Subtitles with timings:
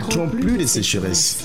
[0.00, 1.44] connaîtront plus de sécheresse.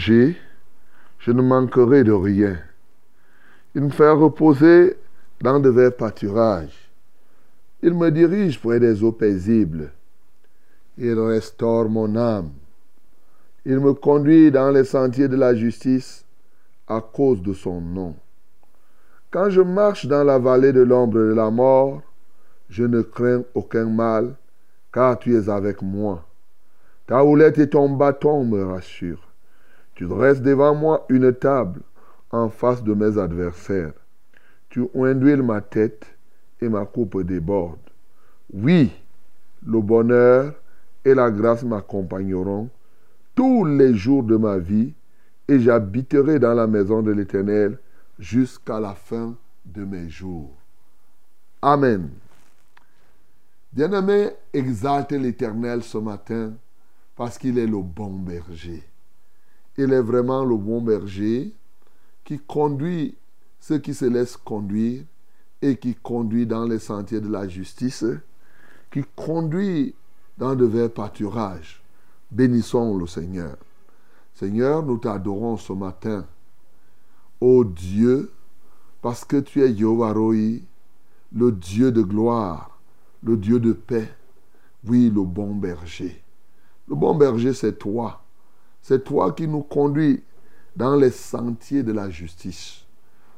[0.00, 2.58] Je ne manquerai de rien.
[3.74, 4.96] Il me fait reposer
[5.42, 6.90] dans de verts pâturages.
[7.82, 9.92] Il me dirige près des eaux paisibles.
[10.96, 12.50] Il restaure mon âme.
[13.66, 16.24] Il me conduit dans les sentiers de la justice
[16.88, 18.16] à cause de son nom.
[19.30, 22.02] Quand je marche dans la vallée de l'ombre de la mort,
[22.68, 24.34] je ne crains aucun mal,
[24.92, 26.24] car tu es avec moi.
[27.06, 29.29] Ta houlette et ton bâton me rassurent.
[30.00, 31.82] Tu dresses devant moi une table
[32.30, 33.92] en face de mes adversaires.
[34.70, 36.06] Tu induis ma tête
[36.58, 37.76] et ma coupe déborde.
[38.50, 38.90] Oui,
[39.62, 40.54] le bonheur
[41.04, 42.70] et la grâce m'accompagneront
[43.34, 44.94] tous les jours de ma vie
[45.46, 47.78] et j'habiterai dans la maison de l'Éternel
[48.18, 50.56] jusqu'à la fin de mes jours.
[51.60, 52.08] Amen.
[53.70, 56.54] Bien-aimé, exalte l'Éternel ce matin
[57.14, 58.89] parce qu'il est le bon berger.
[59.78, 61.52] Il est vraiment le bon berger
[62.24, 63.16] qui conduit
[63.60, 65.04] ceux qui se laissent conduire
[65.62, 68.04] et qui conduit dans les sentiers de la justice,
[68.90, 69.94] qui conduit
[70.38, 71.82] dans de verts pâturages.
[72.30, 73.56] Bénissons le Seigneur.
[74.34, 76.26] Seigneur, nous t'adorons ce matin.
[77.40, 78.32] Ô Dieu,
[79.02, 80.60] parce que tu es Yovaroi,
[81.32, 82.78] le Dieu de gloire,
[83.22, 84.08] le Dieu de paix,
[84.86, 86.22] oui, le bon berger.
[86.88, 88.22] Le bon berger, c'est toi.
[88.82, 90.22] C'est toi qui nous conduis
[90.76, 92.86] dans les sentiers de la justice.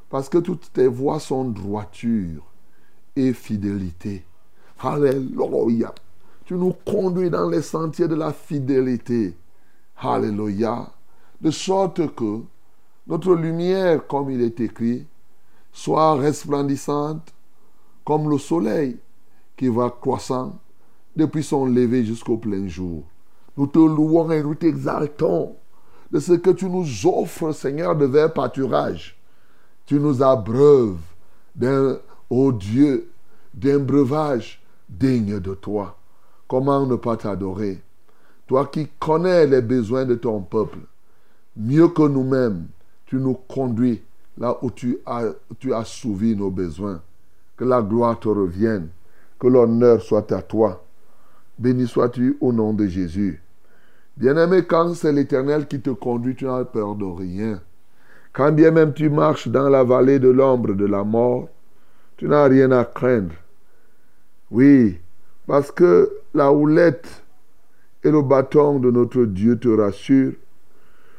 [0.09, 2.45] Parce que toutes tes voies sont droiture
[3.17, 4.25] et fidélité.
[4.81, 5.95] Alléluia.
[6.45, 9.35] Tu nous conduis dans les sentiers de la fidélité.
[9.97, 10.91] Alléluia.
[11.41, 12.41] De sorte que
[13.07, 15.07] notre lumière, comme il est écrit,
[15.73, 17.33] soit resplendissante
[18.05, 18.99] comme le soleil
[19.57, 20.59] qui va croissant
[21.17, 23.05] depuis son lever jusqu'au plein jour.
[23.57, 25.57] Nous te louons et nous t'exaltons
[26.11, 29.17] de ce que tu nous offres, Seigneur, de verts pâturage.
[29.87, 30.99] Tu nous abreuves
[31.55, 31.99] d'un,
[32.31, 33.11] ô Dieu,
[33.55, 35.97] d'un breuvage digne de toi.
[36.49, 37.81] Comment ne pas t'adorer?
[38.47, 40.79] Toi qui connais les besoins de ton peuple,
[41.57, 42.67] mieux que nous-mêmes,
[43.07, 44.03] tu nous conduis
[44.39, 45.25] là où tu as,
[45.59, 47.01] tu souvi nos besoins.
[47.57, 48.89] Que la gloire te revienne,
[49.39, 50.85] que l'honneur soit à toi.
[51.59, 53.42] Béni sois-tu au nom de Jésus.
[54.17, 57.61] Bien-aimé, quand c'est l'Éternel qui te conduit, tu n'as peur de rien.
[58.33, 61.49] Quand bien même tu marches dans la vallée de l'ombre de la mort,
[62.17, 63.35] tu n'as rien à craindre.
[64.51, 65.01] Oui,
[65.47, 67.23] parce que la houlette
[68.05, 70.35] et le bâton de notre Dieu te rassurent.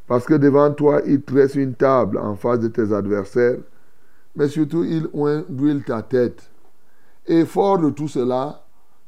[0.08, 3.58] Parce que devant toi, il tresse une table en face de tes adversaires.
[4.36, 5.08] Mais surtout, il
[5.50, 6.50] huile ta tête.
[7.26, 8.60] Et fort de tout cela,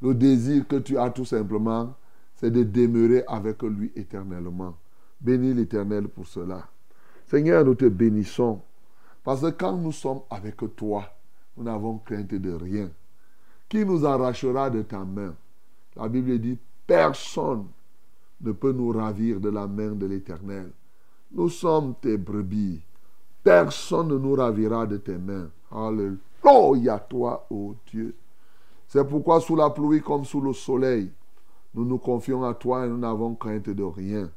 [0.01, 1.95] Le désir que tu as tout simplement,
[2.35, 4.75] c'est de demeurer avec lui éternellement.
[5.21, 6.67] Bénis l'Éternel pour cela.
[7.27, 8.61] Seigneur, nous te bénissons.
[9.23, 11.05] Parce que quand nous sommes avec toi,
[11.57, 12.91] nous n'avons crainte de rien.
[13.67, 15.33] Qui nous arrachera de ta main?
[15.95, 17.65] La Bible dit, personne
[18.41, 20.71] ne peut nous ravir de la main de l'Éternel.
[21.31, 22.81] Nous sommes tes brebis.
[23.43, 25.49] Personne ne nous ravira de tes mains.
[25.71, 28.15] Alléluia, toi, ô Dieu.
[28.87, 31.11] C'est pourquoi sous la pluie comme sous le soleil,
[31.75, 34.31] nous nous confions à toi et nous n'avons crainte de rien.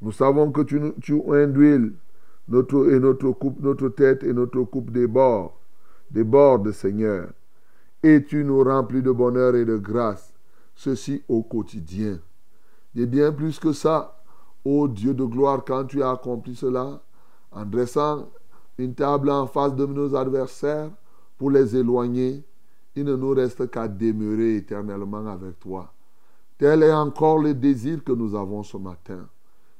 [0.00, 1.92] Nous savons que tu, tu induis
[2.46, 7.30] notre, et notre, coupe, notre tête et notre coupe déborde, Seigneur.
[8.02, 10.32] Et tu nous remplis de bonheur et de grâce,
[10.76, 12.20] ceci au quotidien.
[12.94, 14.22] Et bien plus que ça,
[14.64, 17.02] ô Dieu de gloire, quand tu as accompli cela,
[17.50, 18.28] en dressant
[18.78, 20.90] une table en face de nos adversaires
[21.36, 22.44] pour les éloigner,
[22.94, 25.92] il ne nous reste qu'à demeurer éternellement avec toi.
[26.58, 29.28] Tel est encore le désir que nous avons ce matin.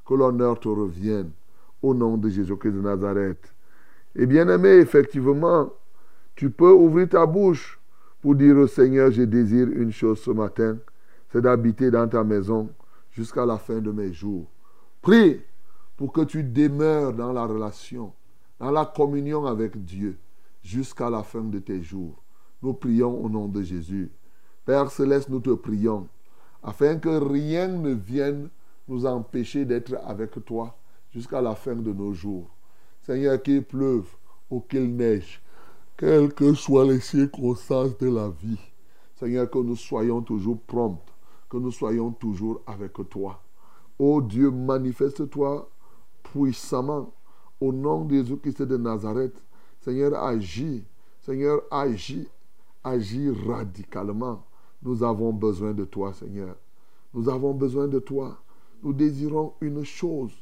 [0.07, 1.31] Que l'honneur te revienne
[1.83, 3.53] au nom de Jésus-Christ de Nazareth.
[4.15, 5.71] Et bien aimé, effectivement,
[6.35, 7.79] tu peux ouvrir ta bouche
[8.21, 10.79] pour dire au Seigneur, je désire une chose ce matin,
[11.31, 12.71] c'est d'habiter dans ta maison
[13.11, 14.47] jusqu'à la fin de mes jours.
[15.03, 15.41] Prie
[15.97, 18.13] pour que tu demeures dans la relation,
[18.59, 20.17] dans la communion avec Dieu
[20.63, 22.23] jusqu'à la fin de tes jours.
[22.63, 24.11] Nous prions au nom de Jésus.
[24.65, 26.09] Père céleste, nous te prions
[26.63, 28.49] afin que rien ne vienne
[28.89, 30.77] nous empêcher d'être avec toi
[31.13, 32.49] jusqu'à la fin de nos jours.
[33.03, 34.07] Seigneur, qu'il pleuve
[34.51, 35.43] ou qu'il neige,
[35.97, 38.61] quelles que soient les circonstances de la vie.
[39.15, 41.03] Seigneur, que nous soyons toujours prompts,
[41.49, 43.43] que nous soyons toujours avec toi.
[43.99, 45.69] Ô Dieu, manifeste-toi
[46.23, 47.13] puissamment
[47.61, 49.43] au nom de Jésus-Christ de Nazareth.
[49.81, 50.85] Seigneur, agis.
[51.21, 52.29] Seigneur, agis.
[52.85, 54.45] Agis radicalement.
[54.83, 56.57] Nous avons besoin de toi, Seigneur.
[57.15, 58.39] Nous avons besoin de toi.
[58.83, 60.33] Nous désirons une chose,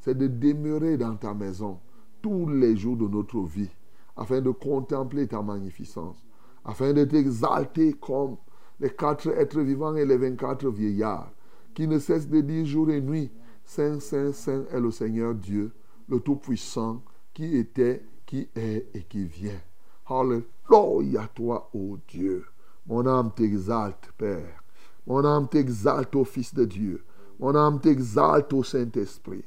[0.00, 1.78] c'est de demeurer dans ta maison
[2.20, 3.70] tous les jours de notre vie,
[4.16, 6.24] afin de contempler ta magnificence,
[6.64, 8.36] afin de t'exalter comme
[8.80, 11.30] les quatre êtres vivants et les vingt-quatre vieillards,
[11.74, 13.30] qui ne cessent de dire jour et nuit,
[13.64, 15.72] Saint, Saint, Saint est le Seigneur Dieu,
[16.08, 17.02] le Tout-Puissant,
[17.32, 19.60] qui était, qui est et qui vient.
[20.06, 22.44] Alléluia toi, ô Dieu.
[22.86, 24.62] Mon âme t'exalte, Père.
[25.06, 27.04] Mon âme t'exalte, ô Fils de Dieu.
[27.38, 29.44] Mon âme t'exalte, ô Saint-Esprit.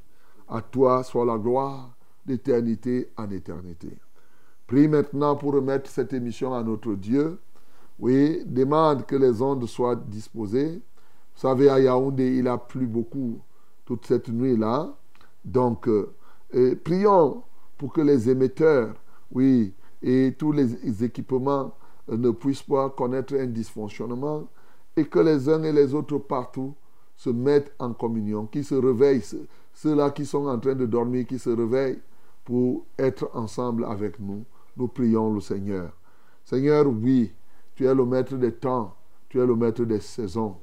[0.48, 1.96] À toi soit la gloire
[2.26, 3.98] d'éternité en éternité.
[4.66, 7.40] Prie maintenant pour remettre cette émission à notre Dieu.
[8.00, 10.82] Oui, demande que les ondes soient disposées.
[11.36, 13.40] Vous savez, à Yaoundé, il a plu beaucoup
[13.86, 14.94] toute cette nuit-là.
[15.46, 16.14] Donc, euh,
[16.84, 17.44] prions
[17.78, 18.96] pour que les émetteurs,
[19.32, 21.74] oui, et tous les équipements
[22.08, 24.48] ne puissent pas connaître un dysfonctionnement
[24.96, 26.74] et que les uns et les autres partout
[27.16, 29.24] se mettent en communion, qui se réveillent,
[29.74, 32.00] ceux-là qui sont en train de dormir, qui se réveillent
[32.46, 34.44] pour être ensemble avec nous.
[34.76, 35.92] Nous prions le Seigneur.
[36.46, 37.32] Seigneur, oui,
[37.76, 38.96] tu es le maître des temps,
[39.30, 40.56] tu es le maître des saisons.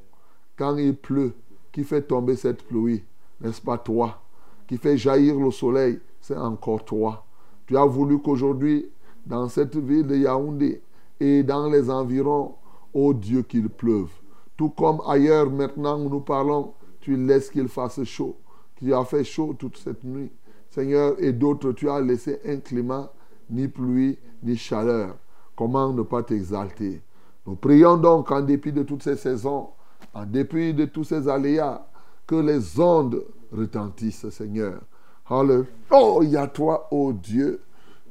[0.56, 1.35] Quand il pleut,
[1.73, 3.02] qui fait tomber cette pluie,
[3.40, 4.23] n'est-ce pas toi?
[4.69, 7.25] Qui fait jaillir le soleil, c'est encore toi.
[7.67, 8.88] Tu as voulu qu'aujourd'hui,
[9.26, 10.81] dans cette ville de Yaoundé
[11.20, 12.55] et dans les environs,
[12.93, 14.11] ô Dieu, qu'il pleuve.
[14.56, 18.37] Tout comme ailleurs, maintenant où nous parlons, tu laisses qu'il fasse chaud.
[18.76, 20.30] Tu as fait chaud toute cette nuit.
[20.71, 23.12] Seigneur, et d'autres, tu as laissé un climat,
[23.50, 25.16] ni pluie, ni chaleur.
[25.56, 27.00] Comment ne pas t'exalter?
[27.47, 29.68] Nous prions donc, en dépit de toutes ces saisons,
[30.12, 31.87] en dépit de tous ces aléas,
[32.26, 34.80] que les ondes retentissent, Seigneur.
[35.28, 37.61] Alléluia, toi, ô Dieu,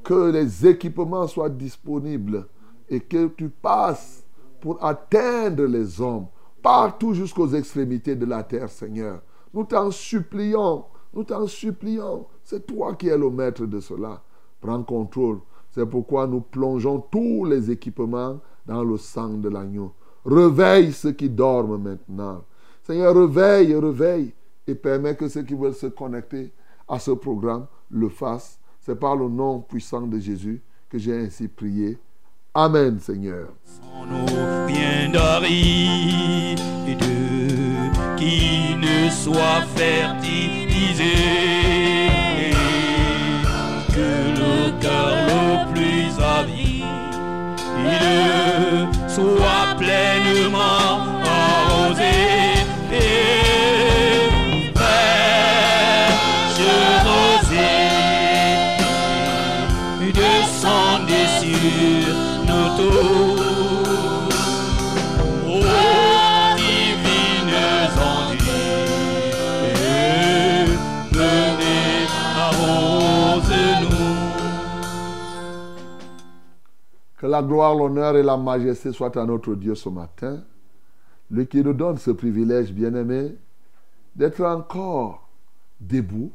[0.02, 2.46] que les équipements soient disponibles
[2.88, 4.24] et que tu passes
[4.60, 6.26] pour atteindre les hommes
[6.62, 9.20] partout jusqu'aux extrémités de la terre, Seigneur.
[9.52, 12.26] Nous t'en supplions, nous t'en supplions.
[12.42, 14.22] C'est toi qui es le maître de cela.
[14.60, 15.40] Prends contrôle.
[15.70, 19.92] C'est pourquoi nous plongeons tous les équipements dans le sang de l'agneau.
[20.24, 22.44] Réveille ceux qui dorment maintenant.
[22.82, 24.32] Seigneur, réveille, réveille
[24.66, 26.52] et permets que ceux qui veulent se connecter
[26.88, 28.58] à ce programme le fassent.
[28.80, 31.98] C'est par le nom puissant de Jésus que j'ai ainsi prié.
[32.54, 33.48] Amen, Seigneur.
[38.16, 41.16] qui ne soit fertilisé,
[43.92, 46.84] que le cœur le plus avide
[49.08, 50.53] soit pleinement
[77.34, 80.44] la gloire, l'honneur et la majesté soient à notre Dieu ce matin,
[81.32, 83.34] lui qui nous donne ce privilège bien-aimé
[84.14, 85.28] d'être encore
[85.80, 86.30] debout,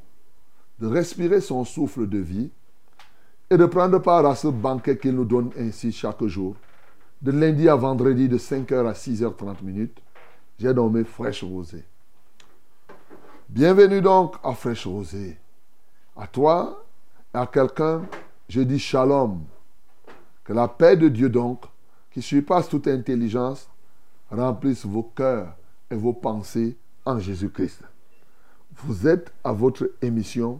[0.77, 2.51] de respirer son souffle de vie
[3.49, 6.57] et de prendre part à ce banquet qu'il nous donne ainsi chaque jour,
[7.21, 10.01] de lundi à vendredi de 5h à 6h30 minutes.
[10.59, 11.85] J'ai nommé Fraîche Rosée.
[13.47, 15.37] Bienvenue donc à Fraîche Rosée.
[16.17, 16.83] À toi
[17.33, 18.01] et à quelqu'un,
[18.49, 19.39] je dis shalom.
[20.49, 21.63] Que la paix de Dieu donc,
[22.09, 23.69] qui surpasse toute intelligence,
[24.31, 25.55] remplisse vos cœurs
[25.91, 26.75] et vos pensées
[27.05, 27.83] en Jésus-Christ.
[28.77, 30.59] Vous êtes à votre émission.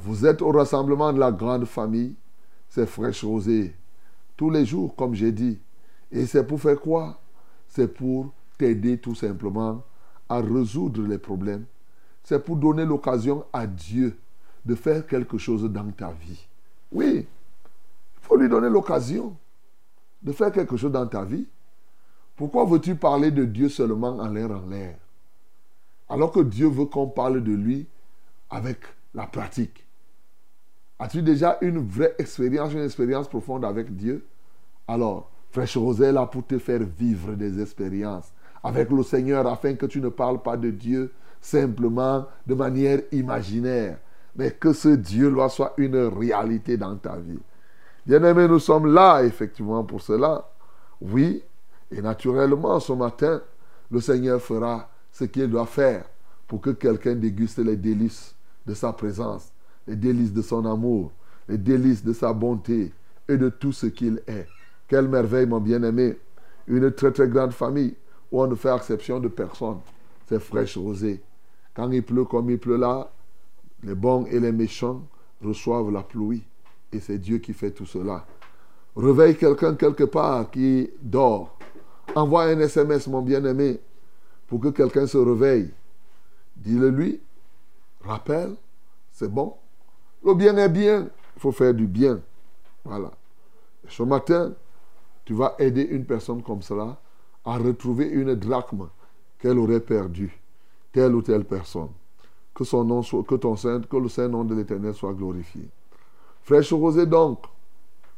[0.00, 2.16] Vous êtes au rassemblement de la grande famille.
[2.68, 3.76] C'est fraîche rosée.
[4.36, 5.60] Tous les jours, comme j'ai dit.
[6.10, 7.20] Et c'est pour faire quoi?
[7.68, 9.84] C'est pour t'aider tout simplement
[10.28, 11.66] à résoudre les problèmes.
[12.24, 14.18] C'est pour donner l'occasion à Dieu
[14.64, 16.44] de faire quelque chose dans ta vie.
[16.90, 17.28] Oui,
[18.26, 19.36] faut lui donner l'occasion
[20.22, 21.46] de faire quelque chose dans ta vie.
[22.36, 24.96] Pourquoi veux-tu parler de Dieu seulement en l'air en l'air?
[26.08, 27.86] Alors que Dieu veut qu'on parle de lui
[28.50, 28.80] avec
[29.14, 29.86] la pratique.
[30.98, 34.24] As-tu déjà une vraie expérience, une expérience profonde avec Dieu?
[34.88, 39.86] Alors, Fraîche Rosée là pour te faire vivre des expériences avec le Seigneur afin que
[39.86, 43.98] tu ne parles pas de Dieu simplement de manière imaginaire,
[44.34, 47.38] mais que ce Dieu-là soit une réalité dans ta vie.
[48.06, 50.48] Bien-aimés, nous sommes là effectivement pour cela.
[51.00, 51.42] Oui,
[51.90, 53.42] et naturellement, ce matin,
[53.90, 56.04] le Seigneur fera ce qu'il doit faire
[56.46, 59.52] pour que quelqu'un déguste les délices de sa présence,
[59.88, 61.10] les délices de son amour,
[61.48, 62.92] les délices de sa bonté
[63.28, 64.46] et de tout ce qu'il est.
[64.86, 66.16] Quelle merveille, mon bien-aimé.
[66.68, 67.96] Une très très grande famille
[68.30, 69.78] où on ne fait exception de personne.
[70.28, 71.22] C'est fraîche rosée.
[71.74, 73.10] Quand il pleut comme il pleut là,
[73.82, 75.02] les bons et les méchants
[75.42, 76.44] reçoivent la pluie.
[76.92, 78.26] Et c'est Dieu qui fait tout cela.
[78.96, 81.58] Réveille quelqu'un quelque part qui dort.
[82.14, 83.80] Envoie un SMS, mon bien-aimé,
[84.46, 85.70] pour que quelqu'un se réveille.
[86.56, 87.20] Dis-le lui.
[88.02, 88.54] Rappelle,
[89.12, 89.54] c'est bon.
[90.24, 91.08] Le bien est bien.
[91.36, 92.20] Il faut faire du bien.
[92.84, 93.10] Voilà.
[93.84, 94.54] Et ce matin,
[95.24, 96.98] tu vas aider une personne comme cela
[97.44, 98.88] à retrouver une drachme
[99.38, 100.40] qu'elle aurait perdue,
[100.92, 101.90] telle ou telle personne.
[102.54, 105.68] Que son nom soit, que ton saint, que le saint nom de l'Éternel soit glorifié.
[106.46, 107.40] Fraîche rosée donc,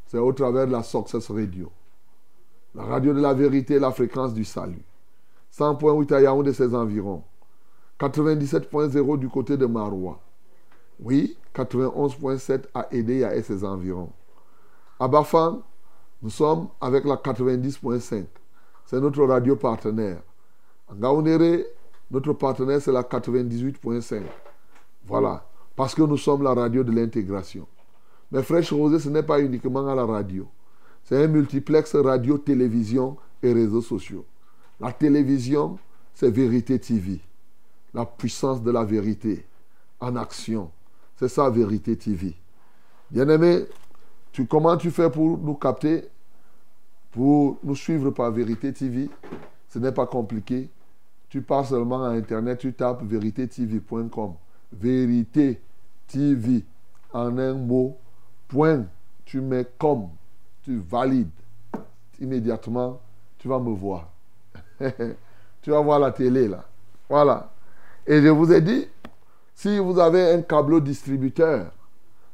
[0.06, 1.73] c'est au travers de la Success Radio.
[2.75, 4.85] La radio de la vérité, la fréquence du salut.
[5.56, 7.23] 100.8 à Yaoundé et ses environs.
[7.99, 10.20] 97.0 du côté de Maroua.
[11.00, 14.12] Oui, 91.7 à Edea et ses environs.
[15.00, 15.62] À Bafang,
[16.20, 18.26] nous sommes avec la 90.5.
[18.85, 20.20] C'est notre radio partenaire.
[20.87, 21.66] En Gaoundéré,
[22.11, 24.20] notre partenaire, c'est la 98.5.
[25.06, 25.47] Voilà.
[25.75, 27.66] Parce que nous sommes la radio de l'intégration.
[28.30, 30.47] Mais Fraîche Rosée, ce n'est pas uniquement à la radio.
[31.04, 34.26] C'est un multiplex radio, télévision et réseaux sociaux.
[34.80, 35.78] La télévision,
[36.14, 37.20] c'est Vérité TV.
[37.94, 39.47] La puissance de la vérité
[40.00, 40.70] en action.
[41.16, 42.35] C'est ça, Vérité TV.
[43.11, 43.64] Bien-aimé,
[44.32, 46.08] tu, comment tu fais pour nous capter,
[47.11, 49.08] pour nous suivre par Vérité TV
[49.68, 50.68] Ce n'est pas compliqué.
[51.28, 54.35] Tu pars seulement à Internet, tu tapes véritétv.com.
[54.73, 55.61] Vérité
[56.06, 56.64] TV
[57.12, 57.97] en un mot,
[58.48, 58.84] point.
[59.24, 60.08] Tu mets comme
[60.62, 61.28] tu valides,
[62.20, 63.00] immédiatement,
[63.38, 64.08] tu vas me voir.
[65.62, 66.64] tu vas voir la télé là.
[67.08, 67.50] Voilà.
[68.06, 68.86] Et je vous ai dit,
[69.54, 71.72] si vous avez un câble distributeur,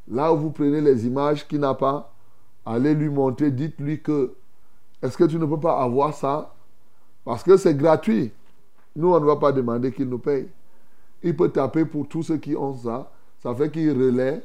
[0.09, 2.13] là où vous prenez les images qui n'a pas,
[2.65, 4.35] allez lui montrer, dites-lui que,
[5.03, 6.55] est-ce que tu ne peux pas avoir ça?
[7.25, 8.33] Parce que c'est gratuit.
[8.97, 10.49] Nous, on ne va pas demander qu'il nous paye.
[11.23, 13.11] Il peut taper pour tous ceux qui ont ça.
[13.43, 14.43] Ça fait qu'il relaie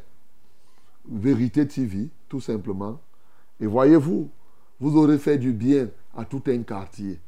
[1.08, 3.00] Vérité TV, tout simplement.
[3.60, 4.30] Et voyez-vous,
[4.80, 7.20] vous aurez fait du bien à tout un quartier.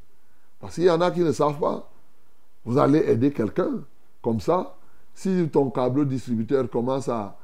[0.59, 1.89] Parce qu'il y en a qui ne savent pas.
[2.63, 3.83] Vous allez aider quelqu'un.
[4.21, 4.77] Comme ça,
[5.13, 7.35] si ton câble distributeur commence à,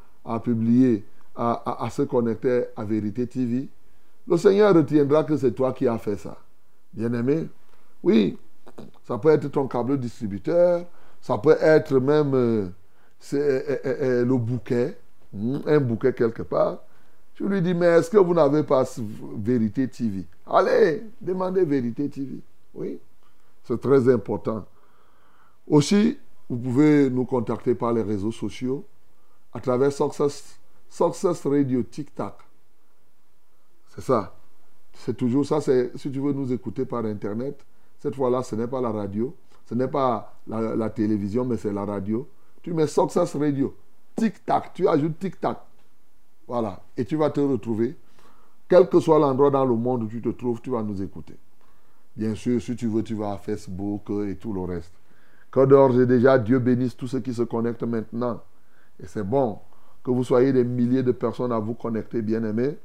[0.43, 1.05] publier,
[1.35, 3.67] à, à, se connecter à Vérité TV,
[4.27, 6.37] le Seigneur retiendra que c'est toi qui as fait ça.
[6.93, 7.47] Bien-aimé,
[8.03, 8.37] oui,
[9.07, 10.85] ça peut être ton câble distributeur,
[11.21, 12.67] ça peut être même euh,
[13.33, 14.97] euh, euh, le bouquet,
[15.33, 16.79] un bouquet quelque part.
[17.35, 18.83] Je lui dis, mais est-ce que vous n'avez pas
[19.37, 22.39] Vérité TV Allez, demandez Vérité TV.
[22.73, 22.99] Oui,
[23.63, 24.65] c'est très important.
[25.67, 26.17] Aussi,
[26.49, 28.85] vous pouvez nous contacter par les réseaux sociaux
[29.53, 32.35] à travers Success, Success Radio TikTok.
[33.89, 34.35] C'est ça.
[34.93, 35.59] C'est toujours ça.
[35.61, 37.63] Si tu veux nous écouter par Internet,
[37.99, 41.73] cette fois-là, ce n'est pas la radio, ce n'est pas la, la, télévision, mais c'est
[41.73, 42.27] la radio.
[42.61, 43.75] Tu mets Success Radio,
[44.17, 45.57] TikTok, tu ajoutes TikTok.
[46.47, 46.81] Voilà.
[46.97, 47.95] Et tu vas te retrouver
[48.67, 51.35] Quel que soit l'endroit dans le monde où tu te trouves, tu vas nous écouter.
[52.15, 54.93] Bien sûr, si tu veux, tu vas à Facebook et tout le reste.
[55.51, 58.41] Que d'ores et déjà, Dieu bénisse tous ceux qui se connectent maintenant.
[58.99, 59.59] Et c'est bon
[60.03, 62.75] que vous soyez des milliers de personnes à vous connecter, bien-aimés.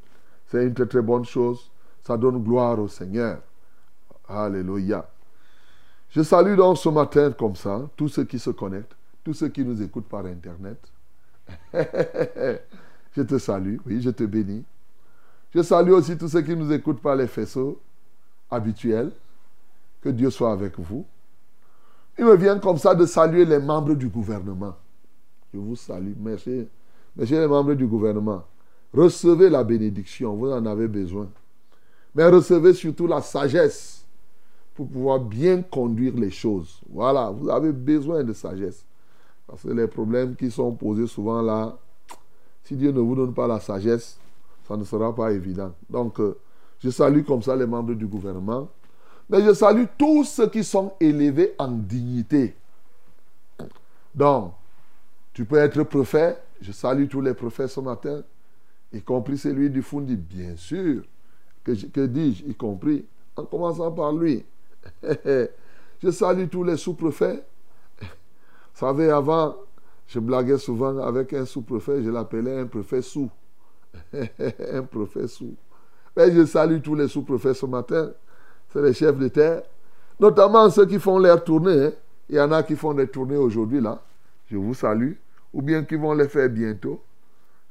[0.49, 1.71] C'est une très très bonne chose.
[2.03, 3.41] Ça donne gloire au Seigneur.
[4.29, 5.09] Alléluia.
[6.11, 9.65] Je salue donc ce matin comme ça tous ceux qui se connectent, tous ceux qui
[9.65, 10.92] nous écoutent par Internet.
[11.75, 14.65] je te salue, oui, je te bénis.
[15.55, 17.81] Je salue aussi tous ceux qui nous écoutent par les faisceaux
[18.51, 19.13] habituels.
[20.01, 21.05] Que Dieu soit avec vous.
[22.19, 24.75] Il me vient comme ça de saluer les membres du gouvernement.
[25.53, 26.15] Je vous salue.
[26.19, 26.67] Merci.
[27.17, 28.45] Merci les membres du gouvernement.
[28.93, 31.29] Recevez la bénédiction, vous en avez besoin.
[32.15, 34.05] Mais recevez surtout la sagesse
[34.75, 36.81] pour pouvoir bien conduire les choses.
[36.91, 38.85] Voilà, vous avez besoin de sagesse.
[39.47, 41.77] Parce que les problèmes qui sont posés souvent là,
[42.65, 44.19] si Dieu ne vous donne pas la sagesse,
[44.67, 45.73] ça ne sera pas évident.
[45.91, 46.39] Donc, euh,
[46.79, 48.69] je salue comme ça les membres du gouvernement.
[49.29, 52.55] Mais je salue tous ceux qui sont élevés en dignité.
[54.15, 54.53] Donc,
[55.33, 56.43] tu peux être prophète.
[56.61, 58.23] Je salue tous les prophètes ce matin,
[58.93, 61.03] y compris celui du Fundi, bien sûr.
[61.65, 63.05] Que, que dis-je, y compris,
[63.37, 64.45] en commençant par lui.
[65.03, 67.43] je salue tous les sous-préfets.
[68.75, 69.57] Vous savez, avant,
[70.07, 73.31] je blaguais souvent avec un sous-préfet, je l'appelais un préfet sous.
[74.13, 75.55] un préfet sous.
[76.17, 78.11] Mais je salue tous les sous-préfets ce matin.
[78.73, 79.63] C'est les chefs de terre.
[80.21, 81.87] Notamment ceux qui font leur tournée.
[81.87, 81.93] Hein.
[82.29, 84.01] Il y en a qui font des tournées aujourd'hui là.
[84.51, 85.13] Je vous salue.
[85.53, 87.03] Ou bien qui vont les faire bientôt.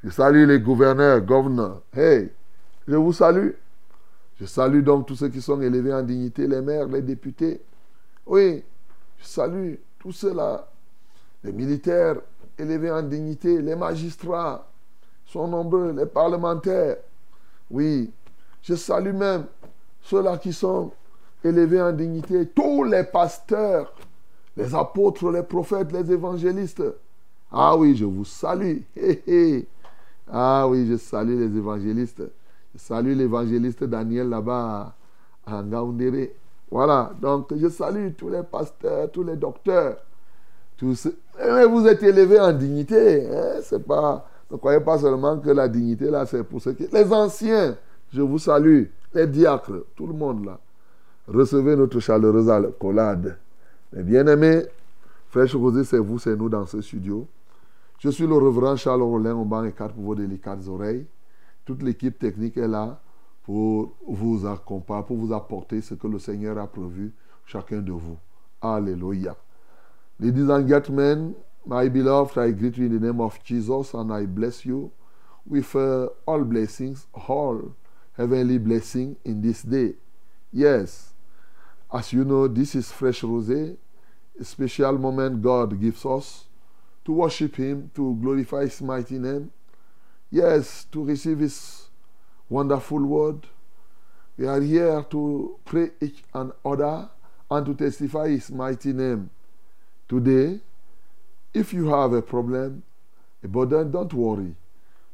[0.03, 1.81] Je salue les gouverneurs, gouverneurs.
[1.95, 2.31] Hey,
[2.87, 3.51] je vous salue.
[4.39, 7.61] Je salue donc tous ceux qui sont élevés en dignité, les maires, les députés.
[8.25, 8.63] Oui,
[9.19, 10.70] je salue tous ceux-là.
[11.43, 12.17] Les militaires
[12.57, 14.67] élevés en dignité, les magistrats
[15.25, 16.97] sont nombreux, les parlementaires.
[17.69, 18.11] Oui,
[18.61, 19.45] je salue même
[20.01, 20.91] ceux-là qui sont
[21.43, 23.93] élevés en dignité, tous les pasteurs,
[24.55, 26.83] les apôtres, les prophètes, les évangélistes.
[27.51, 28.79] Ah oui, je vous salue.
[30.33, 32.23] Ah oui, je salue les évangélistes.
[32.73, 34.95] Je salue l'évangéliste Daniel là-bas
[35.45, 36.33] à Ngaoundéré.
[36.69, 39.97] Voilà, donc je salue tous les pasteurs, tous les docteurs.
[40.83, 43.27] Mais vous êtes élevés en dignité.
[43.27, 43.59] Hein?
[43.63, 44.27] C'est pas...
[44.49, 46.85] Ne croyez pas seulement que la dignité là, c'est pour ceux qui...
[46.91, 47.77] Les anciens,
[48.11, 48.83] je vous salue.
[49.13, 50.59] Les diacres, tout le monde là.
[51.27, 53.37] Recevez notre chaleureuse accolade.
[53.93, 54.63] Mais bien-aimés,
[55.29, 57.25] Frère Rosé, c'est vous, c'est nous dans ce studio.
[57.99, 61.05] Je suis le reverend Charles Rollin au banc et quatre pour vos délicates oreilles.
[61.63, 62.99] Toute l'équipe technique est là
[63.43, 67.13] pour vous accompagner, pour vous apporter ce que le Seigneur a prévu
[67.45, 68.17] chacun de vous.
[68.61, 69.35] Alléluia.
[70.23, 74.27] Ladies and gentlemen, my beloved, I greet you in the name of Jesus and I
[74.27, 74.91] bless you
[75.47, 77.73] with uh, all blessings, all
[78.15, 79.93] heavenly blessing in this day.
[80.53, 81.15] Yes,
[81.91, 83.75] as you know, this is Fresh Rosé,
[84.39, 86.45] a special moment God gives us
[87.03, 89.49] to worship Him, to glorify His mighty name.
[90.29, 91.89] Yes, to receive His
[92.47, 93.47] wonderful word.
[94.37, 97.09] We are here to pray each and other
[97.49, 99.31] and to testify His mighty name.
[100.11, 100.59] Today,
[101.53, 102.83] if you have a problem,
[103.41, 104.53] a burden, don't worry.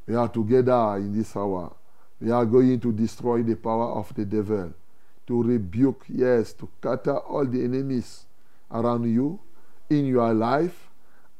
[0.08, 1.72] We are together in this hour.
[2.20, 4.74] We are going to destroy the power of the devil,
[5.28, 8.26] to rebuke, yes, to cut all the enemies
[8.72, 9.40] around you
[9.88, 10.90] in your life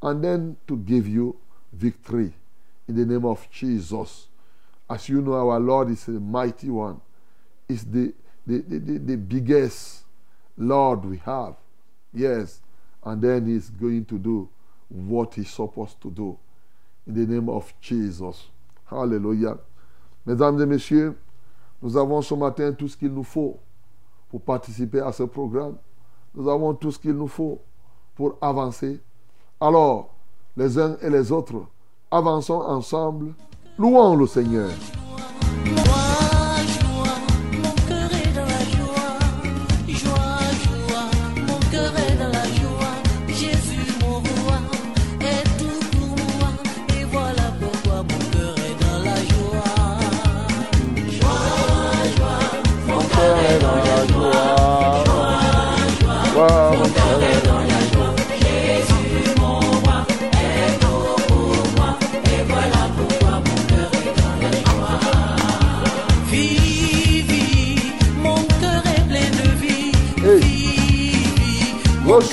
[0.02, 1.36] and then to give you
[1.72, 2.32] victory
[2.86, 4.28] in the name of Jesus.
[4.88, 7.00] As you know, our Lord is a mighty one,
[7.68, 8.14] is the,
[8.46, 10.04] the, the, the biggest
[10.56, 11.56] Lord we have.
[12.14, 12.60] Yes.
[13.04, 14.48] And then He's going to do
[14.88, 16.38] what He's supposed to do
[17.06, 18.48] in the name of Jesus.
[18.86, 19.58] Hallelujah.
[20.26, 21.16] Mesdames et messieurs,
[21.82, 23.58] nous avons ce matin tout ce qu'il nous faut
[24.30, 25.76] pour participer à ce programme.
[26.34, 27.60] Nous avons tout ce qu'il nous faut
[28.14, 29.00] pour avancer
[29.60, 30.14] alors,
[30.56, 31.66] les uns et les autres,
[32.12, 33.34] avançons ensemble,
[33.76, 34.70] louons le Seigneur.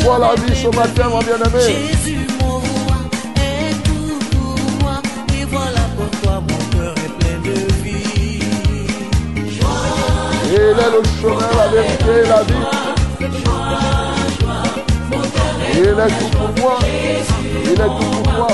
[0.06, 1.62] Reçois la vie ce matin, mon bien-aimé.
[1.66, 2.98] Jésus, mon roi,
[3.38, 5.02] est tout pour moi.
[5.34, 8.40] Et voilà pourquoi mon cœur est plein de vie.
[9.50, 9.68] Joie,
[10.48, 12.66] Il est le chemin, la vérité, la vie.
[15.74, 16.78] Il est tout pour moi.
[17.66, 18.48] Il est tout pour moi.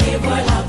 [0.00, 0.59] Et voilà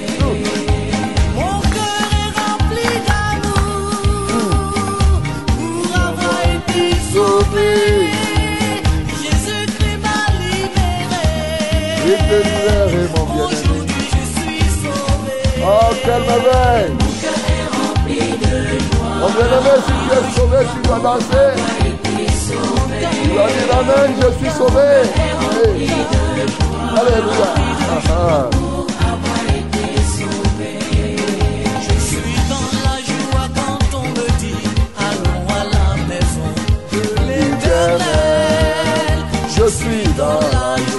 [1.35, 4.03] Mon cœur est rempli d'amour.
[5.47, 7.71] Pour avoir été sauvé.
[9.21, 11.25] Jésus Christ m'a libéré.
[13.15, 15.35] Aujourd'hui je suis sauvé.
[15.57, 16.41] Oh, mon cœur est
[17.77, 18.51] rempli de
[18.91, 19.13] joie.
[19.19, 19.47] Mon cœur est rempli de joie.
[19.47, 20.19] Mon cœur est sauvé.
[20.19, 20.57] tu suis sauvé.
[20.63, 21.82] Je suis sauvé.
[23.35, 24.89] La vie je suis sauvé.
[26.95, 27.49] Alléluia.
[27.89, 28.49] Ah, ah.
[31.81, 34.63] Je suis dans la joie quand on me dit.
[34.99, 36.49] Allons à la maison
[36.91, 39.17] de l'Éternel.
[39.49, 40.92] Je suis dans la joie.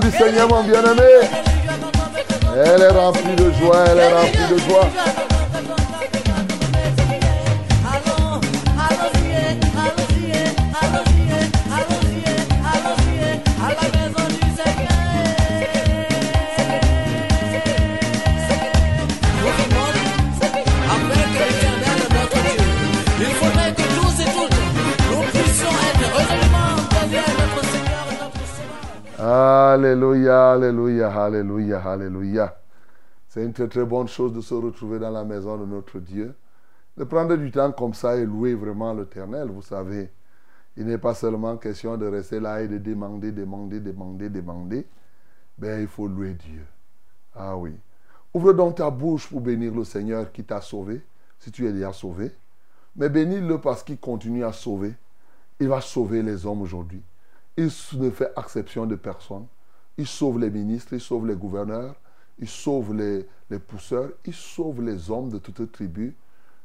[0.00, 1.28] Du Seigneur, mon bien-aimé.
[2.56, 4.88] Elle est remplie de joie, elle est remplie de joie.
[31.34, 32.60] Alléluia, alléluia.
[33.28, 36.34] C'est une très très bonne chose de se retrouver dans la maison de notre Dieu.
[36.96, 40.12] De prendre du temps comme ça et louer vraiment l'éternel, vous savez.
[40.76, 44.86] Il n'est pas seulement question de rester là et de demander, demander, demander, demander.
[45.58, 46.64] Mais il faut louer Dieu.
[47.34, 47.72] Ah oui.
[48.32, 51.04] Ouvre donc ta bouche pour bénir le Seigneur qui t'a sauvé,
[51.38, 52.32] si tu es déjà sauvé.
[52.96, 54.94] Mais bénis-le parce qu'il continue à sauver.
[55.60, 57.02] Il va sauver les hommes aujourd'hui.
[57.56, 59.46] Il ne fait exception de personne.
[59.96, 61.94] Il sauve les ministres, il sauve les gouverneurs,
[62.38, 66.16] il sauve les, les pousseurs, il sauve les hommes de toute tribu,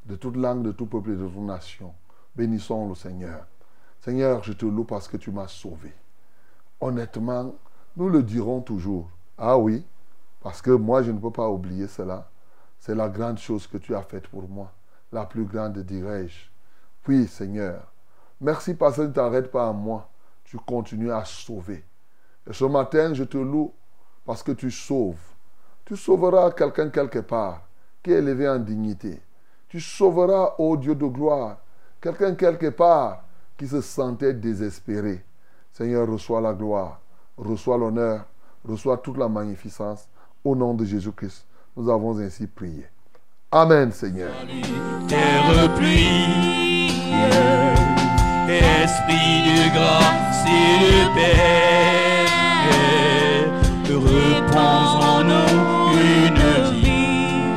[0.06, 1.94] de toute langue, de tout peuple et de toute nation.
[2.36, 3.46] Bénissons le Seigneur.
[4.02, 5.94] Seigneur, je te loue parce que tu m'as sauvé.
[6.80, 7.54] Honnêtement,
[7.98, 9.10] nous le dirons toujours.
[9.38, 9.86] Ah oui,
[10.42, 12.30] parce que moi, je ne peux pas oublier cela.
[12.80, 14.72] C'est la grande chose que tu as faite pour moi.
[15.12, 16.50] La plus grande, dirais-je.
[17.08, 17.92] Oui, Seigneur.
[18.40, 20.10] Merci parce que tu ne t'arrêtes pas à moi.
[20.46, 21.84] Tu continues à sauver.
[22.50, 23.72] Et ce matin, je te loue
[24.26, 25.16] parce que tu sauves.
[25.86, 27.62] Tu sauveras quelqu'un quelque part
[28.02, 29.22] qui est élevé en dignité.
[29.68, 31.58] Tu sauveras, ô Dieu de gloire,
[32.02, 33.24] quelqu'un quelque part
[33.58, 35.24] qui se sentait désespéré.
[35.74, 37.00] Seigneur, reçois la gloire,
[37.38, 38.26] reçois l'honneur,
[38.68, 40.08] reçois toute la magnificence.
[40.44, 42.86] Au nom de Jésus-Christ, nous avons ainsi prié.
[43.52, 44.32] Amen, Seigneur.
[45.08, 47.04] terre pluie,
[48.48, 50.20] esprit de grâce
[53.94, 57.50] repose en nous une vie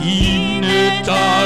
[0.00, 1.43] qui ne tarisse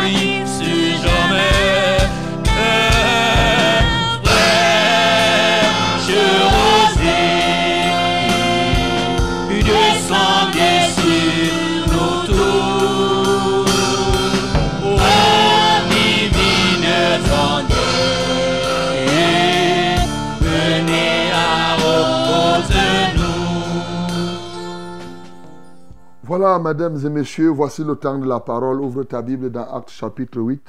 [26.39, 28.81] Voilà, mesdames et messieurs, voici le temps de la parole.
[28.81, 30.63] Ouvre ta Bible dans Actes chapitre 8.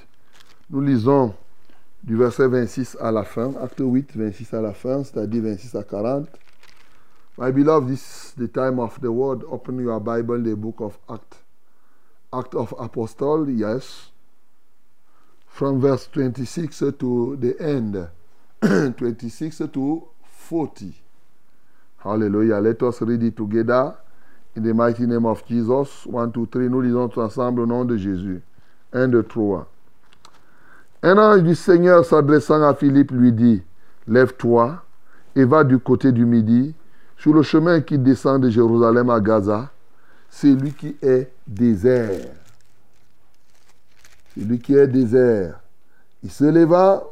[0.72, 1.36] Nous lisons
[2.04, 5.84] du verset 26 à la fin, acte 8, 26 à la fin, c'est-à-dire 26 à
[5.84, 6.28] 40.
[7.38, 9.44] My beloved, this is the time of the word.
[9.48, 11.38] Open your Bible, the book of Acts.
[12.34, 14.10] Act of Apostle, yes.
[15.46, 18.08] From verse 26 to the end.
[18.98, 20.96] 26 to 40.
[21.98, 22.58] Hallelujah.
[22.58, 23.96] Let us read it together.
[24.60, 26.06] In the mighty name of Jesus.
[26.06, 26.68] 1, 2, 3.
[26.68, 28.42] Nous lisons tous ensemble au nom de Jésus.
[28.92, 29.66] 1, 2, 3.
[31.02, 33.64] Un ange du Seigneur s'adressant à Philippe lui dit,
[34.06, 34.84] Lève-toi
[35.38, 36.76] et va du côté du midi,
[37.18, 39.72] sur le chemin qui descend de Jérusalem à Gaza,
[40.30, 42.28] celui qui est désert.
[44.38, 45.62] Celui qui est désert.
[46.22, 47.06] Il se leva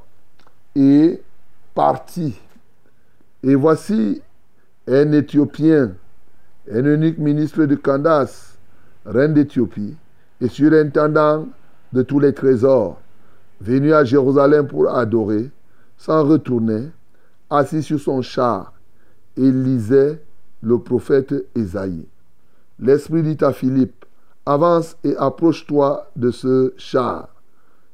[0.75, 1.21] et
[1.73, 2.37] partit.
[3.41, 4.21] Et voici
[4.85, 5.93] un Éthiopien,
[6.71, 8.57] un unique ministre de Candace,
[9.05, 9.95] reine d'Éthiopie,
[10.41, 11.47] et surintendant
[11.93, 12.99] de tous les trésors,
[13.61, 15.49] venu à Jérusalem pour adorer,
[15.97, 16.89] s'en retournait,
[17.49, 18.73] assis sur son char,
[19.37, 20.21] et lisait
[20.61, 22.05] le prophète Ésaïe.
[22.79, 24.05] L'Esprit dit à Philippe,
[24.45, 27.29] avance et approche-toi de ce char.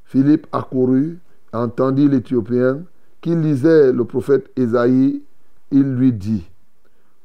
[0.05, 1.19] Philippe accourut,
[1.53, 2.83] entendit l'Éthiopien
[3.21, 5.21] qui lisait le prophète Ésaïe.
[5.71, 6.49] Il lui dit,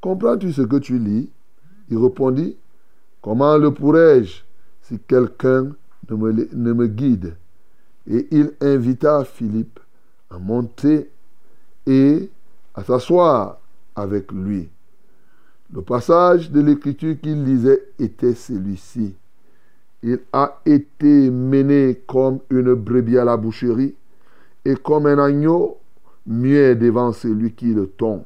[0.00, 1.30] Comprends-tu ce que tu lis?
[1.90, 2.56] Il répondit,
[3.20, 4.42] Comment le pourrais-je
[4.82, 5.72] si quelqu'un
[6.08, 7.36] ne me, guide?
[8.08, 9.80] Et il invita Philippe
[10.30, 11.10] à monter
[11.86, 12.30] et
[12.74, 13.58] à s'asseoir
[13.94, 14.68] avec lui.
[15.72, 19.14] Le passage de l'écriture qu'il lisait était celui-ci.
[20.02, 23.94] Il a été mené comme une brebis à la boucherie
[24.64, 25.76] et comme un agneau
[26.26, 28.24] muet devant celui qui le tond.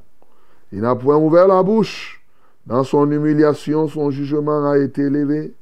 [0.71, 2.22] Il n'a point ouvert la bouche.
[2.67, 5.53] Dans son humiliation, son jugement a été élevé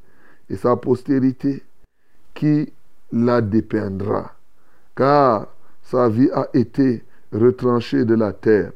[0.49, 1.63] et sa postérité
[2.35, 2.73] qui
[3.13, 4.35] la dépeindra.
[4.95, 5.49] Car
[5.83, 8.73] sa vie a été retranchée de la terre.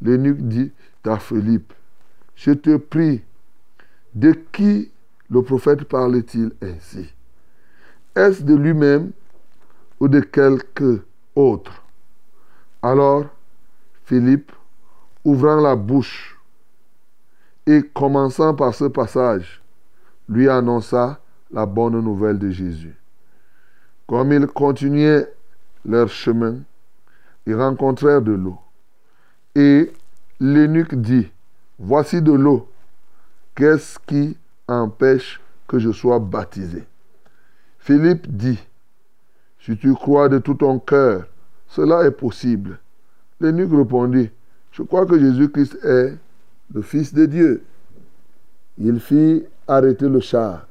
[0.00, 0.72] L'eunuque dit
[1.04, 1.72] à Philippe,
[2.34, 3.22] je te prie,
[4.14, 4.90] de qui
[5.30, 7.12] le prophète parle-t-il ainsi?
[8.16, 9.12] Est-ce de lui-même
[10.00, 11.02] ou de quelque
[11.36, 11.82] autre?
[12.82, 13.26] Alors,
[14.04, 14.50] Philippe,
[15.24, 16.39] ouvrant la bouche
[17.66, 19.62] et commençant par ce passage,
[20.28, 21.20] lui annonça
[21.50, 22.96] la bonne nouvelle de Jésus.
[24.06, 25.32] Comme ils continuaient
[25.84, 26.58] leur chemin,
[27.46, 28.58] ils rencontrèrent de l'eau.
[29.54, 29.92] Et
[30.38, 31.30] l'eunuque dit,
[31.78, 32.68] Voici de l'eau.
[33.54, 34.36] Qu'est-ce qui
[34.68, 36.84] empêche que je sois baptisé?
[37.78, 38.58] Philippe dit,
[39.60, 41.24] Si tu crois de tout ton cœur,
[41.68, 42.78] cela est possible.
[43.40, 44.30] L'eunuque répondit,
[44.72, 46.18] Je crois que Jésus-Christ est
[46.72, 47.62] le Fils de Dieu.
[48.78, 50.68] Il fit arrêter le char.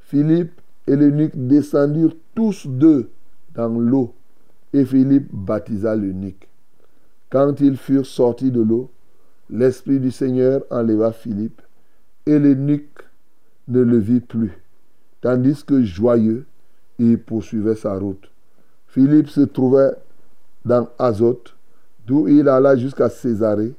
[0.00, 3.10] Philippe et l'eunuque descendirent tous deux
[3.54, 4.14] dans l'eau,
[4.72, 6.48] et Philippe baptisa l'eunuque.
[7.30, 8.90] Quand ils furent sortis de l'eau,
[9.48, 11.62] l'Esprit du Seigneur enleva Philippe,
[12.26, 13.04] et l'eunuque
[13.68, 14.52] ne le vit plus,
[15.20, 16.44] tandis que joyeux,
[16.98, 18.30] il poursuivait sa route.
[18.88, 19.92] Philippe se trouvait
[20.64, 21.54] dans Azote,
[22.06, 23.74] d'où il alla jusqu'à Césarée,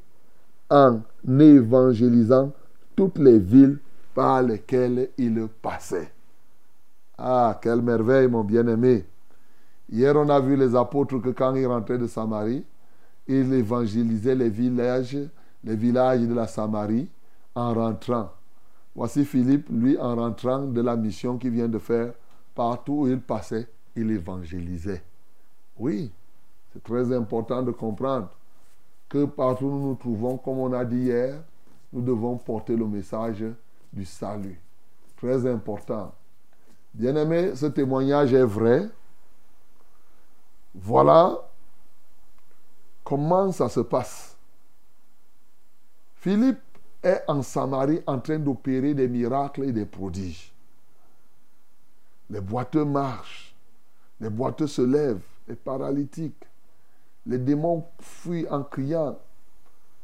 [0.69, 2.51] en évangélisant
[2.95, 3.79] toutes les villes
[4.13, 6.11] par lesquelles il passait.
[7.17, 9.05] Ah, quelle merveille, mon bien-aimé.
[9.89, 12.65] Hier, on a vu les apôtres que quand ils rentraient de Samarie,
[13.27, 15.17] ils évangélisaient les villages,
[15.63, 17.09] les villages de la Samarie
[17.55, 18.31] en rentrant.
[18.95, 22.13] Voici Philippe, lui, en rentrant de la mission qu'il vient de faire,
[22.55, 25.03] partout où il passait, il évangélisait.
[25.77, 26.11] Oui,
[26.73, 28.29] c'est très important de comprendre
[29.11, 31.43] que partout où nous nous trouvons, comme on a dit hier,
[31.91, 33.43] nous devons porter le message
[33.91, 34.57] du salut.
[35.17, 36.15] Très important.
[36.93, 38.89] Bien-aimé, ce témoignage est vrai.
[40.73, 41.37] Voilà
[43.03, 44.37] comment ça se passe.
[46.15, 46.61] Philippe
[47.03, 50.53] est en Samarie en train d'opérer des miracles et des prodiges.
[52.29, 53.53] Les boiteux marchent,
[54.21, 55.19] les boiteux se lèvent,
[55.49, 56.45] les paralytiques,
[57.25, 59.17] les démons fuient en criant.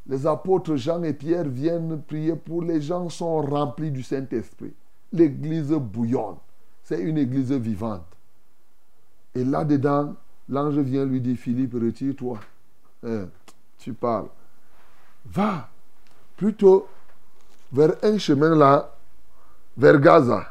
[0.08, 4.74] Les apôtres Jean et Pierre viennent prier pour les gens sont remplis du Saint-Esprit.
[5.12, 6.36] L'église bouillonne.
[6.84, 8.06] C'est une église vivante.
[9.36, 10.16] Et là-dedans,
[10.48, 12.40] l'ange vient lui dire, Philippe, retire-toi.
[13.04, 13.28] Hein,
[13.78, 14.30] tu parles.
[15.26, 15.70] Va
[16.38, 16.88] plutôt
[17.72, 18.96] vers un chemin là,
[19.76, 20.48] vers Gaza.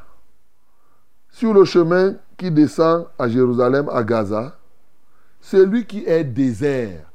[1.30, 4.58] Sur le chemin qui descend à Jérusalem, à Gaza,
[5.40, 7.10] celui qui est désert.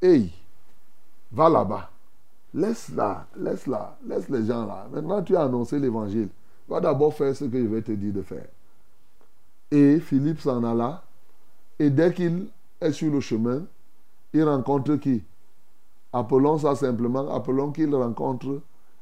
[0.00, 0.32] Hey,
[1.32, 1.90] va là-bas.
[2.52, 4.86] Laisse-la, laisse-la, laisse les gens là.
[4.92, 6.28] Maintenant, tu as annoncé l'évangile.
[6.68, 8.46] Va d'abord faire ce que je vais te dire de faire.
[9.70, 11.02] Et Philippe s'en alla
[11.78, 12.46] Et dès qu'il
[12.80, 13.62] est sur le chemin,
[14.32, 15.24] il rencontre qui?
[16.12, 18.60] Appelons ça simplement, appelons qu'il rencontre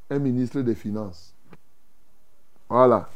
[0.08, 1.34] un ministre des Finances.
[2.68, 3.08] Voilà.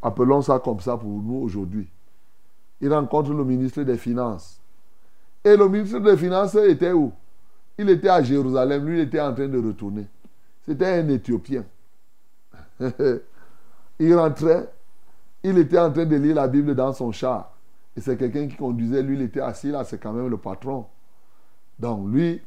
[0.00, 1.88] Appelons ça comme ça pour nous aujourd'hui.
[2.80, 4.60] Il rencontre le ministre des Finances.
[5.44, 7.12] Et le ministre des Finances était où?
[7.78, 10.06] Il était à Jérusalem, lui il était en train de retourner.
[10.64, 11.64] C'était un Éthiopien.
[13.98, 14.68] il rentrait,
[15.42, 17.52] il était en train de lire la Bible dans son char.
[17.96, 20.86] Et c'est quelqu'un qui conduisait, lui il était assis là, c'est quand même le patron.
[21.78, 22.40] Donc lui,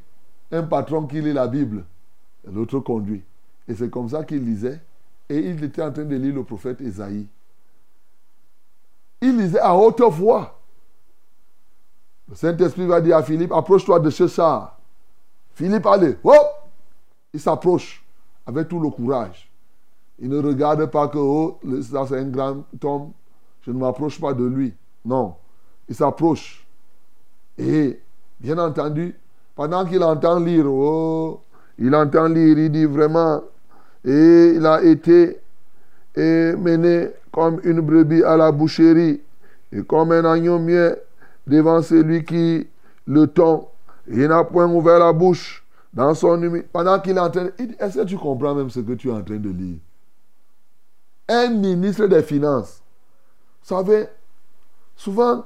[0.52, 1.84] un patron qui lit la Bible,
[2.50, 3.22] l'autre conduit.
[3.68, 4.80] Et c'est comme ça qu'il lisait.
[5.28, 7.26] Et il était en train de lire le prophète Esaïe.
[9.20, 10.58] Il lisait à haute voix.
[12.28, 14.78] Le Saint-Esprit va dire à Philippe, approche-toi de ce char.
[15.54, 16.16] Philippe, allez,
[17.34, 18.04] Il s'approche
[18.46, 19.50] avec tout le courage.
[20.18, 23.12] Il ne regarde pas que, oh, ça c'est un grand homme,
[23.62, 24.74] je ne m'approche pas de lui.
[25.04, 25.34] Non,
[25.88, 26.66] il s'approche.
[27.56, 28.00] Et,
[28.38, 29.18] bien entendu,
[29.54, 31.40] pendant qu'il entend lire, oh,
[31.78, 33.42] il entend lire, il dit vraiment,
[34.04, 35.40] et il a été
[36.16, 39.20] mené comme une brebis à la boucherie,
[39.72, 41.00] et comme un agneau muet
[41.46, 42.66] devant celui qui
[43.06, 43.68] le tond.
[44.08, 46.66] Il n'a point ouvert la bouche dans son humide.
[46.72, 49.22] Pendant qu'il est en train est-ce que tu comprends même ce que tu es en
[49.22, 49.78] train de lire?
[51.28, 52.82] Un ministre des Finances.
[53.62, 54.08] Vous savez,
[54.96, 55.44] souvent,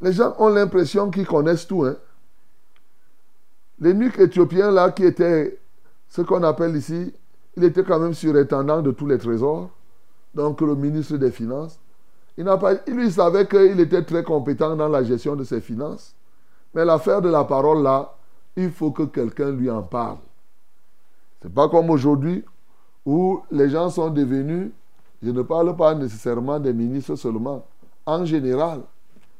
[0.00, 1.84] les gens ont l'impression qu'ils connaissent tout.
[1.84, 1.96] Hein?
[3.80, 5.58] L'énuque éthiopien là qui était
[6.08, 7.12] ce qu'on appelle ici,
[7.56, 9.70] il était quand même surintendant de tous les trésors,
[10.34, 11.78] donc le ministre des Finances.
[12.36, 16.16] Il, savait qu'il était très compétent dans la gestion de ses finances.
[16.74, 18.16] Mais l'affaire de la parole là,
[18.56, 20.18] il faut que quelqu'un lui en parle.
[21.40, 22.44] C'est pas comme aujourd'hui
[23.06, 24.70] où les gens sont devenus,
[25.22, 27.64] je ne parle pas nécessairement des ministres seulement,
[28.06, 28.80] en général,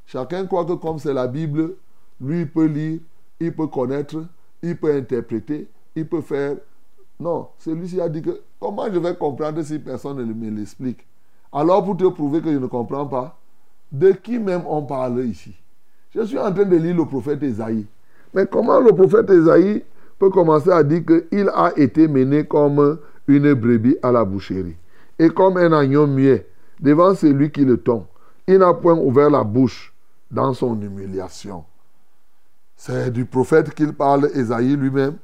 [0.06, 1.74] chacun croit que comme c'est la Bible,
[2.20, 3.00] lui peut lire,
[3.40, 4.24] il peut connaître,
[4.62, 6.56] il peut interpréter, il peut faire.
[7.24, 11.06] Non, celui-ci a dit que comment je vais comprendre si personne ne me l'explique?
[11.50, 13.38] Alors pour te prouver que je ne comprends pas,
[13.90, 15.56] de qui même on parle ici?
[16.14, 17.86] Je suis en train de lire le prophète Esaïe.
[18.34, 19.82] Mais comment le prophète Esaïe
[20.18, 24.76] peut commencer à dire qu'il a été mené comme une brebis à la boucherie
[25.18, 26.46] et comme un agneau muet
[26.78, 28.06] devant celui qui le tond
[28.46, 29.94] Il n'a point ouvert la bouche
[30.30, 31.64] dans son humiliation.
[32.76, 35.16] C'est du prophète qu'il parle, Esaïe lui-même.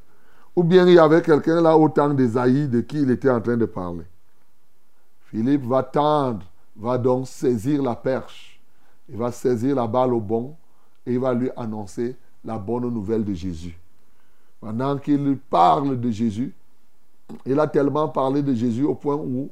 [0.61, 3.41] Ou bien il y avait quelqu'un là au temps d'Esaïe de qui il était en
[3.41, 4.05] train de parler.
[5.23, 6.45] Philippe va tendre,
[6.77, 8.61] va donc saisir la perche.
[9.09, 10.55] Il va saisir la balle au bon
[11.07, 13.75] et il va lui annoncer la bonne nouvelle de Jésus.
[14.61, 16.53] Pendant qu'il parle de Jésus,
[17.47, 19.49] il a tellement parlé de Jésus au point où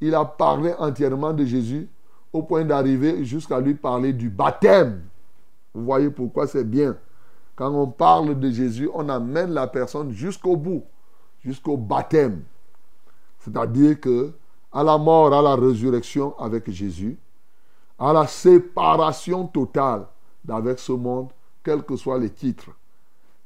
[0.00, 1.88] il a parlé entièrement de Jésus
[2.32, 5.00] au point d'arriver jusqu'à lui parler du baptême.
[5.72, 6.96] Vous voyez pourquoi c'est bien
[7.60, 10.82] quand on parle de Jésus, on amène la personne jusqu'au bout,
[11.44, 12.42] jusqu'au baptême.
[13.40, 14.32] C'est-à-dire que
[14.72, 17.18] à la mort, à la résurrection avec Jésus,
[17.98, 20.06] à la séparation totale
[20.42, 21.28] d'avec ce monde,
[21.62, 22.70] quels que soient les titres.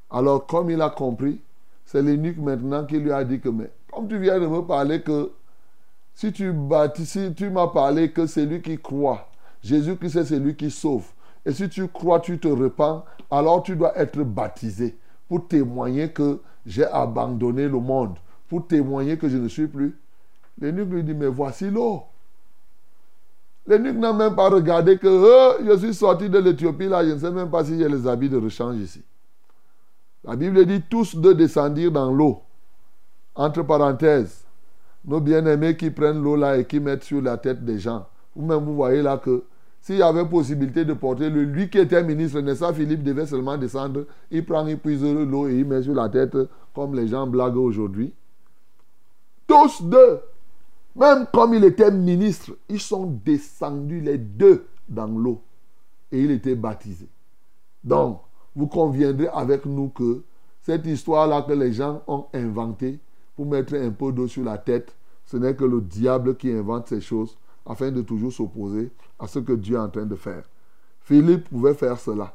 [0.09, 1.41] Alors, comme il a compris,
[1.85, 5.03] c'est l'unique maintenant qui lui a dit que, mais comme tu viens de me parler
[5.03, 5.33] que
[6.15, 6.55] si tu,
[7.03, 9.27] si tu m'as parlé que c'est lui qui croit,
[9.61, 11.14] Jésus-Christ c'est celui qui sauve.
[11.47, 14.97] Et si tu crois, tu te repens, alors tu dois être baptisé
[15.29, 18.17] pour témoigner que j'ai abandonné le monde,
[18.49, 19.99] pour témoigner que je ne suis plus.
[20.61, 22.05] L'énuque lui dit, mais voici l'eau.
[23.67, 27.19] L'énuque n'a même pas regardé que oh, je suis sorti de l'Éthiopie, là, je ne
[27.19, 29.03] sais même pas si j'ai les habits de rechange ici.
[30.23, 32.43] La Bible dit tous deux descendirent dans l'eau.
[33.35, 34.45] Entre parenthèses,
[35.05, 38.07] nos bien-aimés qui prennent l'eau là et qui mettent sur la tête des gens.
[38.35, 39.45] Vous-même, vous voyez là que
[39.85, 43.59] s'il y avait possibilité de porter le, lui qui était ministre, pas, Philippe devait seulement
[43.59, 46.35] descendre, il prend, il puise l'eau et il met sur la tête
[46.75, 48.15] comme les gens blaguent aujourd'hui.
[49.47, 50.21] Tous deux,
[50.97, 55.43] même comme il était ministre, ils sont descendus les deux dans l'eau
[56.11, 57.07] et il était baptisé.
[57.85, 58.23] Donc,
[58.57, 60.23] vous conviendrez avec nous que
[60.63, 62.99] cette histoire-là que les gens ont inventée
[63.37, 64.95] pour mettre un peu d'eau sur la tête,
[65.27, 69.39] ce n'est que le diable qui invente ces choses afin de toujours s'opposer à ce
[69.39, 70.45] que Dieu est en train de faire.
[71.01, 72.35] Philippe pouvait faire cela.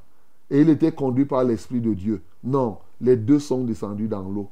[0.49, 2.21] Et il était conduit par l'Esprit de Dieu.
[2.43, 4.49] Non, les deux sont descendus dans l'eau.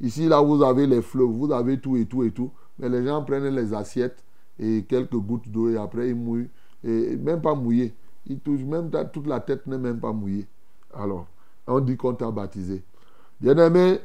[0.00, 2.50] Ici, là, vous avez les fleuves, vous avez tout et tout et tout.
[2.78, 4.22] Mais les gens prennent les assiettes
[4.58, 6.48] et quelques gouttes d'eau et après ils mouillent.
[6.84, 7.94] Et même pas mouillé.
[8.26, 10.46] Ils touchent, même toute la tête n'est même pas mouillée.
[10.92, 11.26] Alors,
[11.66, 12.82] on dit qu'on t'a baptisé.
[13.40, 14.00] Bien-aimé,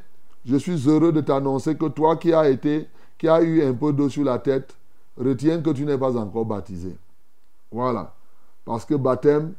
[0.46, 3.94] je suis heureux de t'annoncer que toi qui as été, qui as eu un peu
[3.94, 4.76] d'eau sur la tête,
[5.18, 6.96] retiens que tu n'es pas encore baptisé.
[7.72, 8.14] Voilà.
[8.66, 9.54] Parce que baptême,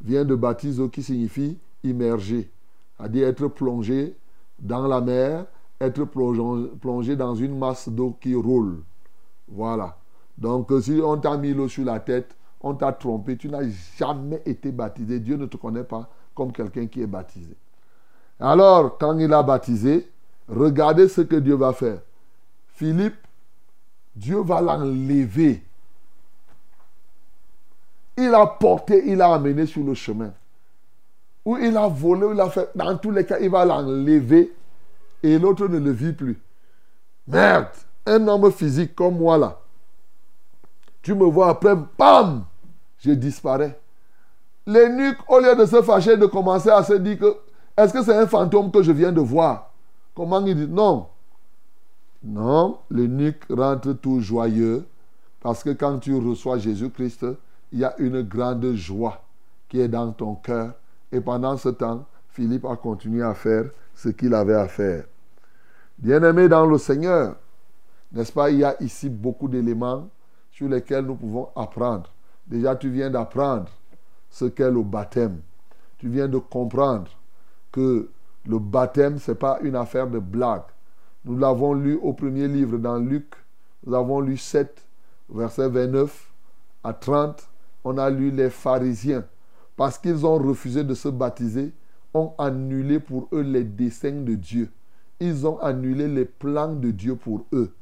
[0.00, 2.50] vient de baptizo qui signifie immerger,
[2.96, 4.16] c'est-à-dire être plongé
[4.58, 5.46] dans la mer,
[5.80, 8.82] être plongé dans une masse d'eau qui roule.
[9.48, 9.96] Voilà.
[10.38, 14.42] Donc si on t'a mis l'eau sur la tête, on t'a trompé, tu n'as jamais
[14.44, 15.20] été baptisé.
[15.20, 17.56] Dieu ne te connaît pas comme quelqu'un qui est baptisé.
[18.40, 20.10] Alors, quand il a baptisé,
[20.48, 22.00] regardez ce que Dieu va faire.
[22.68, 23.16] Philippe,
[24.14, 25.62] Dieu va l'enlever.
[28.16, 30.32] Il a porté, il a amené sur le chemin.
[31.44, 32.70] Ou il a volé, ou il a fait.
[32.74, 34.52] Dans tous les cas, il va l'enlever
[35.22, 36.40] et l'autre ne le vit plus.
[37.26, 37.68] Merde,
[38.06, 39.58] un homme physique comme moi là.
[41.02, 42.44] Tu me vois après, bam,
[42.98, 43.78] je disparais.
[44.66, 47.36] L'énuque, au lieu de se fâcher, de commencer à se dire que
[47.76, 49.70] est-ce que c'est un fantôme que je viens de voir?
[50.14, 50.72] Comment il dit?
[50.72, 51.06] Non
[52.24, 54.84] Non, l'énuque rentre tout joyeux
[55.40, 57.26] parce que quand tu reçois Jésus-Christ,
[57.72, 59.22] il y a une grande joie
[59.68, 60.74] qui est dans ton cœur.
[61.12, 63.64] Et pendant ce temps, Philippe a continué à faire
[63.94, 65.04] ce qu'il avait à faire.
[65.98, 67.36] Bien-aimé dans le Seigneur,
[68.12, 70.08] n'est-ce pas, il y a ici beaucoup d'éléments
[70.50, 72.10] sur lesquels nous pouvons apprendre.
[72.46, 73.70] Déjà, tu viens d'apprendre
[74.30, 75.40] ce qu'est le baptême.
[75.98, 77.10] Tu viens de comprendre
[77.72, 78.10] que
[78.46, 80.62] le baptême, ce n'est pas une affaire de blague.
[81.24, 83.34] Nous l'avons lu au premier livre dans Luc.
[83.84, 84.86] Nous avons lu 7,
[85.30, 86.30] verset 29
[86.84, 87.48] à 30.
[87.88, 89.24] On a lu les pharisiens.
[89.76, 91.72] Parce qu'ils ont refusé de se baptiser,
[92.14, 94.72] ont annulé pour eux les desseins de Dieu.
[95.20, 97.72] Ils ont annulé les plans de Dieu pour eux.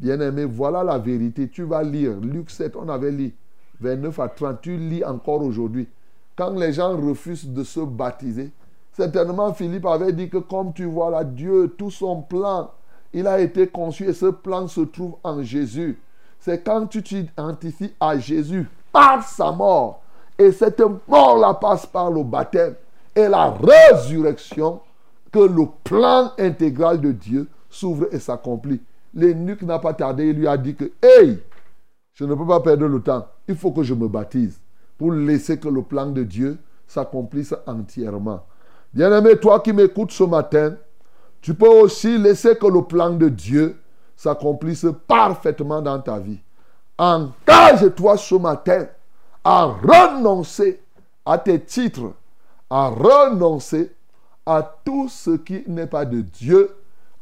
[0.00, 1.48] Bien-aimé, voilà la vérité.
[1.48, 2.18] Tu vas lire.
[2.20, 3.36] Luc 7, on avait lu
[3.78, 4.60] 29 à 30.
[4.62, 5.86] Tu lis encore aujourd'hui.
[6.34, 8.50] Quand les gens refusent de se baptiser,
[8.90, 12.72] certainement Philippe avait dit que comme tu vois là, Dieu, tout son plan,
[13.12, 16.00] il a été conçu et ce plan se trouve en Jésus.
[16.40, 20.02] C'est quand tu t'identifies à Jésus par sa mort.
[20.38, 22.74] Et cette mort-là passe par le baptême
[23.14, 24.80] et la résurrection
[25.32, 28.80] que le plan intégral de Dieu s'ouvre et s'accomplit.
[29.14, 31.38] L'énuque n'a pas tardé, il lui a dit que, hey,
[32.14, 34.58] je ne peux pas perdre le temps, il faut que je me baptise
[34.98, 38.44] pour laisser que le plan de Dieu s'accomplisse entièrement.
[38.92, 40.76] Bien-aimé, toi qui m'écoutes ce matin,
[41.40, 43.76] tu peux aussi laisser que le plan de Dieu
[44.16, 46.38] s'accomplisse parfaitement dans ta vie.
[47.02, 48.86] Engage-toi ce matin
[49.42, 50.80] à renoncer
[51.26, 52.12] à tes titres,
[52.70, 53.90] à renoncer
[54.46, 56.70] à tout ce qui n'est pas de Dieu,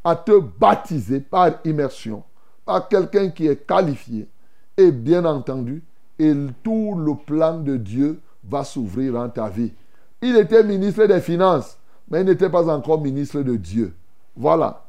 [0.05, 2.23] à te baptiser par immersion,
[2.67, 4.29] par quelqu'un qui est qualifié.
[4.77, 5.83] Et bien entendu,
[6.19, 9.73] et tout le plan de Dieu va s'ouvrir dans ta vie.
[10.21, 11.79] Il était ministre des Finances,
[12.11, 13.95] mais il n'était pas encore ministre de Dieu.
[14.37, 14.83] Voilà.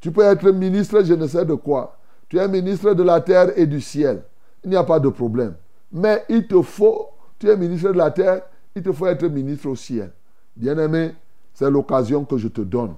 [0.00, 1.96] Tu peux être ministre, je ne sais de quoi.
[2.28, 4.22] Tu es ministre de la terre et du ciel.
[4.66, 5.54] Il n'y a pas de problème.
[5.92, 8.42] Mais il te faut, tu es ministre de la terre,
[8.74, 10.10] il te faut être ministre au ciel.
[10.56, 11.14] Bien-aimé,
[11.54, 12.94] c'est l'occasion que je te donne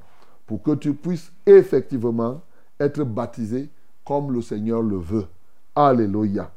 [0.46, 2.40] pour que tu puisses effectivement
[2.80, 3.68] être baptisé
[4.02, 5.26] comme le Seigneur le veut.
[5.76, 6.50] Alléluia.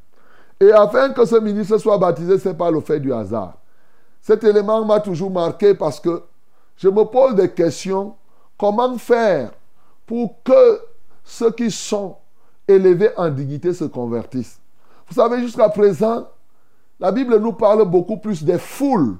[0.61, 3.57] Et afin que ce ministre soit baptisé, ce n'est pas le fait du hasard.
[4.21, 6.23] Cet élément m'a toujours marqué parce que
[6.77, 8.15] je me pose des questions.
[8.57, 9.51] Comment faire
[10.05, 10.79] pour que
[11.25, 12.15] ceux qui sont
[12.65, 14.60] élevés en dignité se convertissent?
[15.11, 16.29] Vous savez, jusqu'à présent,
[16.97, 19.17] la Bible nous parle beaucoup plus des foules.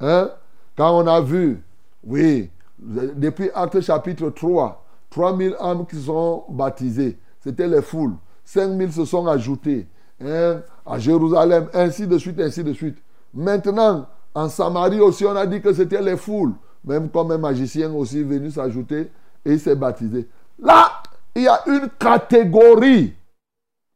[0.00, 0.30] Hein?
[0.76, 1.62] Quand on a vu,
[2.02, 2.50] oui,
[2.80, 8.14] depuis Acte chapitre 3, 3000 âmes qui sont baptisées, c'était les foules.
[8.44, 9.86] 5000 se sont ajoutés
[10.20, 12.98] hein, à Jérusalem, ainsi de suite, ainsi de suite.
[13.32, 16.54] Maintenant, en Samarie aussi, on a dit que c'était les foules.
[16.84, 19.08] Même comme un magicien aussi est venu s'ajouter
[19.44, 20.28] et s'est baptisé.
[20.58, 21.00] Là,
[21.36, 23.14] il y a une catégorie.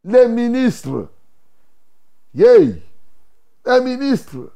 [0.09, 1.09] Les ministres.
[2.35, 2.83] Yay!
[3.67, 4.53] Les ministres.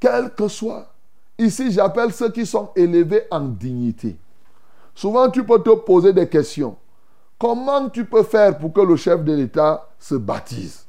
[0.00, 0.92] Quel que soit.
[1.38, 4.16] Ici, j'appelle ceux qui sont élevés en dignité.
[4.92, 6.76] Souvent, tu peux te poser des questions.
[7.38, 10.84] Comment tu peux faire pour que le chef de l'État se baptise?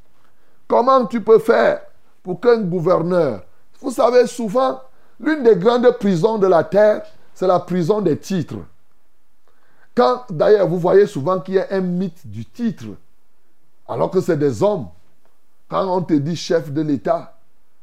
[0.67, 1.83] Comment tu peux faire
[2.23, 3.43] pour qu'un gouverneur...
[3.79, 4.81] Vous savez, souvent,
[5.19, 7.05] l'une des grandes prisons de la terre,
[7.35, 8.55] c'est la prison des titres.
[9.93, 12.85] Quand, d'ailleurs, vous voyez souvent qu'il y a un mythe du titre,
[13.87, 14.87] alors que c'est des hommes.
[15.67, 17.37] Quand on te dit chef de l'État,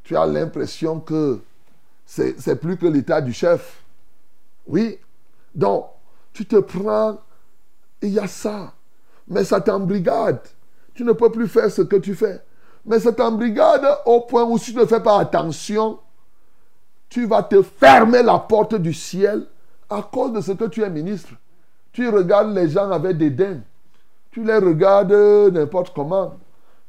[0.04, 1.40] tu as l'impression que
[2.04, 3.82] c'est plus que l'État du chef.
[4.66, 4.98] Oui.
[5.54, 5.86] Donc,
[6.32, 7.18] tu te prends,
[8.02, 8.72] il y a ça.
[9.28, 10.40] Mais ça t'embrigade.
[10.94, 12.42] Tu ne peux plus faire ce que tu fais.
[12.84, 15.98] Mais ça t'embrigade au point où si tu ne fais pas attention,
[17.08, 19.46] tu vas te fermer la porte du ciel
[19.88, 21.30] à cause de ce que tu es ministre.
[21.92, 23.60] Tu regardes les gens avec dédain.
[24.30, 25.12] Tu les regardes
[25.52, 26.34] n'importe comment.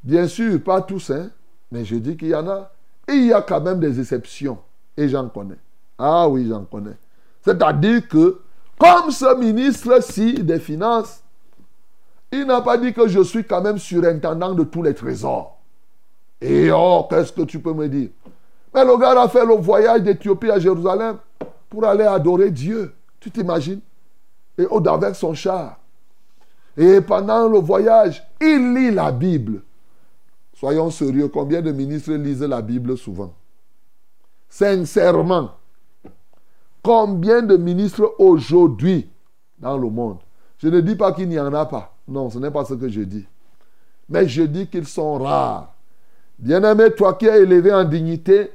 [0.03, 1.29] Bien sûr, pas tous, hein,
[1.71, 2.71] mais je dis qu'il y en a.
[3.07, 4.59] il y a quand même des exceptions.
[4.97, 5.57] Et j'en connais.
[5.97, 6.97] Ah oui, j'en connais.
[7.43, 8.41] C'est-à-dire que,
[8.77, 11.21] comme ce ministre-ci des Finances,
[12.31, 15.59] il n'a pas dit que je suis quand même surintendant de tous les trésors.
[16.39, 18.09] Et oh, qu'est-ce que tu peux me dire?
[18.73, 21.17] Mais le gars a fait le voyage d'Éthiopie à Jérusalem
[21.69, 22.93] pour aller adorer Dieu.
[23.19, 23.81] Tu t'imagines?
[24.57, 25.80] Et avec son char.
[26.77, 29.61] Et pendant le voyage, il lit la Bible.
[30.53, 33.33] Soyons sérieux, combien de ministres lisent la Bible souvent?
[34.49, 35.51] Sincèrement,
[36.83, 39.09] combien de ministres aujourd'hui
[39.59, 40.17] dans le monde?
[40.57, 41.95] Je ne dis pas qu'il n'y en a pas.
[42.07, 43.25] Non, ce n'est pas ce que je dis.
[44.09, 45.73] Mais je dis qu'ils sont rares.
[46.37, 48.51] Bien-aimé, toi qui es élevé en dignité,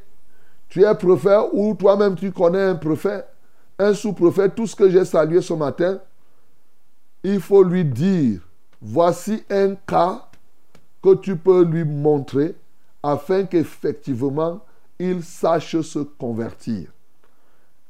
[0.69, 3.27] tu es prophète ou toi-même tu connais un prophète,
[3.79, 5.99] un sous-prophète, tout ce que j'ai salué ce matin,
[7.29, 8.39] il faut lui dire,
[8.81, 10.29] voici un cas
[11.03, 12.55] que tu peux lui montrer
[13.03, 14.61] afin qu'effectivement
[14.97, 16.89] il sache se convertir.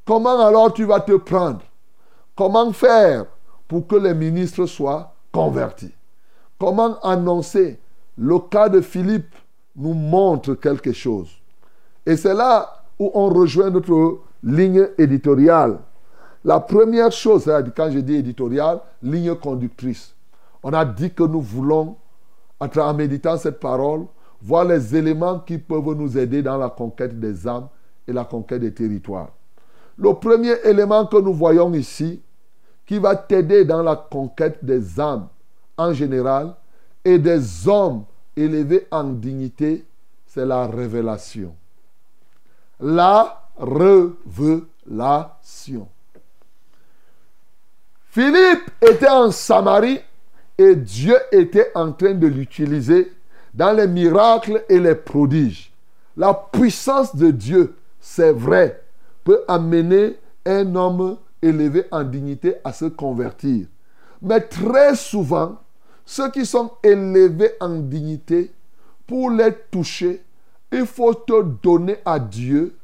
[0.06, 1.60] Comment alors tu vas te prendre?
[2.34, 3.26] Comment faire
[3.68, 5.92] pour que les ministres soient convertis?
[6.58, 7.78] Comment annoncer?
[8.16, 9.34] Le cas de Philippe
[9.76, 11.28] nous montre quelque chose.
[12.06, 15.78] Et c'est là où on rejoint notre ligne éditoriale.
[16.46, 20.14] La première chose, quand je dis éditoriale, ligne conductrice.
[20.62, 21.96] On a dit que nous voulons,
[22.60, 24.06] en méditant cette parole,
[24.40, 27.66] voir les éléments qui peuvent nous aider dans la conquête des âmes
[28.06, 29.30] et la conquête des territoires.
[29.98, 32.22] Le premier élément que nous voyons ici,
[32.86, 35.26] qui va t'aider dans la conquête des âmes
[35.76, 36.54] en général
[37.04, 38.04] et des hommes
[38.36, 39.84] élevés en dignité,
[40.28, 41.56] c'est la révélation.
[42.78, 45.88] La révélation.
[48.16, 50.00] Philippe était en Samarie
[50.56, 53.12] et Dieu était en train de l'utiliser
[53.52, 55.70] dans les miracles et les prodiges.
[56.16, 58.82] La puissance de Dieu, c'est vrai,
[59.22, 63.66] peut amener un homme élevé en dignité à se convertir.
[64.22, 65.58] Mais très souvent,
[66.06, 68.50] ceux qui sont élevés en dignité,
[69.06, 70.22] pour les toucher,
[70.72, 72.76] il faut te donner à Dieu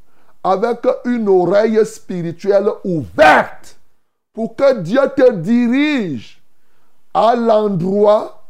[0.45, 3.79] avec une oreille spirituelle ouverte
[4.33, 6.43] pour que Dieu te dirige
[7.13, 8.45] à l'endroit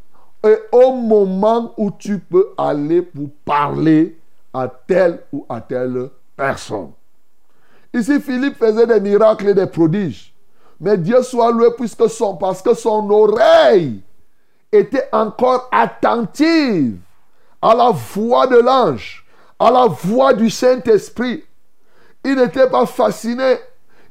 [0.44, 4.18] et au moment où tu peux aller pour parler
[4.54, 6.92] à telle ou à telle personne.
[7.94, 10.32] Ici, Philippe faisait des miracles et des prodiges.
[10.80, 14.02] Mais Dieu soit loué puisque son, parce que son oreille
[14.70, 16.98] était encore attentive
[17.60, 19.24] à la voix de l'ange,
[19.58, 21.44] à la voix du Saint-Esprit.
[22.24, 23.56] Il n'était pas fasciné.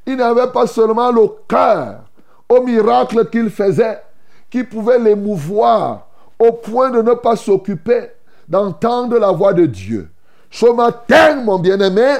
[0.06, 2.00] Il n'avait pas seulement le cœur
[2.48, 4.02] au miracle qu'il faisait,
[4.50, 8.10] qui pouvait l'émouvoir au point de ne pas s'occuper
[8.48, 10.10] d'entendre la voix de Dieu.
[10.50, 12.16] Ce matin, mon bien-aimé,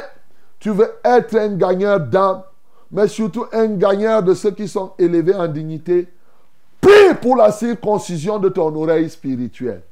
[0.59, 2.43] tu veux être un gagneur d'âme,
[2.91, 6.09] mais surtout un gagneur de ceux qui sont élevés en dignité.
[6.81, 9.83] Prie pour la circoncision de ton oreille spirituelle,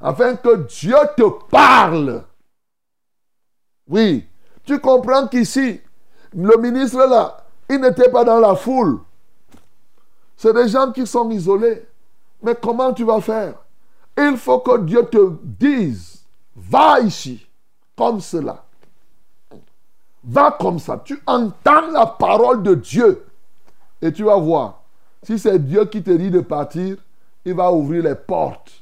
[0.00, 2.22] afin que Dieu te parle.
[3.88, 4.26] Oui,
[4.64, 5.80] tu comprends qu'ici,
[6.34, 9.00] le ministre là, il n'était pas dans la foule.
[10.36, 11.86] C'est des gens qui sont isolés.
[12.42, 13.54] Mais comment tu vas faire?
[14.18, 16.24] Il faut que Dieu te dise,
[16.54, 17.46] va ici,
[17.96, 18.64] comme cela.
[20.22, 21.00] Va comme ça.
[21.04, 23.24] Tu entends la parole de Dieu.
[24.00, 24.82] Et tu vas voir.
[25.22, 26.96] Si c'est Dieu qui te dit de partir,
[27.44, 28.72] il va ouvrir les portes.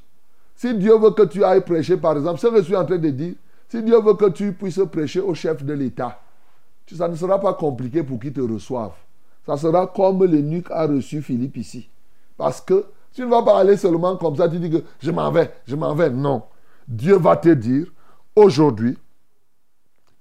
[0.56, 2.98] Si Dieu veut que tu ailles prêcher, par exemple, ce que je suis en train
[2.98, 3.34] de dire,
[3.68, 6.20] si Dieu veut que tu puisses prêcher au chef de l'État,
[6.90, 8.92] ça ne sera pas compliqué pour qu'il te reçoive.
[9.46, 11.88] Ça sera comme l'eunuque a reçu Philippe ici.
[12.36, 15.30] Parce que tu ne vas pas aller seulement comme ça, tu dis que je m'en
[15.30, 16.10] vais, je m'en vais.
[16.10, 16.42] Non.
[16.88, 17.86] Dieu va te dire,
[18.34, 18.96] aujourd'hui,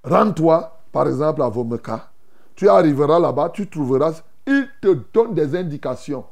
[0.03, 2.09] rends-toi, par exemple, à Vomeka.
[2.55, 6.25] Tu arriveras là-bas, tu trouveras, il te donne des indications.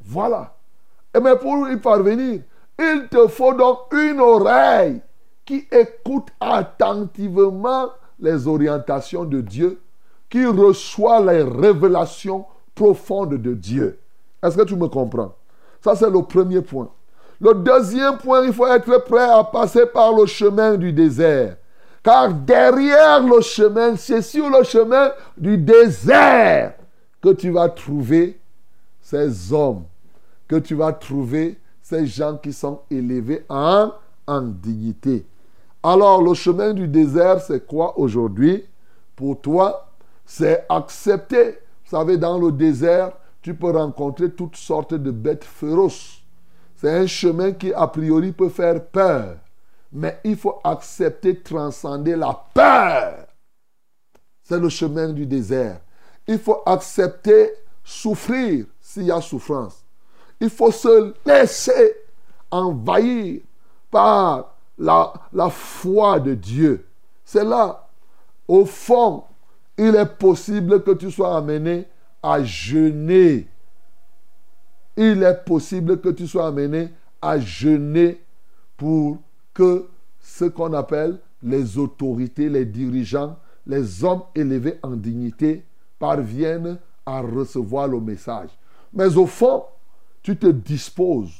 [0.00, 0.54] Voilà.
[1.14, 2.42] Et mais pour y parvenir,
[2.78, 5.00] il te faut donc une oreille
[5.44, 7.88] qui écoute attentivement
[8.20, 9.80] les orientations de Dieu,
[10.28, 12.44] qui reçoit les révélations
[12.74, 13.98] profondes de Dieu.
[14.42, 15.34] Est-ce que tu me comprends?
[15.80, 16.90] Ça, c'est le premier point.
[17.40, 21.56] Le deuxième point, il faut être prêt à passer par le chemin du désert.
[22.02, 26.74] Car derrière le chemin, c'est sur le chemin du désert
[27.20, 28.38] que tu vas trouver
[29.00, 29.84] ces hommes,
[30.46, 33.92] que tu vas trouver ces gens qui sont élevés en,
[34.26, 35.24] en dignité.
[35.90, 38.62] Alors, le chemin du désert, c'est quoi aujourd'hui?
[39.16, 39.88] Pour toi,
[40.26, 41.52] c'est accepter.
[41.52, 46.20] Vous savez, dans le désert, tu peux rencontrer toutes sortes de bêtes féroces.
[46.76, 49.36] C'est un chemin qui, a priori, peut faire peur.
[49.90, 53.26] Mais il faut accepter, transcender la peur.
[54.42, 55.80] C'est le chemin du désert.
[56.26, 57.50] Il faut accepter
[57.82, 59.82] souffrir s'il y a souffrance.
[60.38, 61.96] Il faut se laisser
[62.50, 63.40] envahir
[63.90, 66.86] par la, foi de Dieu.
[67.24, 67.88] C'est là,
[68.46, 69.24] au fond,
[69.76, 71.86] il est possible que tu sois amené
[72.22, 73.48] à jeûner.
[74.96, 78.20] Il est possible que tu sois amené à jeûner
[78.76, 79.18] pour
[79.54, 79.86] que
[80.20, 85.64] ce qu'on appelle les autorités, les dirigeants, les hommes élevés en dignité
[85.98, 88.50] parviennent à recevoir le message.
[88.92, 89.64] Mais au fond,
[90.22, 91.32] tu te disposes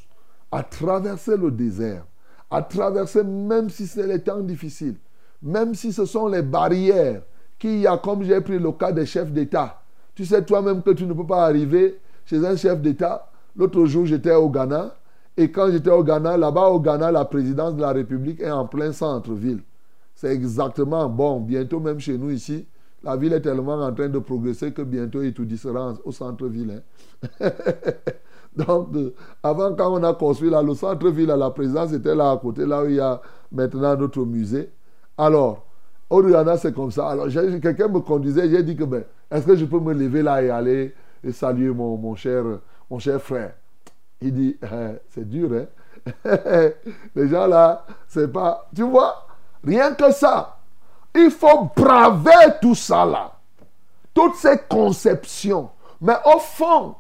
[0.50, 2.04] à traverser le désert,
[2.50, 4.96] à traverser même si c'est les temps difficiles,
[5.42, 7.22] même si ce sont les barrières
[7.58, 9.82] qu'il y a, comme j'ai pris le cas des chefs d'État.
[10.14, 13.30] Tu sais toi-même que tu ne peux pas arriver chez un chef d'État.
[13.56, 14.94] L'autre jour, j'étais au Ghana.
[15.36, 18.66] Et quand j'étais au Ghana, là-bas au Ghana, la présidence de la République est en
[18.66, 19.60] plein centre-ville.
[20.14, 21.40] C'est exactement bon.
[21.40, 22.66] Bientôt, même chez nous ici,
[23.04, 26.82] la ville est tellement en train de progresser que bientôt, il tout sera au centre-ville.
[27.40, 27.50] hein.
[28.58, 28.88] Donc,
[29.42, 32.86] avant, quand on a construit le centre-ville, la présidence était là à côté, là où
[32.86, 33.20] il y a
[33.52, 34.70] maintenant notre musée.
[35.16, 35.64] Alors,
[36.10, 37.10] au Ghana, c'est comme ça.
[37.10, 40.42] Alors, quelqu'un me conduisait, j'ai dit que, ben, est-ce que je peux me lever là
[40.42, 40.92] et aller
[41.22, 42.44] et saluer mon, mon cher,
[42.90, 43.54] mon cher frère?
[44.20, 45.66] Il dit, Eh, c'est dur, hein
[47.14, 48.68] Les gens là, c'est pas...
[48.74, 49.24] Tu vois,
[49.64, 50.58] rien que ça.
[51.14, 53.32] Il faut braver tout ça là.
[54.14, 55.70] Toutes ces conceptions.
[56.00, 56.96] Mais au fond,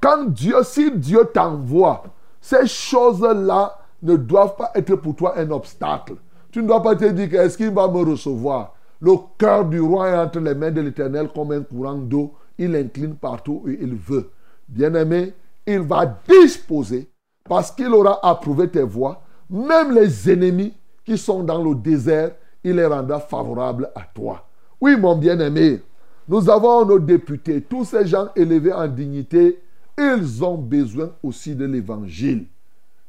[0.00, 2.04] Quand Dieu, si Dieu t'envoie,
[2.40, 6.14] ces choses-là ne doivent pas être pour toi un obstacle.
[6.50, 8.74] Tu ne dois pas te dire est-ce qu'il va me recevoir?
[9.00, 12.34] Le cœur du roi est entre les mains de l'Éternel comme un courant d'eau.
[12.58, 14.30] Il incline partout où il veut.
[14.68, 15.34] Bien-aimé,
[15.66, 17.10] il va disposer
[17.44, 19.20] parce qu'il aura approuvé tes voies.
[19.50, 22.32] Même les ennemis qui sont dans le désert,
[22.64, 24.46] il les rendra favorables à toi.
[24.80, 25.82] Oui, mon bien-aimé,
[26.28, 29.62] nous avons nos députés, tous ces gens élevés en dignité,
[29.98, 32.46] ils ont besoin aussi de l'évangile.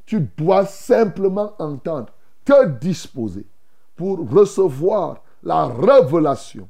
[0.06, 2.08] Tu dois simplement entendre,
[2.44, 3.44] te disposer
[3.96, 6.68] pour recevoir la révélation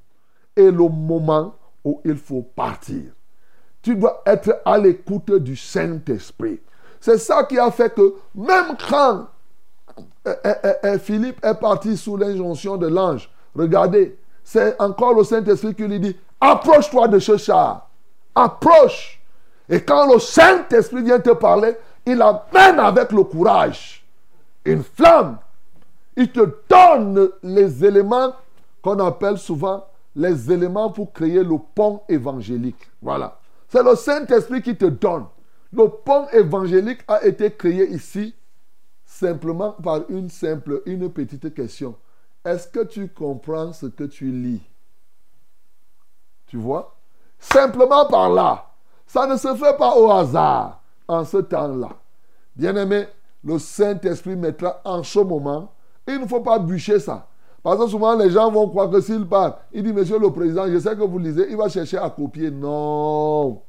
[0.56, 3.12] et le moment où il faut partir.
[3.82, 6.60] Tu dois être à l'écoute du Saint-Esprit.
[7.00, 9.28] C'est ça qui a fait que même quand
[10.26, 15.74] euh, euh, euh, Philippe est parti sous l'injonction de l'ange, regardez, c'est encore le Saint-Esprit
[15.74, 17.88] qui lui dit, approche-toi de ce char.
[18.34, 19.20] Approche.
[19.68, 21.76] Et quand le Saint-Esprit vient te parler,
[22.06, 24.04] il amène avec le courage
[24.64, 25.38] une flamme.
[26.16, 28.32] Il te donne les éléments
[28.82, 29.84] qu'on appelle souvent
[30.14, 32.90] les éléments pour créer le pont évangélique.
[33.00, 33.38] Voilà.
[33.68, 35.26] C'est le Saint-Esprit qui te donne.
[35.72, 38.34] Le pont évangélique a été créé ici
[39.04, 41.94] simplement par une simple, une petite question.
[42.44, 44.62] Est-ce que tu comprends ce que tu lis?
[46.48, 46.94] Tu vois?
[47.38, 48.64] Simplement par là.
[49.06, 51.90] Ça ne se fait pas au hasard en ce temps-là.
[52.56, 53.06] Bien-aimé,
[53.44, 55.72] le Saint-Esprit mettra en ce moment.
[56.06, 57.26] Il ne faut pas bûcher ça.
[57.62, 60.66] Parce que souvent, les gens vont croire que s'il parle, il dit, Monsieur le Président,
[60.68, 62.50] je sais que vous lisez, il va chercher à copier.
[62.50, 63.60] Non.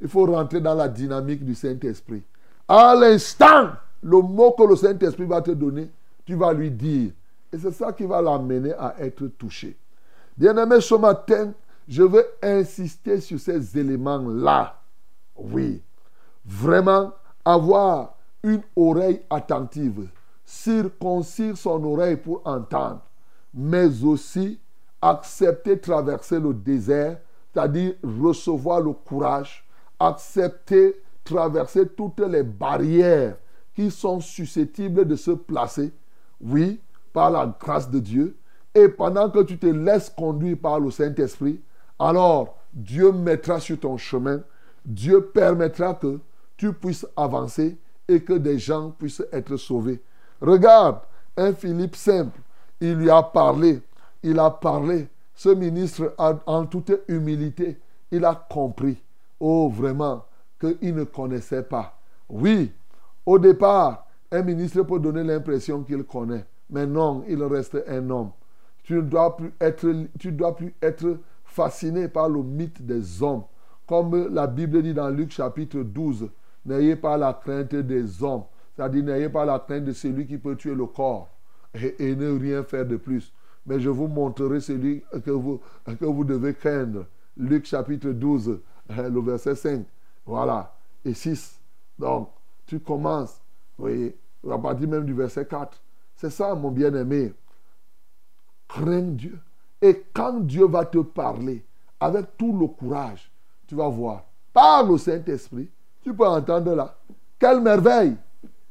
[0.00, 2.22] Il faut rentrer dans la dynamique du Saint-Esprit.
[2.68, 3.70] À l'instant,
[4.02, 5.90] le mot que le Saint-Esprit va te donner,
[6.24, 7.12] tu vas lui dire.
[7.52, 9.76] Et c'est ça qui va l'amener à être touché.
[10.36, 11.52] Bien-aimé, ce matin,
[11.88, 14.80] je veux insister sur ces éléments-là.
[15.36, 15.82] Oui.
[16.44, 17.12] Vraiment,
[17.44, 20.08] avoir une oreille attentive,
[20.44, 23.02] circoncire son oreille pour entendre,
[23.52, 24.60] mais aussi
[25.00, 27.18] accepter traverser le désert,
[27.52, 29.66] c'est-à-dire recevoir le courage,
[29.98, 33.36] accepter traverser toutes les barrières
[33.74, 35.92] qui sont susceptibles de se placer,
[36.40, 36.80] oui,
[37.12, 38.36] par la grâce de Dieu.
[38.74, 41.60] Et pendant que tu te laisses conduire par le Saint-Esprit,
[41.98, 44.42] alors Dieu mettra sur ton chemin,
[44.84, 46.18] Dieu permettra que
[46.56, 47.76] tu puisses avancer
[48.08, 50.00] et que des gens puissent être sauvés.
[50.40, 51.00] Regarde,
[51.36, 52.38] un Philippe simple,
[52.80, 53.80] il lui a parlé,
[54.22, 55.08] il a parlé.
[55.34, 57.78] Ce ministre, a, en toute humilité,
[58.10, 59.02] il a compris,
[59.40, 60.24] oh vraiment,
[60.58, 61.98] qu'il ne connaissait pas.
[62.28, 62.72] Oui,
[63.24, 68.30] au départ, un ministre peut donner l'impression qu'il connaît, mais non, il reste un homme.
[68.82, 69.86] Tu ne dois plus être,
[70.18, 71.18] tu dois plus être
[71.56, 73.44] fasciné par le mythe des hommes.
[73.86, 76.28] Comme la Bible dit dans Luc chapitre 12,
[76.66, 78.44] n'ayez pas la crainte des hommes.
[78.74, 81.30] C'est-à-dire, n'ayez pas la crainte de celui qui peut tuer le corps
[81.74, 83.32] et, ne rien faire de plus.
[83.64, 87.06] Mais je vous montrerai celui que vous, que vous devez craindre.
[87.38, 89.86] Luc chapitre 12, le verset 5.
[90.26, 90.74] Voilà.
[91.06, 91.58] Et 6.
[91.98, 92.28] Donc,
[92.66, 93.40] tu commences,
[93.78, 94.14] oui,
[94.50, 95.80] à partir même du verset 4.
[96.16, 97.32] C'est ça, mon bien-aimé.
[98.68, 99.38] Crains Dieu.
[99.82, 101.64] Et quand Dieu va te parler
[102.00, 103.30] avec tout le courage,
[103.66, 104.24] tu vas voir.
[104.52, 105.68] Parle au Saint-Esprit.
[106.02, 106.96] Tu peux entendre là.
[107.38, 108.16] Quelle merveille.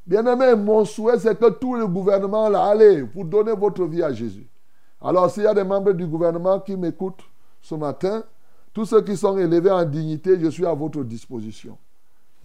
[0.08, 4.14] Bien-aimé, mon souhait, c'est que tout le gouvernement, là, allez, vous donnez votre vie à
[4.14, 4.48] Jésus.
[5.02, 7.24] Alors, s'il y a des membres du gouvernement qui m'écoutent
[7.62, 8.24] ce matin,
[8.74, 11.78] tous ceux qui sont élevés en dignité, je suis à votre disposition.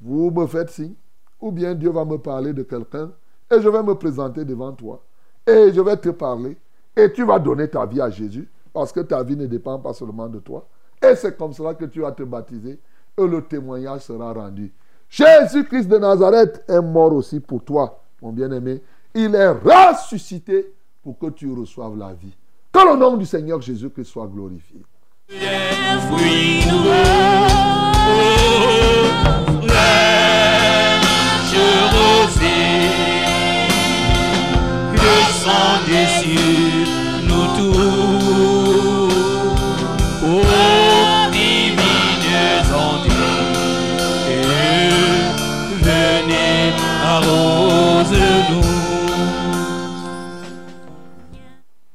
[0.00, 0.94] Vous me faites signe,
[1.40, 3.10] ou bien Dieu va me parler de quelqu'un,
[3.50, 5.02] et je vais me présenter devant toi,
[5.46, 6.56] et je vais te parler,
[7.04, 9.92] et tu vas donner ta vie à Jésus, parce que ta vie ne dépend pas
[9.92, 10.66] seulement de toi.
[11.02, 12.78] Et c'est comme cela que tu vas te baptiser,
[13.18, 14.72] et le témoignage sera rendu.
[15.08, 18.82] Jésus-Christ de Nazareth est mort aussi pour toi, mon bien-aimé.
[19.14, 20.72] Il est ressuscité
[21.02, 22.36] pour que tu reçoives la vie.
[22.72, 24.80] Que le nom du Seigneur Jésus-Christ soit glorifié.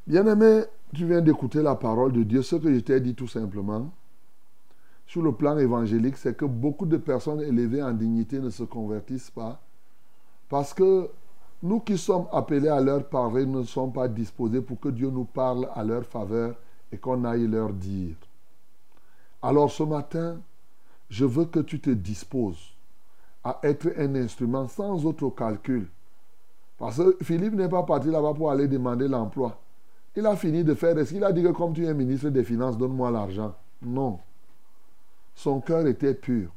[0.08, 2.44] Bien-aimé, tu viens d'écouter la parole de Dieu.
[2.44, 3.92] Ce que je t'ai dit tout simplement,
[5.08, 9.32] sur le plan évangélique, c'est que beaucoup de personnes élevées en dignité ne se convertissent
[9.32, 9.60] pas
[10.48, 11.10] parce que
[11.64, 15.26] nous qui sommes appelés à leur parler ne sommes pas disposés pour que Dieu nous
[15.26, 16.56] parle à leur faveur
[16.92, 18.16] et qu'on aille leur dire.
[19.42, 20.38] Alors ce matin,
[21.10, 22.76] je veux que tu te disposes
[23.44, 25.88] à être un instrument sans autre calcul.
[26.78, 29.60] Parce que Philippe n'est pas parti là-bas pour aller demander l'emploi.
[30.16, 30.98] Il a fini de faire.
[30.98, 34.20] Est-ce qu'il a dit que comme tu es ministre des Finances, donne-moi l'argent Non.
[35.34, 36.52] Son cœur était pur.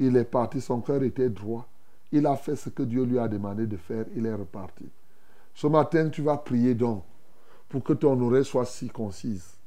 [0.00, 1.68] Il est parti, son cœur était droit.
[2.10, 4.04] Il a fait ce que Dieu lui a demandé de faire.
[4.16, 4.86] Il est reparti.
[5.54, 7.04] Ce matin, tu vas prier donc
[7.68, 9.58] pour que ton oreille soit circoncise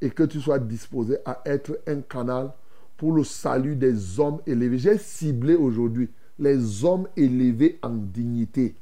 [0.00, 2.52] et que tu sois disposé à être un canal
[2.96, 4.78] pour le salut des hommes élevés.
[4.78, 8.74] J'ai ciblé aujourd'hui les hommes élevés en dignité.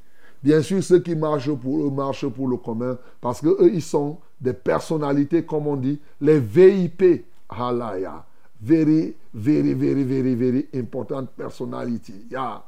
[0.43, 3.83] Bien sûr, ceux qui marchent pour eux marchent pour le commun parce que eux, ils
[3.83, 7.25] sont des personnalités, comme on dit, les VIP.
[7.49, 8.25] Halaya.
[8.61, 12.27] Very, very, very, very, very important personality.
[12.31, 12.63] Yeah.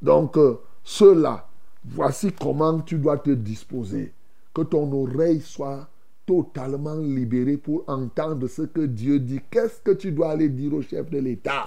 [0.00, 1.46] Donc, euh, ceux-là,
[1.84, 4.12] voici comment tu dois te disposer.
[4.54, 5.88] Que ton oreille soit
[6.24, 9.40] totalement libérée pour entendre ce que Dieu dit.
[9.50, 11.66] Qu'est-ce que tu dois aller dire au chef de l'État?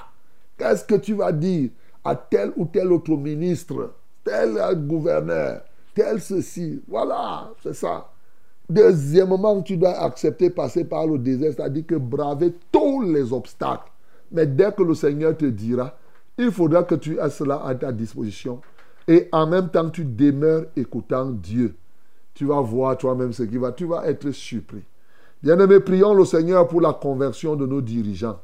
[0.57, 1.69] Qu'est-ce que tu vas dire
[2.03, 3.93] à tel ou tel autre ministre,
[4.29, 5.61] tel gouverneur,
[5.95, 8.09] tel ceci Voilà, c'est ça.
[8.69, 13.91] Deuxièmement, tu dois accepter passer par le désert, c'est-à-dire que braver tous les obstacles.
[14.31, 15.97] Mais dès que le Seigneur te dira,
[16.37, 18.61] il faudra que tu aies cela à ta disposition.
[19.07, 21.75] Et en même temps, tu demeures écoutant Dieu.
[22.35, 23.71] Tu vas voir toi-même ce qui va.
[23.71, 24.83] Tu vas être surpris.
[25.41, 28.39] Bien-aimés, prions le Seigneur pour la conversion de nos dirigeants.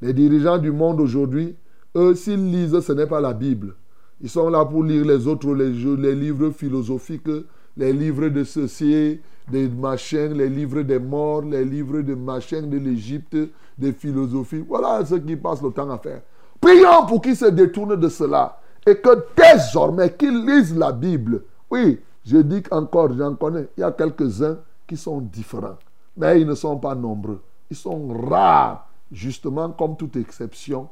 [0.00, 1.56] Les dirigeants du monde aujourd'hui,
[1.96, 3.74] eux, s'ils lisent, ce n'est pas la Bible.
[4.20, 7.28] Ils sont là pour lire les autres, les, livres philosophiques,
[7.76, 12.78] les livres de ceci, des machins, les livres des morts, les livres de machins de
[12.78, 13.36] l'Égypte,
[13.76, 14.64] des philosophies.
[14.66, 16.22] Voilà ce qu'ils passent le temps à faire.
[16.60, 21.42] Prions pour qu'ils se détournent de cela et que désormais qu'ils lisent la Bible.
[21.70, 25.76] Oui, je dis encore, j'en connais, il y a quelques-uns qui sont différents,
[26.16, 27.42] mais ils ne sont pas nombreux.
[27.70, 30.88] Ils sont rares, justement comme toute exception.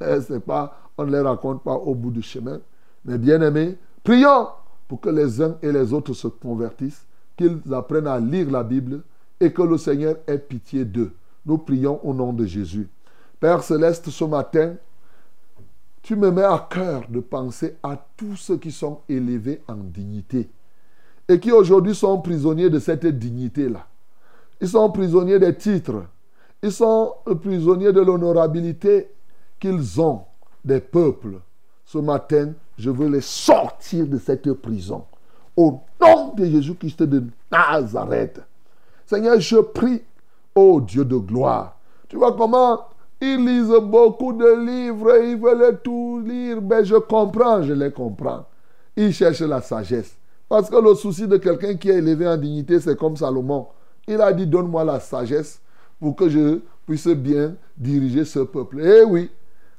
[0.98, 2.60] On ne les raconte pas au bout du chemin.
[3.04, 4.48] Mais bien aimés, prions
[4.88, 7.06] pour que les uns et les autres se convertissent,
[7.36, 9.02] qu'ils apprennent à lire la Bible
[9.40, 11.12] et que le Seigneur ait pitié d'eux.
[11.44, 12.88] Nous prions au nom de Jésus.
[13.38, 14.74] Père céleste, ce matin,
[16.02, 20.48] tu me mets à cœur de penser à tous ceux qui sont élevés en dignité
[21.28, 23.86] et qui aujourd'hui sont prisonniers de cette dignité-là.
[24.60, 26.04] Ils sont prisonniers des titres.
[26.62, 29.08] Ils sont prisonniers de l'honorabilité
[29.58, 30.22] qu'ils ont
[30.64, 31.40] des peuples.
[31.84, 35.04] Ce matin, je veux les sortir de cette prison.
[35.56, 38.40] Au nom de Jésus-Christ de Nazareth.
[39.06, 40.02] Seigneur, je prie,
[40.54, 41.78] ô Dieu de gloire.
[42.08, 42.80] Tu vois comment
[43.20, 46.60] ils lisent beaucoup de livres, ils veulent tout lire.
[46.60, 48.44] Mais je comprends, je les comprends.
[48.96, 50.16] Ils cherchent la sagesse.
[50.48, 53.66] Parce que le souci de quelqu'un qui est élevé en dignité, c'est comme Salomon.
[54.06, 55.60] Il a dit, donne-moi la sagesse
[55.98, 58.80] pour que je puisse bien diriger ce peuple.
[58.80, 59.30] Eh oui,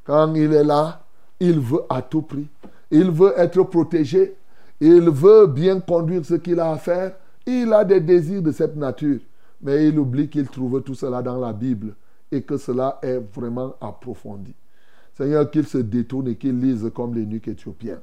[0.07, 1.01] quand il est là,
[1.39, 2.47] il veut à tout prix.
[2.89, 4.35] Il veut être protégé.
[4.79, 7.13] Il veut bien conduire ce qu'il a à faire.
[7.45, 9.19] Il a des désirs de cette nature.
[9.61, 11.93] Mais il oublie qu'il trouve tout cela dans la Bible
[12.31, 14.53] et que cela est vraiment approfondi.
[15.17, 17.99] Seigneur, qu'il se détourne et qu'il lise comme les nuques éthiopiens.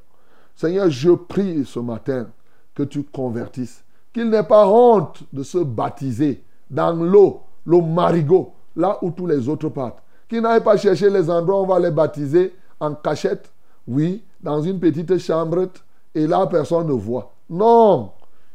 [0.55, 2.29] Seigneur, je prie ce matin
[2.75, 3.83] que tu convertisses.
[4.13, 9.49] Qu'il n'ait pas honte de se baptiser dans l'eau, l'eau marigot, là où tous les
[9.49, 10.04] autres partent.
[10.35, 13.53] Qu'il n'aille pas chercher les endroits où on va les baptiser en cachette,
[13.87, 15.69] oui, dans une petite chambre,
[16.13, 17.33] et là, personne ne voit.
[17.49, 18.11] Non,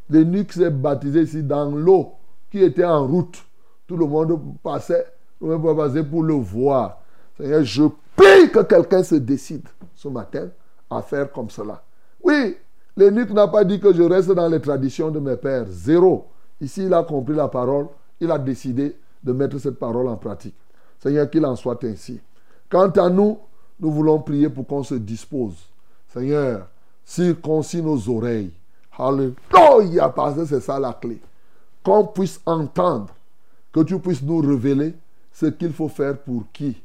[0.09, 2.15] l'eunuque s'est baptisé ici dans l'eau
[2.51, 3.41] qui était en route.
[3.87, 5.05] Tout le monde passait,
[5.39, 6.97] tout le monde passait pour le voir.
[7.37, 9.65] Seigneur, je prie que quelqu'un se décide
[9.95, 10.49] ce matin
[10.89, 11.81] à faire comme cela.
[12.21, 12.57] Oui,
[12.97, 15.67] l'eunuque n'a pas dit que je reste dans les traditions de mes pères.
[15.69, 16.27] Zéro.
[16.59, 17.87] Ici, il a compris la parole.
[18.19, 20.55] Il a décidé de mettre cette parole en pratique.
[20.99, 22.19] Seigneur, qu'il en soit ainsi.
[22.69, 23.37] Quant à nous,
[23.79, 25.55] nous voulons prier pour qu'on se dispose.
[26.13, 26.67] Seigneur,
[27.03, 28.51] circoncis nos oreilles.
[28.97, 31.19] Alléluia, parce que c'est ça la clé.
[31.83, 33.09] Qu'on puisse entendre,
[33.71, 34.93] que tu puisses nous révéler
[35.31, 36.75] ce qu'il faut faire pour qui.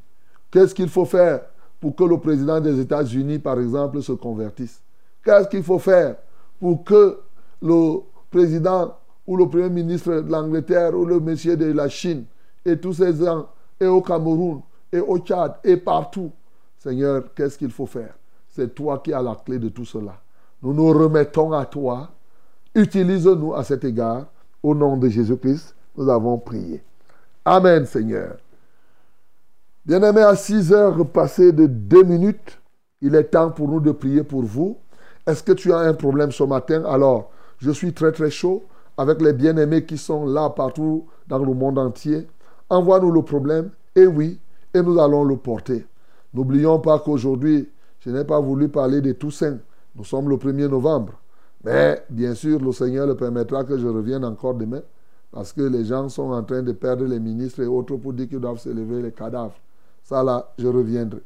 [0.50, 1.40] Qu'est-ce qu'il faut faire
[1.80, 4.80] pour que le président des États-Unis, par exemple, se convertisse?
[5.24, 6.16] Qu'est-ce qu'il faut faire
[6.60, 7.18] pour que
[7.60, 8.00] le
[8.30, 8.96] président
[9.26, 12.24] ou le premier ministre de l'Angleterre ou le monsieur de la Chine
[12.64, 13.48] et tous ces gens,
[13.80, 14.60] et au Cameroun,
[14.92, 16.30] et au Tchad, et partout.
[16.78, 18.14] Seigneur, qu'est-ce qu'il faut faire?
[18.48, 20.20] C'est toi qui as la clé de tout cela.
[20.62, 22.10] Nous nous remettons à toi.
[22.74, 24.26] Utilise-nous à cet égard.
[24.62, 26.82] Au nom de Jésus-Christ, nous avons prié.
[27.44, 28.36] Amen, Seigneur.
[29.84, 32.58] Bien-aimés, à 6 heures passées de 2 minutes,
[33.02, 34.78] il est temps pour nous de prier pour vous.
[35.26, 36.84] Est-ce que tu as un problème ce matin?
[36.86, 38.64] Alors, je suis très très chaud
[38.96, 42.26] avec les bien-aimés qui sont là partout dans le monde entier.
[42.74, 44.40] Envoie-nous le problème, et oui,
[44.74, 45.86] et nous allons le porter.
[46.32, 47.68] N'oublions pas qu'aujourd'hui,
[48.00, 49.58] je n'ai pas voulu parler de Toussaint.
[49.94, 51.12] Nous sommes le 1er novembre.
[51.62, 54.82] Mais bien sûr, le Seigneur le permettra que je revienne encore demain,
[55.30, 58.28] parce que les gens sont en train de perdre les ministres et autres pour dire
[58.28, 59.54] qu'ils doivent se lever les cadavres.
[60.02, 61.22] Ça là, je reviendrai.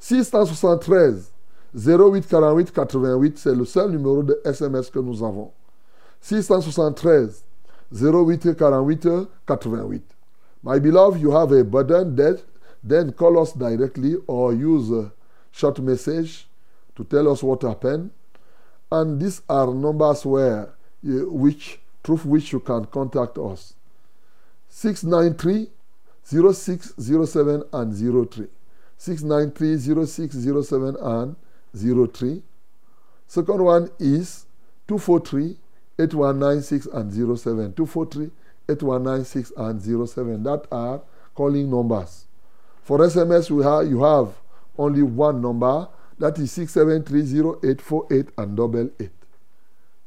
[0.00, 1.32] 673
[1.74, 5.50] 08 48 88, c'est le seul numéro de SMS que nous avons.
[6.20, 7.42] 673
[7.90, 9.08] 08 48
[9.46, 10.04] 88.
[10.62, 12.42] My beloved, you have a burden that
[12.82, 15.12] then call us directly or use a
[15.52, 16.46] short message
[16.96, 18.10] to tell us what happened.
[18.92, 23.74] And these are numbers where you, which through which you can contact us.
[24.68, 25.68] 693
[26.24, 28.46] 0607 and 03.
[28.98, 31.36] 693 0607 and
[32.12, 32.42] 03.
[33.26, 34.46] Second one is
[34.88, 35.56] 243
[35.98, 37.72] 8196 and 07.
[37.74, 38.30] 243
[38.70, 40.42] 8196 and 07.
[40.44, 41.00] That are
[41.34, 42.26] calling numbers.
[42.82, 44.28] For SMS, we have, you have
[44.78, 45.88] only one number.
[46.18, 49.10] That is 6730848 and double eight.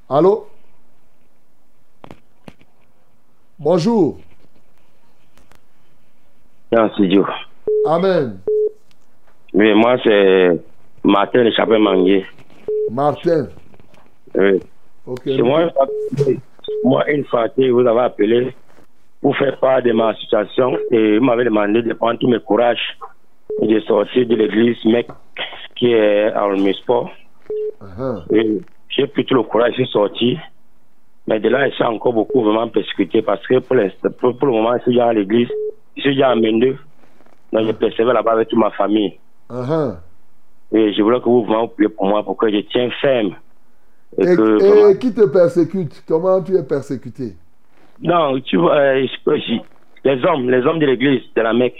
[0.09, 0.47] Allô?
[3.57, 4.19] Bonjour.
[6.71, 7.25] Le studio.
[7.87, 8.37] Amen.
[9.53, 10.61] Oui, moi, c'est
[11.03, 12.25] Martin de Chapin Manguier.
[12.91, 13.47] Martin.
[14.35, 14.59] Oui.
[15.07, 15.21] Ok.
[15.25, 15.71] C'est moi,
[16.83, 18.53] moi, une fois que vous avez appelé
[19.25, 22.95] pour faire part de ma situation et vous m'avez demandé de prendre tout mes courages
[23.59, 25.07] et de sortir de l'église mec
[25.75, 27.09] qui est à Olmisport.
[27.81, 28.21] Uh-huh.
[28.35, 30.37] Et J'ai pris tout le courage, je suis sorti.
[31.25, 34.47] Mais de là, je suis encore beaucoup vraiment persécuté parce que pour, l'instant- pour, pour
[34.47, 35.49] le moment, je suis déjà à l'église.
[35.97, 36.77] Je suis déjà à Mendeux.
[37.51, 39.17] Donc, je persévère là-bas avec toute ma famille.
[39.49, 39.95] Uh-huh.
[40.71, 41.43] Et je voulais que vous
[41.75, 43.33] priez pour moi pour que je tienne ferme.
[44.19, 46.03] Et, Et, que, et vraiment- qui te persécute?
[46.07, 47.33] Comment tu es persécuté?
[48.01, 49.07] Non, tu vois, euh,
[50.03, 51.79] les hommes, les hommes de l'église, de la Mecque.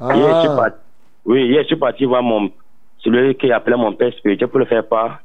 [0.00, 0.14] Ah.
[0.14, 0.78] Hier, je suis parti,
[1.26, 2.50] oui, hier, je suis parti voir mon,
[2.98, 5.20] celui qui appelait mon père spirituel pour le faire part.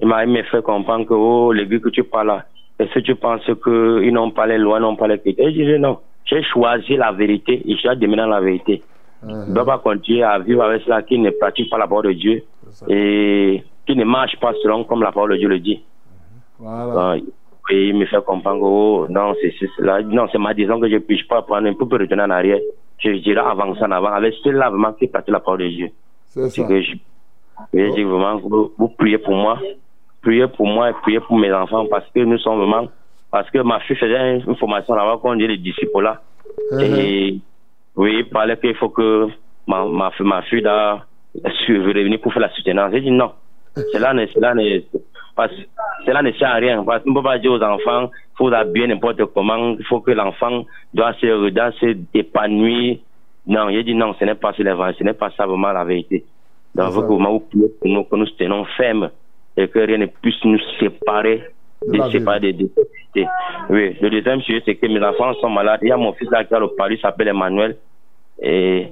[0.00, 2.44] Il m'a fait comprendre que, oh, l'église que tu parles là,
[2.78, 5.48] est-ce que tu penses qu'ils n'ont pas les lois, n'ont pas les critères?
[5.48, 5.98] Et je disais non.
[6.24, 8.82] J'ai choisi la vérité et demeurer dans la vérité.
[9.22, 12.06] Je ne dois pas continuer à vivre avec cela qui ne pratique pas la parole
[12.06, 12.44] de Dieu
[12.88, 15.82] et qui ne marche pas selon comme la parole de Dieu le dit.
[16.58, 17.16] Voilà.
[17.16, 17.24] Donc,
[17.70, 20.00] et il me fait comprendre que oh, non, c'est cela.
[20.02, 22.30] Non, c'est ma disons que je ne puisse pas prendre un peu pour retourner en
[22.30, 22.58] arrière.
[22.98, 25.88] Je dirais avancer en avant avec cela vraiment qui partait la parole de Dieu.
[26.26, 26.68] C'est ça.
[26.68, 26.92] que je,
[27.74, 29.58] je dis vraiment, vous, vous priez pour moi,
[30.22, 32.88] priez pour moi et priez pour mes enfants parce que nous sommes vraiment,
[33.30, 36.20] parce que ma fille faisait une formation là-bas qu'on dit les disciples là.
[36.72, 36.98] Uh-huh.
[36.98, 37.38] Et
[37.96, 39.28] oui, il parlait qu'il faut que
[39.66, 41.04] ma, ma, fille- ma fille là,
[41.66, 42.92] su- revenir pour faire la soutenance.
[42.92, 43.32] J'ai dit non.
[43.92, 44.26] Cela ne,
[45.38, 45.52] parce,
[46.04, 46.82] cela ne sert à rien.
[46.82, 50.00] Parce qu'on ne peut pas dire aux enfants, il faut l'habiller n'importe comment, il faut
[50.00, 52.98] que l'enfant doit se, doit se épanouir.
[53.46, 56.24] Non, j'ai dit non, ce n'est pas, ce ce n'est pas ça vraiment la vérité.
[56.74, 59.10] Donc, il que vous priez pour nous, que nous tenons fermes
[59.56, 61.44] et que rien ne puisse nous séparer
[61.86, 62.68] De de séparer des.
[63.70, 65.80] Oui, le deuxième sujet, c'est que mes enfants sont malades.
[65.82, 67.76] Il y a mon fils là qui a le palu, il s'appelle Emmanuel.
[68.42, 68.88] Et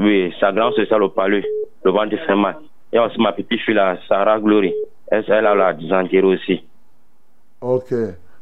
[0.00, 1.44] oui, sa grande sœur a le palu,
[1.84, 2.56] le ventre fait mal.
[2.92, 4.74] Il a aussi ma petite fille là, Sarah Glory.
[5.08, 6.64] Elle, elle a la dysenterie aussi.
[7.60, 7.94] Ok.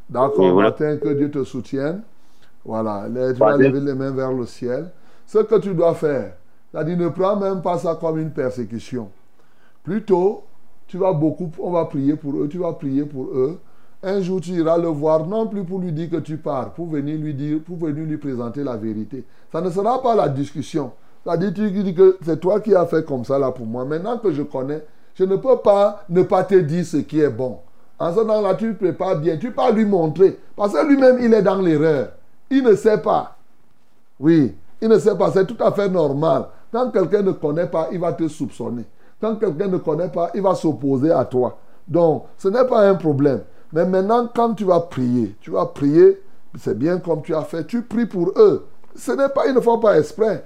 [0.08, 0.72] D'accord, voilà.
[0.72, 2.02] Que Dieu te soutienne.
[2.64, 3.04] Voilà.
[3.06, 4.90] Tu vas lever les mains vers le ciel.
[5.26, 6.34] Ce que tu dois faire,
[6.70, 9.10] c'est-à-dire ne prends même pas ça comme une persécution.
[9.82, 10.44] Plutôt,
[10.86, 13.58] tu vas beaucoup, on va prier pour eux, tu vas prier pour eux.
[14.02, 16.88] Un jour, tu iras le voir, non plus pour lui dire que tu pars, pour
[16.88, 19.24] venir lui dire, pour venir lui présenter la vérité.
[19.50, 20.92] Ça ne sera pas la discussion.
[21.24, 23.86] C'est-à-dire, tu dis que c'est toi qui as fait comme ça là pour moi.
[23.86, 24.82] Maintenant que je connais,
[25.14, 27.58] je ne peux pas ne pas te dire ce qui est bon.
[27.98, 30.38] En ce temps-là, tu prépares bien, tu peux pas lui montrer.
[30.56, 32.08] Parce que lui-même, il est dans l'erreur.
[32.50, 33.36] Il ne sait pas.
[34.18, 36.46] Oui, il ne sait pas, c'est tout à fait normal.
[36.72, 38.84] Quand quelqu'un ne connaît pas, il va te soupçonner.
[39.20, 41.56] Quand quelqu'un ne connaît pas, il va s'opposer à toi.
[41.86, 43.42] Donc, ce n'est pas un problème.
[43.72, 46.20] Mais maintenant, quand tu vas prier, tu vas prier,
[46.58, 48.66] c'est bien comme tu as fait, tu pries pour eux.
[48.96, 50.44] Ce n'est pas, ils ne font pas exprès.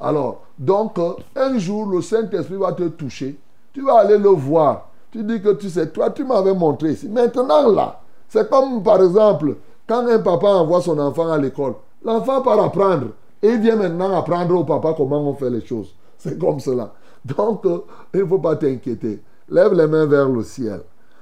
[0.00, 3.38] Alors, donc, euh, un jour, le Saint-Esprit va te toucher.
[3.76, 4.88] Tu vas aller le voir.
[5.10, 7.10] Tu dis que tu sais, toi, tu m'avais montré ici.
[7.10, 9.54] Maintenant, là, c'est comme, par exemple,
[9.86, 13.08] quand un papa envoie son enfant à l'école, l'enfant part apprendre.
[13.42, 15.94] Et il vient maintenant apprendre au papa comment on fait les choses.
[16.16, 16.94] C'est comme cela.
[17.22, 17.80] Donc, euh,
[18.14, 19.22] il ne faut pas t'inquiéter.
[19.50, 20.80] Lève les mains vers le ciel.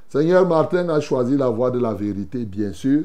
[0.09, 3.02] Seigneur Martin a choisi la voie de la vérité, bien sûr.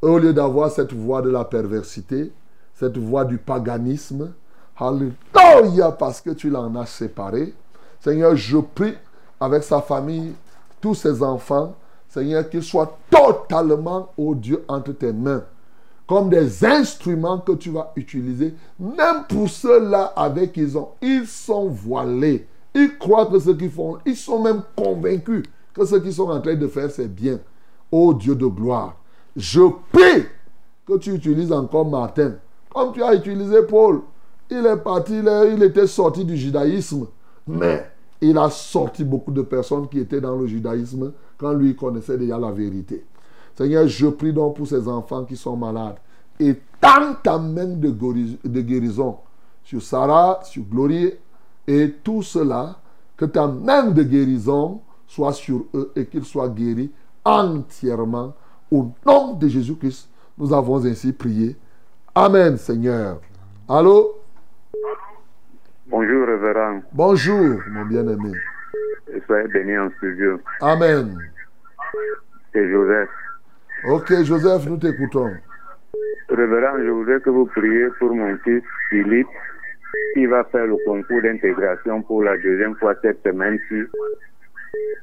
[0.00, 2.32] Au lieu d'avoir cette voie de la perversité,
[2.72, 4.32] cette voie du paganisme,
[4.80, 7.52] Alléluia, parce que tu l'en as séparé.
[8.04, 8.92] Seigneur, je prie
[9.40, 10.34] avec sa famille,
[10.78, 11.74] tous ses enfants,
[12.06, 15.42] Seigneur, qu'ils soient totalement, oh Dieu, entre tes mains.
[16.06, 20.90] Comme des instruments que tu vas utiliser, même pour ceux-là avec qui ils ont.
[21.00, 22.46] Ils sont voilés.
[22.74, 26.42] Ils croient que ce qu'ils font, ils sont même convaincus que ce qu'ils sont en
[26.42, 27.38] train de faire, c'est bien.
[27.90, 28.96] Oh Dieu de gloire,
[29.34, 30.26] je prie
[30.86, 32.34] que tu utilises encore Martin,
[32.72, 34.02] comme tu as utilisé Paul.
[34.50, 37.06] Il est parti, il, était sorti du judaïsme,
[37.46, 37.90] mais
[38.20, 42.38] il a sorti beaucoup de personnes qui étaient dans le judaïsme quand lui connaissait déjà
[42.38, 43.04] la vérité.
[43.56, 45.96] Seigneur, je prie donc pour ces enfants qui sont malades.
[46.40, 49.18] Et tends ta main de guérison
[49.62, 51.12] sur Sarah, sur Glorie
[51.66, 52.78] et tout cela,
[53.16, 56.90] que ta main de guérison soit sur eux et qu'ils soient guéris
[57.24, 58.34] entièrement.
[58.70, 61.56] Au nom de Jésus-Christ, nous avons ainsi prié.
[62.14, 63.20] Amen, Seigneur.
[63.68, 64.14] Allô?
[65.86, 66.82] Bonjour, révérend.
[66.92, 68.32] Bonjour, mon bien-aimé.
[69.26, 70.40] Soyez béni en studio.
[70.60, 71.18] Amen.
[72.52, 73.10] C'est Joseph.
[73.84, 75.30] Ok, Joseph, nous t'écoutons.
[76.30, 79.28] Révérend, je voudrais que vous priez pour mon fils Philippe,
[80.14, 83.82] qui va faire le concours d'intégration pour la deuxième fois cette semaine-ci,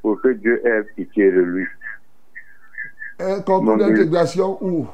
[0.01, 1.67] pour que Dieu ait pitié de lui.
[3.19, 4.87] Un concours d'intégration où?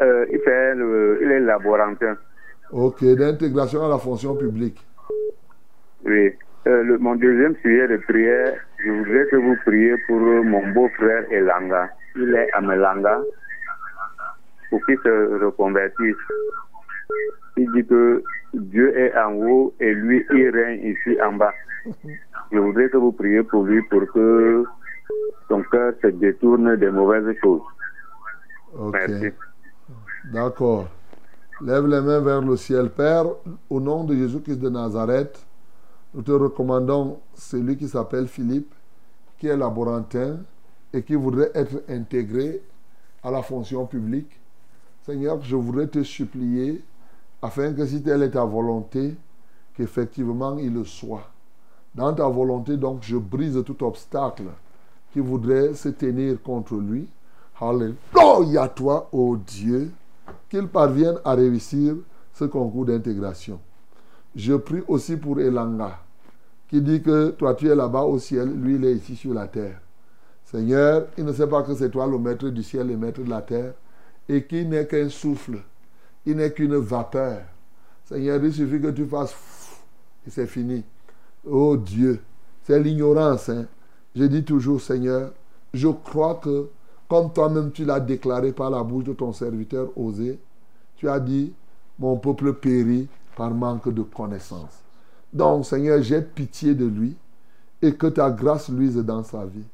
[0.00, 2.16] Euh, il, fait le, il est laborantin.
[2.72, 4.86] Ok, d'intégration à la fonction publique.
[6.04, 6.32] Oui.
[6.66, 11.24] Euh, le- mon deuxième sujet de prière, je voudrais que vous priez pour mon beau-frère
[11.32, 11.90] Elanga.
[12.16, 13.20] Il est à Melanga
[14.68, 16.16] pour qu'il se reconvertisse.
[17.56, 18.22] Il dit que
[18.54, 21.54] Dieu est en haut et lui, il règne ici en bas.
[22.52, 24.64] Je voudrais que vous priez pour lui pour que
[25.48, 27.62] son cœur se détourne des mauvaises choses.
[28.92, 29.30] Merci.
[30.24, 30.88] D'accord.
[31.62, 32.88] Lève les mains vers le ciel.
[32.88, 33.26] Père,
[33.68, 35.44] au nom de Jésus-Christ de Nazareth,
[36.14, 38.74] nous te recommandons celui qui s'appelle Philippe,
[39.38, 40.38] qui est laborantin
[40.90, 42.62] et qui voudrait être intégré
[43.22, 44.40] à la fonction publique.
[45.04, 46.82] Seigneur, je voudrais te supplier,
[47.42, 49.14] afin que si telle est ta volonté,
[49.74, 51.28] qu'effectivement il le soit.
[51.94, 54.44] Dans ta volonté, donc, je brise tout obstacle
[55.12, 57.06] qui voudrait se tenir contre lui.
[57.60, 59.90] Alléluia toi, ô Dieu,
[60.50, 61.94] qu'il parvienne à réussir
[62.34, 63.60] ce concours d'intégration.
[64.36, 66.00] Je prie aussi pour Elanga,
[66.68, 69.46] qui dit que toi tu es là-bas au ciel, lui il est ici sur la
[69.48, 69.80] terre.
[70.44, 73.30] Seigneur, il ne sait pas que c'est toi le maître du ciel, le maître de
[73.30, 73.72] la terre,
[74.28, 75.58] et qu'il n'est qu'un souffle,
[76.26, 77.42] il n'est qu'une vapeur.
[78.04, 79.34] Seigneur, il suffit que tu fasses
[80.26, 80.84] et c'est fini.
[81.48, 82.20] Oh Dieu,
[82.64, 83.48] c'est l'ignorance.
[83.48, 83.66] Hein.
[84.14, 85.32] Je dis toujours, Seigneur,
[85.72, 86.68] je crois que,
[87.10, 90.38] comme toi-même tu l'as déclaré par la bouche de ton serviteur Osée,
[90.94, 91.52] tu as dit,
[91.98, 94.78] mon peuple périt par manque de connaissance.
[95.32, 97.16] Donc, Seigneur, j'ai pitié de lui
[97.82, 99.64] et que ta grâce luise dans sa vie.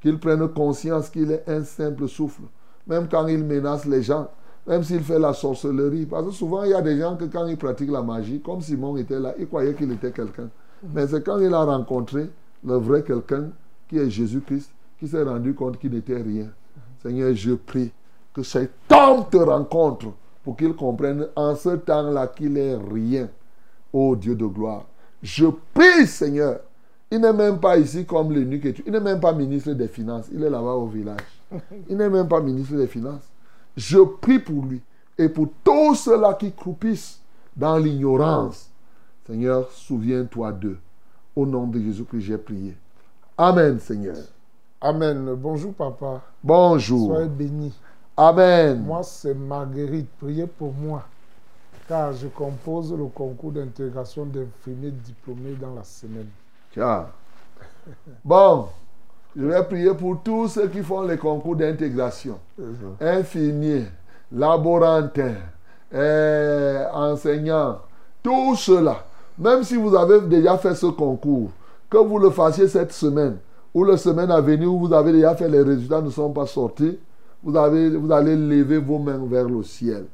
[0.00, 2.44] Qu'il prenne conscience qu'il est un simple souffle,
[2.86, 4.30] même quand il menace les gens,
[4.66, 6.06] même s'il fait la sorcellerie.
[6.06, 8.62] Parce que souvent, il y a des gens que quand ils pratiquent la magie, comme
[8.62, 10.48] Simon était là, ils croyaient qu'il était quelqu'un.
[10.94, 12.30] Mais c'est quand il a rencontré
[12.64, 13.50] le vrai quelqu'un,
[13.86, 16.48] qui est Jésus-Christ, qui s'est rendu compte qu'il n'était rien.
[17.06, 17.92] Seigneur, je prie
[18.34, 20.06] que cet homme te rencontre
[20.42, 23.28] pour qu'il comprenne en ce temps-là qu'il est rien.
[23.92, 24.86] Ô Dieu de gloire.
[25.22, 26.58] Je prie, Seigneur.
[27.08, 28.82] Il n'est même pas ici comme l'eunuque et tout.
[28.84, 30.26] Il n'est même pas ministre des Finances.
[30.32, 31.20] Il est là-bas au village.
[31.88, 33.30] Il n'est même pas ministre des Finances.
[33.76, 34.82] Je prie pour lui
[35.16, 37.20] et pour tous ceux-là qui croupissent
[37.56, 38.68] dans l'ignorance.
[39.28, 40.78] Seigneur, souviens-toi d'eux.
[41.36, 42.76] Au nom de Jésus que j'ai prié.
[43.38, 44.16] Amen, Seigneur.
[44.86, 45.34] Amen.
[45.34, 46.20] Bonjour, papa.
[46.44, 47.08] Bonjour.
[47.08, 47.74] Soyez béni.
[48.16, 48.84] Amen.
[48.84, 50.08] Moi, c'est Marguerite.
[50.20, 51.02] Priez pour moi.
[51.88, 56.28] Car je compose le concours d'intégration d'infirmiers diplômés dans la semaine.
[56.72, 57.06] Tiens.
[58.24, 58.68] Bon,
[59.36, 62.38] je vais prier pour tous ceux qui font les concours d'intégration.
[63.00, 63.86] Infirmiers,
[64.30, 65.34] laborantins,
[65.92, 67.78] eh, enseignants,
[68.22, 69.04] tout cela.
[69.36, 71.50] Même si vous avez déjà fait ce concours,
[71.90, 73.38] que vous le fassiez cette semaine
[73.76, 76.46] ou la semaine à venir où vous avez déjà fait les résultats ne sont pas
[76.46, 76.98] sortis,
[77.42, 80.06] vous, avez, vous allez lever vos mains vers le ciel.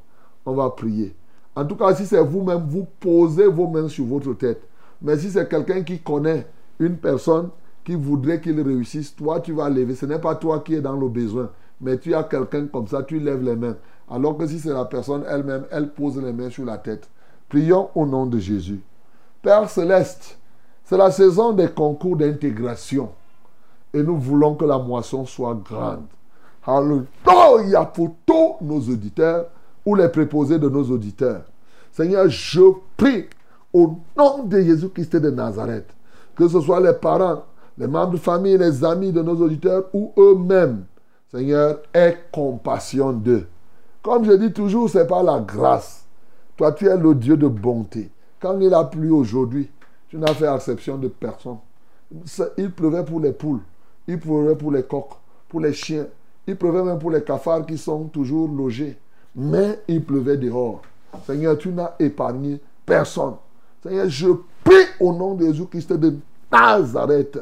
[0.45, 1.15] On va prier.
[1.55, 4.67] En tout cas, si c'est vous-même, vous posez vos mains sur votre tête.
[5.01, 6.45] Mais si c'est quelqu'un qui connaît
[6.77, 7.51] une personne
[7.85, 9.95] qui voudrait qu'il réussisse, toi, tu vas lever.
[9.95, 11.49] Ce n'est pas toi qui es dans le besoin,
[11.79, 13.77] mais tu as quelqu'un comme ça, tu lèves les mains.
[14.11, 17.09] Alors que si c'est la personne elle-même, elle pose les mains sur la tête.
[17.47, 18.81] Prions au nom de Jésus.
[19.41, 20.37] Père céleste,
[20.83, 23.11] c'est la saison des concours d'intégration.
[23.93, 26.05] Et nous voulons que la moisson soit grande.
[26.65, 29.45] Alléluia pour tous nos auditeurs
[29.85, 31.43] ou les préposés de nos auditeurs.
[31.91, 32.61] Seigneur, je
[32.97, 33.25] prie
[33.71, 35.93] au nom de Jésus-Christ de Nazareth,
[36.35, 37.43] que ce soit les parents,
[37.77, 40.85] les membres de famille, les amis de nos auditeurs ou eux-mêmes.
[41.31, 43.45] Seigneur, aie compassion d'eux.
[44.01, 46.05] Comme je dis toujours, c'est par la grâce.
[46.57, 48.09] Toi, tu es le Dieu de bonté.
[48.39, 49.69] Quand il a plu aujourd'hui,
[50.09, 51.57] tu n'as fait exception de personne.
[52.57, 53.61] Il pleuvait pour les poules,
[54.07, 55.17] il pleuvait pour les coqs,
[55.47, 56.07] pour les chiens,
[56.45, 58.97] il pleuvait même pour les cafards qui sont toujours logés.
[59.35, 60.81] Mais il pleuvait dehors.
[61.25, 63.35] Seigneur, tu n'as épargné personne.
[63.81, 64.27] Seigneur, je
[64.63, 66.15] prie au nom de Jésus-Christ de
[66.51, 67.39] Nazareth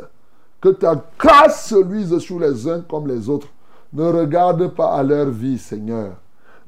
[0.61, 3.47] que ta grâce se luise sur les uns comme les autres.
[3.93, 6.13] Ne regarde pas à leur vie, Seigneur.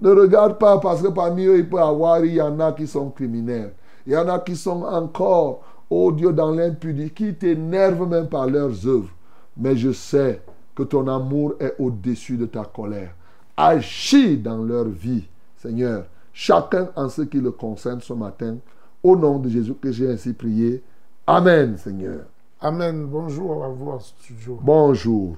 [0.01, 2.73] Ne regarde pas parce que parmi eux, il peut y avoir, il y en a
[2.73, 3.73] qui sont criminels.
[4.05, 8.47] Il y en a qui sont encore, oh Dieu, dans l'impudicité, qui t'énervent même par
[8.47, 9.12] leurs œuvres.
[9.57, 10.41] Mais je sais
[10.75, 13.13] que ton amour est au-dessus de ta colère.
[13.55, 15.27] Agis dans leur vie,
[15.57, 18.57] Seigneur, chacun en ce qui le concerne ce matin.
[19.03, 20.81] Au nom de Jésus que j'ai ainsi prié.
[21.27, 22.25] Amen, Seigneur.
[22.59, 23.05] Amen.
[23.05, 24.59] Bonjour à vous en studio.
[24.61, 25.35] Bonjour.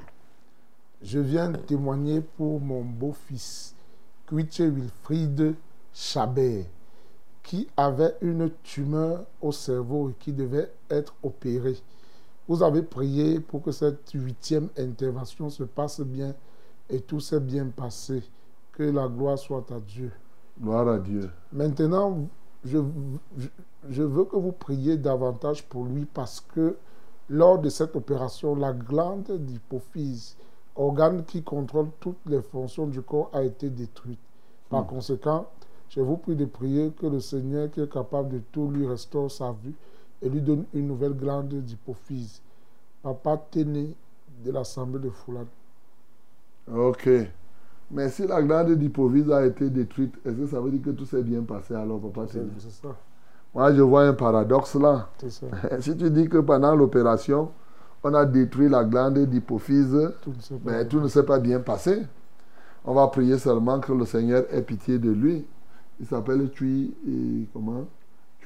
[1.02, 3.76] Je viens témoigner pour mon beau-fils,
[4.28, 5.56] Kuiche Wilfried
[5.94, 6.66] Chabert,
[7.44, 11.76] qui avait une tumeur au cerveau et qui devait être opéré.
[12.48, 16.34] Vous avez prié pour que cette huitième intervention se passe bien
[16.90, 18.24] et tout s'est bien passé.
[18.74, 20.12] Que la gloire soit à Dieu.
[20.62, 21.30] Gloire à Dieu.
[21.52, 22.28] Maintenant,
[22.64, 22.80] je,
[23.38, 23.48] je,
[23.90, 26.78] je veux que vous priez davantage pour lui parce que
[27.30, 30.38] lors de cette opération, la glande d'hypophyse,
[30.76, 34.20] organe qui contrôle toutes les fonctions du corps, a été détruite.
[34.70, 34.88] Par Mm.
[34.88, 35.48] conséquent,
[35.90, 39.32] je vous prie de prier que le Seigneur, qui est capable de tout, lui restaure
[39.32, 39.74] sa vue
[40.22, 42.42] et lui donne une nouvelle glande d'hypophyse.
[43.04, 43.94] Papa Téné
[44.44, 45.48] de l'Assemblée de Foulade.
[46.74, 47.10] Ok.
[47.92, 51.06] Mais si la glande d'hypophyse a été détruite, est-ce que ça veut dire que tout
[51.06, 52.50] s'est bien passé alors, papa Téné?
[52.58, 52.96] c'est ça.
[53.54, 55.10] Moi, je vois un paradoxe là.
[55.18, 55.48] C'est ça.
[55.80, 57.52] si tu dis que pendant l'opération,
[58.04, 60.14] on a détruit la glande d'hypophyse,
[60.64, 62.04] mais tout ne s'est pas bien passé.
[62.84, 65.46] On va prier seulement que le Seigneur ait pitié de lui.
[66.00, 67.86] Il s'appelle Tui, et comment?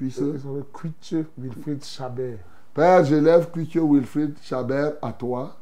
[0.02, 2.40] Wilfried Chabert.
[2.74, 5.58] Père, j'élève Kuitio Wilfried Chabert à toi,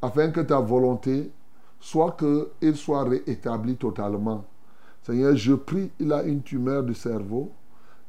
[0.00, 1.30] afin que ta volonté
[1.80, 4.44] soit qu'il soit réétabli totalement.
[5.02, 7.50] Seigneur, je prie, il a une tumeur du cerveau.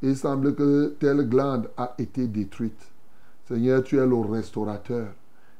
[0.03, 2.91] Il semble que telle glande a été détruite.
[3.47, 5.07] Seigneur, tu es le restaurateur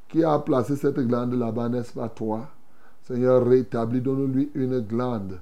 [0.07, 2.49] qui a placé cette glande là-bas, n'est-ce pas toi?
[3.03, 5.39] Seigneur, rétablis, donne-lui une glande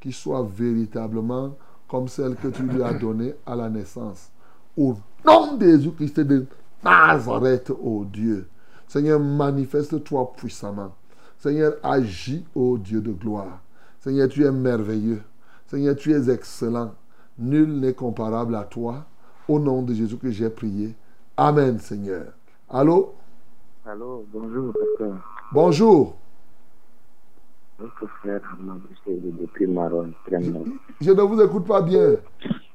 [0.00, 1.56] qui soit véritablement
[1.88, 4.30] comme celle que tu lui as donnée à la naissance.
[4.76, 4.94] Au
[5.24, 6.46] nom de Jésus-Christ de
[6.84, 8.46] Nazareth, ô Dieu.
[8.86, 10.94] Seigneur, manifeste-toi puissamment.
[11.38, 13.60] Seigneur, agis, ô Dieu de gloire.
[14.00, 15.22] Seigneur, tu es merveilleux.
[15.66, 16.92] Seigneur, tu es excellent.
[17.38, 19.04] Nul n'est comparable à toi.
[19.48, 20.94] Au nom de Jésus que j'ai prié.
[21.36, 22.32] Amen, Seigneur.
[22.68, 23.14] Allô?
[23.86, 25.16] Allô, bonjour, docteur.
[25.52, 26.16] Bonjour.
[26.16, 26.16] Votre frère Amadou Seydou depuis Maroc,
[26.90, 27.67] extrême
[31.00, 32.16] Je ne vous écoute pas bien.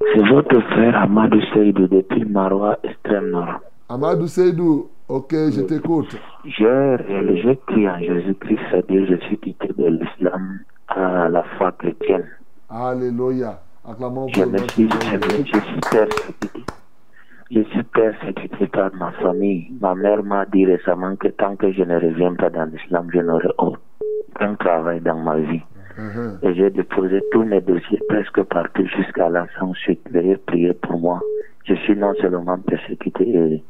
[0.00, 3.60] C'est votre frère Amadou Seydou depuis Maroc, extrême nord.
[3.90, 6.16] Amadou Seydou, ok, je t'écoute.
[6.46, 12.24] J'ai réalisé qu'en Jésus-Christ, c'est-à-dire je suis quitté de l'islam à la foi chrétienne.
[12.70, 13.60] Alléluia.
[13.86, 14.86] Acclamons Je me suis,
[15.90, 16.48] persécuté.
[17.50, 19.70] Je suis persécuté par ma famille.
[19.82, 23.18] Ma mère m'a dit récemment que tant que je ne reviens pas dans l'islam, je
[23.20, 23.50] n'aurai
[24.34, 25.62] aucun travail dans ma vie.
[25.96, 26.38] Mhm.
[26.42, 29.66] Et j'ai déposé tous mes dossiers presque partout jusqu'à la fin.
[29.66, 31.20] Ensuite, veuillez prier pour moi.
[31.64, 33.62] Je suis non seulement persécuté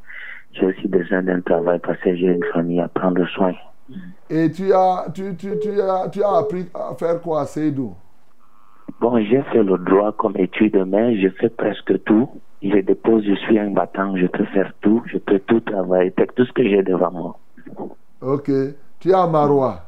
[0.54, 3.52] j'ai aussi besoin d'un travail parce que j'ai une famille à prendre soin.
[4.30, 7.94] Et tu as, tu, tu, tu, as, tu as appris à faire quoi, Seydou?
[9.00, 12.30] Bon, j'ai fait le droit comme étude, mais je fais presque tout.
[12.62, 16.44] Je dépose, je suis un battant, je peux faire tout, je peux tout travailler, tout
[16.46, 17.38] ce que j'ai devant moi.
[18.22, 18.50] Ok.
[19.00, 19.82] Tu à Marois,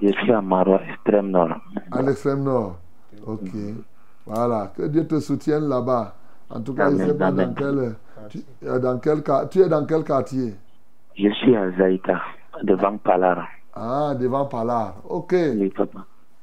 [0.00, 1.56] Je suis à Marois, extrême nord.
[1.90, 2.76] à l'extrême nord.
[3.26, 3.50] Ok.
[4.26, 4.72] Voilà.
[4.76, 6.14] Que Dieu te soutienne là-bas.
[6.50, 7.94] En tout cas, je ne sais pas dans quel,
[8.28, 10.54] tu, euh, dans quel, ca- tu es dans quel quartier?
[11.16, 12.20] Je suis à Zaïka,
[12.62, 13.46] devant Palara.
[13.74, 14.94] Ah, devant Palar.
[15.08, 15.32] Ok.
[15.34, 16.00] Oui, papa.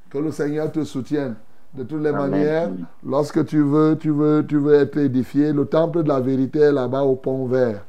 [0.09, 1.35] Que le Seigneur te soutienne.
[1.73, 2.29] De toutes les Amen.
[2.31, 2.69] manières,
[3.05, 6.71] lorsque tu veux, tu veux, tu veux être édifié, le temple de la vérité est
[6.71, 7.81] là-bas au pont vert.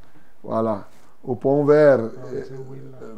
[0.42, 0.84] Voilà.
[1.26, 2.42] Au pont vert, euh,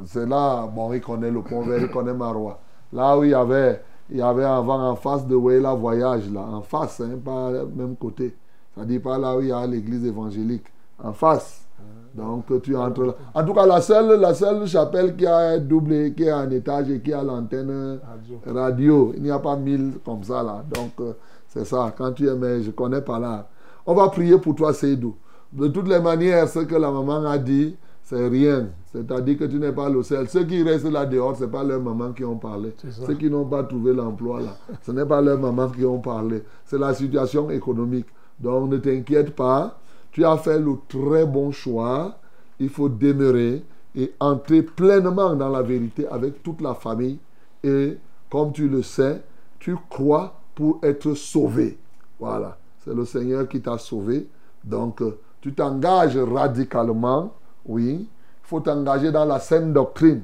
[0.07, 2.59] c'est là, bon, il connaît le pont vert, il connaît Marois.
[2.93, 6.41] Là où il y avait, il y avait avant en face de Weila Voyage, là,
[6.41, 8.35] en face, hein, pas même côté.
[8.75, 10.65] Ça dit pas là où il y a l'église évangélique,
[11.03, 11.69] en face.
[12.15, 13.15] Donc tu entres là.
[13.35, 16.91] En tout cas, la seule, la seule chapelle qui a doublé, qui est en étage
[16.91, 18.01] et qui a l'antenne
[18.47, 20.65] radio, il n'y a pas mille comme ça là.
[20.75, 21.13] Donc euh,
[21.47, 21.93] c'est ça.
[21.97, 23.49] Quand tu es, mais je connais pas là.
[23.87, 25.17] On va prier pour toi, Seydou.
[25.53, 27.77] De toutes les manières, ce que la maman a dit,
[28.09, 28.69] c'est rien.
[28.91, 30.27] C'est-à-dire que tu n'es pas le seul.
[30.31, 32.73] Ceux qui restent là dehors, ce n'est pas leurs mamans qui ont parlé.
[32.91, 36.43] Ceux qui n'ont pas trouvé l'emploi là, ce n'est pas leurs mamans qui ont parlé.
[36.65, 38.07] C'est la situation économique.
[38.41, 39.79] Donc ne t'inquiète pas.
[40.11, 42.17] Tu as fait le très bon choix.
[42.59, 43.63] Il faut demeurer
[43.95, 47.19] et entrer pleinement dans la vérité avec toute la famille.
[47.63, 47.99] Et
[48.31, 49.21] comme tu le sais,
[49.59, 51.77] tu crois pour être sauvé.
[52.19, 52.57] Voilà.
[52.83, 54.27] C'est le Seigneur qui t'a sauvé.
[54.65, 57.35] Donc, euh, tu t'engages radicalement.
[57.69, 58.09] Oui.
[58.09, 60.23] Il faut t'engager dans la saine doctrine.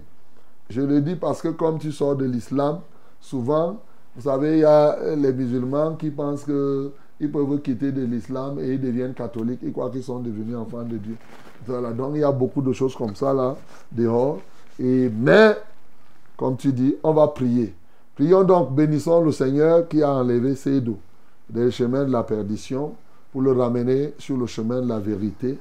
[0.71, 2.81] Je le dis parce que comme tu sors de l'islam,
[3.21, 3.77] souvent,
[4.17, 6.91] vous savez, il y a les musulmans qui pensent que
[7.21, 9.61] ils peuvent quitter de l'islam et ils deviennent catholiques.
[9.63, 11.17] Ils croient qu'ils sont devenus enfants de Dieu.
[11.67, 11.93] Voilà.
[11.93, 13.57] Donc, il y a beaucoup de choses comme ça là,
[13.93, 14.41] dehors.
[14.79, 15.57] Et, mais,
[16.37, 17.75] comme tu dis, on va prier.
[18.15, 20.99] Prions donc, bénissons le Seigneur qui a enlevé ses dos
[21.49, 22.95] des chemins de la perdition
[23.33, 25.59] pour le ramener sur le chemin de la vérité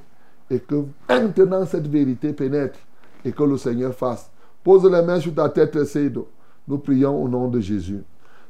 [0.50, 2.78] et que maintenant cette vérité pénètre
[3.24, 4.30] et que le Seigneur fasse.
[4.62, 6.28] Pose les mains sur ta tête, Seido.
[6.66, 8.02] Nous prions au nom de Jésus.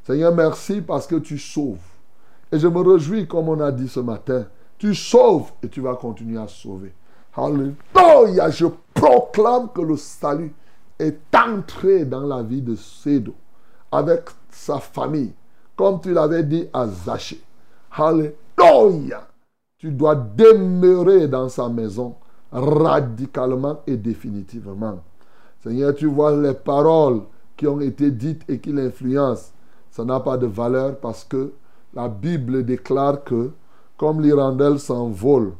[0.05, 1.79] Seigneur, merci parce que tu sauves.
[2.53, 4.47] Et je me réjouis, comme on a dit ce matin,
[4.79, 6.93] tu sauves et tu vas continuer à sauver.
[7.37, 8.51] Alléluia.
[8.51, 10.53] Je proclame que le salut
[10.99, 13.35] est entré dans la vie de Sédo
[13.91, 15.33] avec sa famille,
[15.77, 17.41] comme tu l'avais dit à Zaché.
[17.91, 19.27] Alléluia.
[19.85, 22.15] Tu dois demeurer dans sa maison
[22.51, 25.01] radicalement et définitivement.
[25.63, 27.21] Seigneur, tu vois les paroles
[27.55, 29.53] qui ont été dites et qui l'influencent.
[29.91, 31.53] Ça n'a pas de valeur parce que
[31.93, 33.51] la Bible déclare que
[33.99, 35.53] comme l'hirondelle s'envole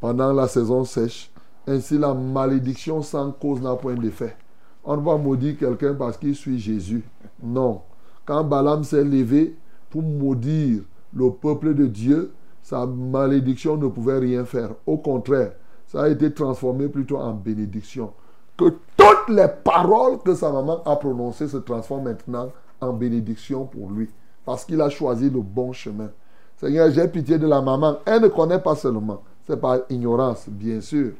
[0.00, 1.30] pendant la saison sèche,
[1.68, 4.36] ainsi la malédiction sans cause n'a point d'effet.
[4.82, 7.04] On ne va maudire quelqu'un parce qu'il suit Jésus.
[7.40, 7.82] Non.
[8.24, 9.56] Quand Balaam s'est levé
[9.88, 10.82] pour maudire
[11.14, 12.32] le peuple de Dieu,
[12.72, 14.70] sa malédiction ne pouvait rien faire.
[14.86, 15.52] Au contraire,
[15.86, 18.14] ça a été transformé plutôt en bénédiction.
[18.56, 18.64] Que
[18.96, 22.50] toutes les paroles que sa maman a prononcées se transforment maintenant
[22.80, 24.08] en bénédiction pour lui.
[24.46, 26.08] Parce qu'il a choisi le bon chemin.
[26.56, 27.98] Seigneur, j'ai pitié de la maman.
[28.06, 29.22] Elle ne connaît pas seulement.
[29.46, 31.12] C'est par ignorance, bien sûr.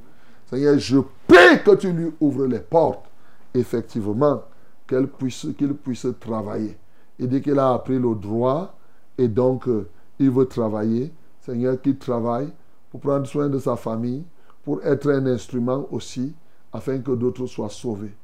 [0.46, 3.04] Seigneur, je prie que tu lui ouvres les portes.
[3.52, 4.40] Effectivement,
[4.86, 6.78] qu'elle puisse, qu'il puisse travailler.
[7.18, 8.74] Et dès qu'elle a appris le droit,
[9.18, 9.86] et donc euh,
[10.18, 11.12] il veut travailler,
[11.42, 12.52] Seigneur, qu'il travaille
[12.90, 14.24] pour prendre soin de sa famille,
[14.64, 16.34] pour être un instrument aussi
[16.72, 18.14] afin que d'autres soient sauvés.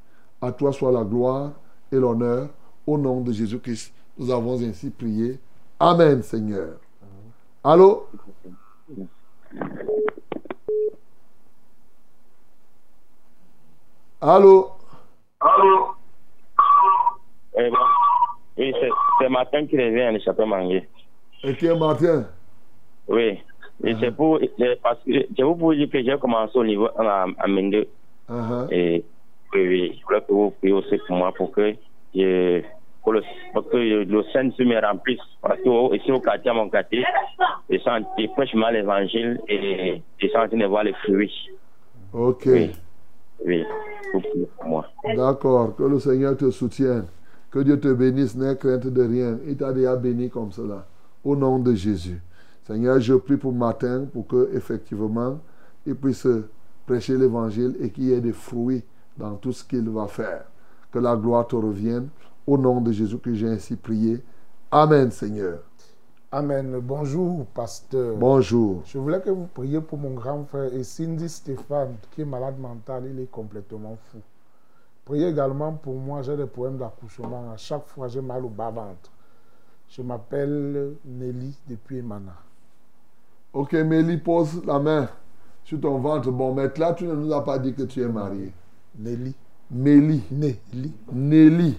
[0.41, 1.51] À toi soit la gloire
[1.91, 2.49] et l'honneur.
[2.87, 5.41] Au nom de Jésus-Christ, nous avons ainsi prié.
[5.81, 6.77] Amen, Seigneur.
[7.65, 8.07] Allô?
[14.21, 14.71] Allô?
[15.41, 15.95] Allô?
[17.59, 17.73] Eh ben,
[18.57, 18.73] oui,
[19.21, 20.89] c'est Martin qui revient à l'échappée mangué.
[21.43, 22.27] Et qui est Martin?
[23.09, 23.39] Oui.
[23.85, 24.41] Et c'est pour,
[24.83, 27.87] parce que, c'est pour vous dire que j'ai commencé au niveau, à, à Mende.
[28.29, 28.73] Uh-huh.
[28.73, 29.05] Et,
[29.55, 31.75] oui, oui, je voulais que vous priez aussi pour moi pour que,
[32.15, 32.61] je,
[33.03, 33.23] pour le,
[33.53, 35.21] pour que le Saint se me remplisse.
[35.41, 37.05] Parce que ici au quartier, à mon quartier,
[37.71, 41.49] je sens, je prêche mal l'évangile et je train de voir les fruits.
[42.13, 42.49] Ok.
[43.47, 43.65] Oui,
[44.13, 44.87] pour moi.
[45.15, 45.77] D'accord.
[45.77, 47.07] Que le Seigneur te soutienne.
[47.51, 49.39] Que Dieu te bénisse, n'aie crainte de rien.
[49.47, 50.85] Il t'a déjà béni comme cela.
[51.25, 52.21] Au nom de Jésus.
[52.69, 55.39] Seigneur, je prie pour matin pour que effectivement
[55.87, 56.29] il puisse
[56.85, 58.85] prêcher l'évangile et qu'il y ait des fruits
[59.17, 60.45] dans tout ce qu'il va faire.
[60.93, 62.09] Que la gloire te revienne.
[62.47, 64.23] Au nom de Jésus que j'ai ainsi prié.
[64.71, 65.61] Amen, Seigneur.
[66.31, 66.79] Amen.
[66.83, 68.17] Bonjour, pasteur.
[68.19, 68.83] Bonjour.
[68.85, 72.59] Je voulais que vous priez pour mon grand frère et Cindy Stéphane, qui est malade
[72.59, 73.05] mental.
[73.11, 74.19] Il est complètement fou.
[75.07, 76.21] Priez également pour moi.
[76.21, 77.51] J'ai des problèmes d'accouchement.
[77.51, 79.11] À chaque fois, j'ai mal au bas-ventre.
[79.89, 82.35] Je m'appelle Nelly depuis Emana.
[83.53, 85.09] Ok, Mélie, pose la main
[85.65, 86.31] sur ton ventre.
[86.31, 88.53] Bon, mais là, tu ne nous as pas dit que tu es marié.
[88.99, 89.35] Nelly.
[89.71, 90.23] Mélie.
[90.31, 90.93] Nelly.
[91.13, 91.79] Nelly.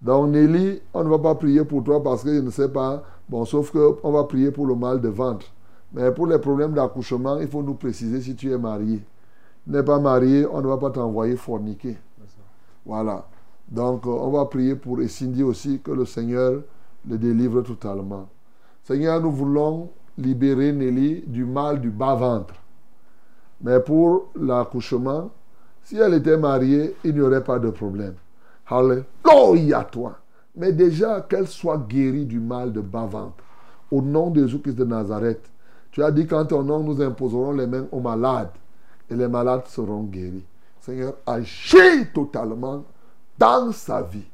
[0.00, 3.02] Donc, Nelly, on ne va pas prier pour toi parce que je ne sais pas.
[3.28, 5.46] Bon, sauf qu'on va prier pour le mal de ventre.
[5.92, 9.02] Mais pour les problèmes d'accouchement, il faut nous préciser si tu es marié.
[9.64, 11.96] Tu n'es pas marié, on ne va pas t'envoyer forniquer.
[12.84, 13.26] Voilà.
[13.68, 16.62] Donc, euh, on va prier pour et Cindy aussi, que le Seigneur
[17.08, 18.28] le délivre totalement.
[18.82, 22.54] Seigneur, nous voulons libérer Nelly du mal du bas-ventre.
[23.60, 25.30] Mais pour l'accouchement,
[25.82, 28.14] si elle était mariée, il n'y aurait pas de problème.
[28.66, 30.18] Alléluia toi.
[30.56, 33.42] Mais déjà, qu'elle soit guérie du mal de bas-ventre.
[33.90, 35.50] Au nom de Jésus-Christ de Nazareth.
[35.90, 38.52] Tu as dit qu'en ton nom, nous imposerons les mains aux malades.
[39.10, 40.44] Et les malades seront guéris.
[40.80, 42.84] Seigneur, agis totalement
[43.38, 44.26] dans sa vie.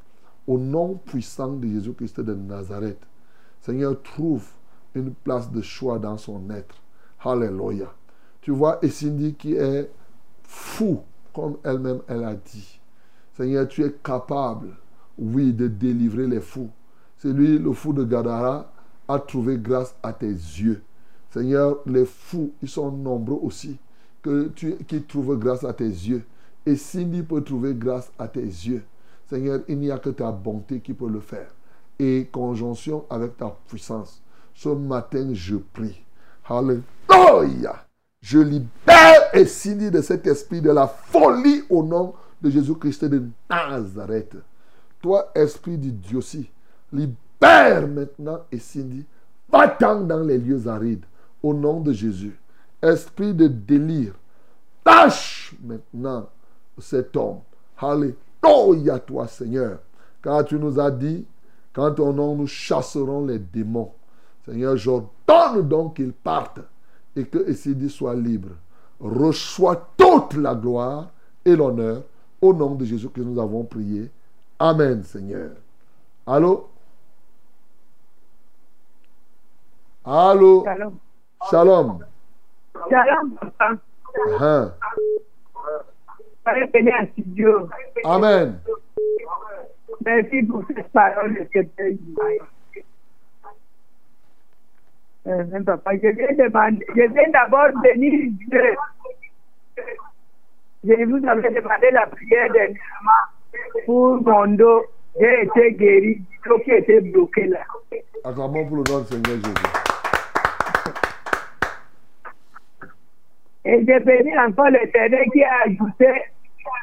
[0.46, 3.00] Au nom puissant de Jésus-Christ de Nazareth.
[3.60, 4.46] Seigneur, trouve
[4.94, 6.74] une place de choix dans son être.
[7.24, 7.92] Alléluia.
[8.40, 9.90] Tu vois, et Cindy qui est
[10.42, 11.02] fou,
[11.34, 12.80] comme elle-même elle a dit.
[13.36, 14.76] Seigneur, tu es capable,
[15.18, 16.70] oui, de délivrer les fous.
[17.18, 18.72] C'est lui, le fou de Gadara,
[19.08, 20.82] a trouvé grâce à tes yeux.
[21.30, 23.78] Seigneur, les fous, ils sont nombreux aussi,
[24.22, 26.24] que tu, qui trouvent grâce à tes yeux.
[26.66, 28.82] Et Cindy peut trouver grâce à tes yeux.
[29.28, 31.54] Seigneur, il n'y a que ta bonté qui peut le faire.
[31.98, 34.22] Et conjonction avec ta puissance.
[34.54, 36.02] Ce matin, je prie.
[36.48, 37.86] Alléluia.
[38.20, 44.36] Je libère et de cet esprit de la folie au nom de Jésus-Christ de Nazareth.
[45.00, 46.50] Toi, esprit du Dieu-ci,
[46.92, 49.04] libère maintenant et Cindy.
[49.50, 51.04] Va-t'en dans les lieux arides
[51.42, 52.38] au nom de Jésus.
[52.82, 54.14] Esprit de délire,
[54.84, 56.28] lâche maintenant
[56.78, 57.40] cet homme.
[57.78, 59.78] Alléluia, toi, Seigneur.
[60.22, 61.24] Car tu nous as dit,
[61.72, 63.92] quand ton nom nous chasserons les démons.
[64.44, 66.60] Seigneur, j'ordonne donc qu'ils partent
[67.16, 68.50] et que Essidi soit libre.
[69.00, 71.10] Reçois toute la gloire
[71.44, 72.02] et l'honneur
[72.40, 74.10] au nom de Jésus que nous avons prié.
[74.58, 75.50] Amen, Seigneur.
[76.26, 76.68] Allô?
[80.04, 80.64] Allô?
[80.64, 80.98] Shalom.
[81.50, 81.98] Shalom.
[82.90, 83.76] Shalom, papa.
[84.40, 84.72] Hein?
[88.04, 88.60] Amen.
[90.04, 91.96] Merci pour cette parole de ce Père.
[95.30, 98.12] Même papa, je viens, demander, je viens d'abord bénir
[98.48, 98.76] Dieu.
[100.82, 103.24] Je vous avais demandé la prière dernièrement
[103.86, 104.82] pour mon dos.
[105.20, 107.60] J'ai été guéri dos qui était bloqué là.
[108.24, 109.54] Acclamons pour le nom du Seigneur Jésus.
[113.64, 116.08] Et j'ai béni encore l'éternel qui a ajouté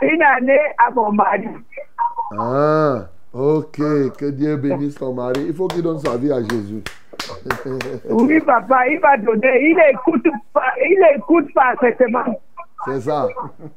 [0.04, 1.48] une année à mon mari.
[2.38, 3.78] Ah, ok.
[4.18, 5.48] Que Dieu bénisse ton mari.
[5.48, 6.84] Il faut qu'il donne sa vie à Jésus.
[8.10, 9.70] Oui, papa, il va donner.
[9.72, 12.40] Il écoute, pas- il écoute parfaitement.
[12.86, 13.28] C'est ça.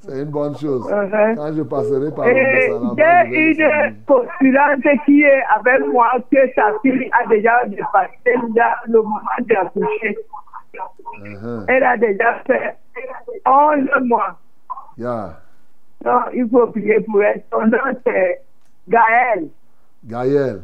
[0.00, 0.86] C'est une bonne chose.
[0.90, 1.34] Uh-huh.
[1.34, 2.34] Quand je passerai par le
[2.96, 8.36] j'ai une postulante qui est avec moi, que sa fille a déjà dépassé
[8.86, 10.16] le moment d'accoucher.
[11.22, 11.64] Uh-huh.
[11.68, 12.76] Elle a déjà fait
[13.46, 14.38] 11 mois.
[14.96, 15.40] Yeah.
[16.04, 17.42] Donc, il faut prier pour elle.
[17.50, 18.42] Son nom, c'est
[18.88, 19.48] Gaël.
[20.04, 20.62] Gaël.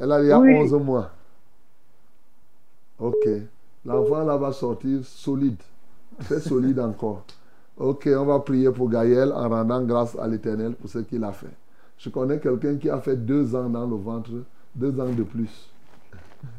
[0.00, 0.54] Elle a a Oui.
[0.56, 1.10] 11 mois.
[2.98, 3.28] Ok.
[3.84, 5.56] L'enfant là va sortir solide.
[6.24, 7.22] Très solide encore.
[7.76, 11.32] Ok, on va prier pour Gaël en rendant grâce à l'Éternel pour ce qu'il a
[11.32, 11.46] fait.
[11.96, 14.30] Je connais quelqu'un qui a fait deux ans dans le ventre,
[14.74, 15.70] deux ans de plus.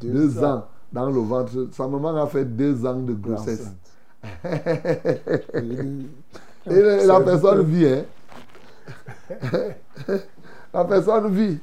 [0.00, 0.54] Deux Deux, ans.
[0.56, 0.64] ans.
[0.92, 1.68] dans le ventre.
[1.72, 3.70] Sa maman a fait deux ans de grossesse.
[6.70, 8.04] Et la, la personne vit, hein.
[10.74, 11.58] la personne vit.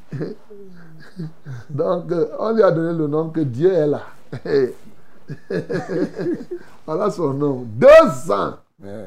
[1.70, 4.02] Donc, euh, on lui a donné le nom que Dieu est là.
[6.86, 7.66] Voilà son nom.
[7.66, 8.56] Deux ans.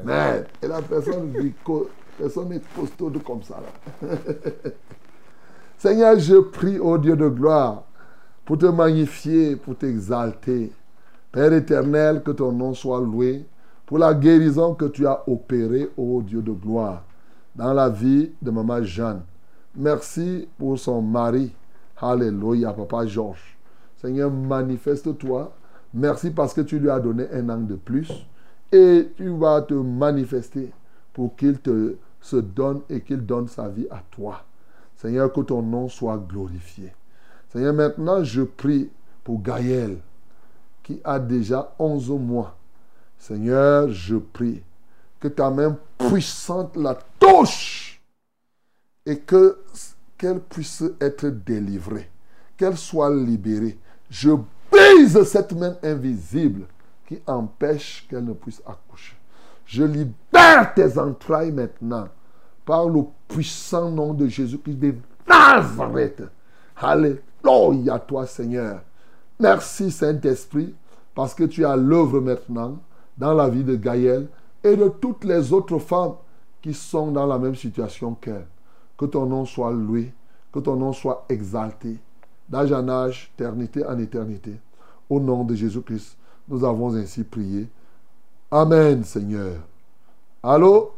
[0.03, 1.33] Mais, et la personne
[1.63, 3.61] co- personne est costaude comme ça.
[3.61, 4.07] là.
[5.77, 7.83] Seigneur, je prie au Dieu de gloire
[8.45, 10.71] pour te magnifier, pour t'exalter.
[11.31, 13.45] Père éternel, que ton nom soit loué
[13.85, 17.03] pour la guérison que tu as opérée, ô Dieu de gloire,
[17.55, 19.21] dans la vie de Maman Jeanne.
[19.75, 21.53] Merci pour son mari.
[21.97, 23.57] Alléluia, Papa Georges.
[24.01, 25.55] Seigneur, manifeste-toi.
[25.93, 28.11] Merci parce que tu lui as donné un an de plus.
[28.71, 30.71] Et tu vas te manifester
[31.13, 34.43] pour qu'il te se donne et qu'il donne sa vie à toi.
[34.95, 36.93] Seigneur, que ton nom soit glorifié.
[37.49, 38.89] Seigneur, maintenant je prie
[39.23, 39.97] pour Gaël
[40.83, 42.57] qui a déjà 11 mois.
[43.17, 44.63] Seigneur, je prie
[45.19, 48.01] que ta main puissante la touche
[49.05, 49.57] et que
[50.17, 52.09] qu'elle puisse être délivrée,
[52.55, 53.77] qu'elle soit libérée.
[54.11, 54.31] Je
[54.69, 56.65] brise cette main invisible
[57.07, 59.15] qui empêche qu'elle ne puisse accoucher.
[59.65, 62.09] Je libère tes entrailles maintenant
[62.65, 66.23] par le puissant nom de Jésus-Christ de Nazareth.
[66.75, 68.81] Alléluia toi Seigneur.
[69.39, 70.75] Merci Saint-Esprit
[71.15, 72.79] parce que tu as l'œuvre maintenant
[73.17, 74.27] dans la vie de Gaël
[74.61, 76.15] et de toutes les autres femmes
[76.61, 78.45] qui sont dans la même situation qu'elle.
[78.97, 80.13] Que ton nom soit loué,
[80.51, 81.97] que ton nom soit exalté,
[82.51, 84.53] d'âge en âge, éternité en éternité.
[85.09, 86.17] Au nom de Jésus-Christ,
[86.49, 87.67] nous avons ainsi prié.
[88.51, 89.55] Amen, Seigneur.
[90.43, 90.91] Allô?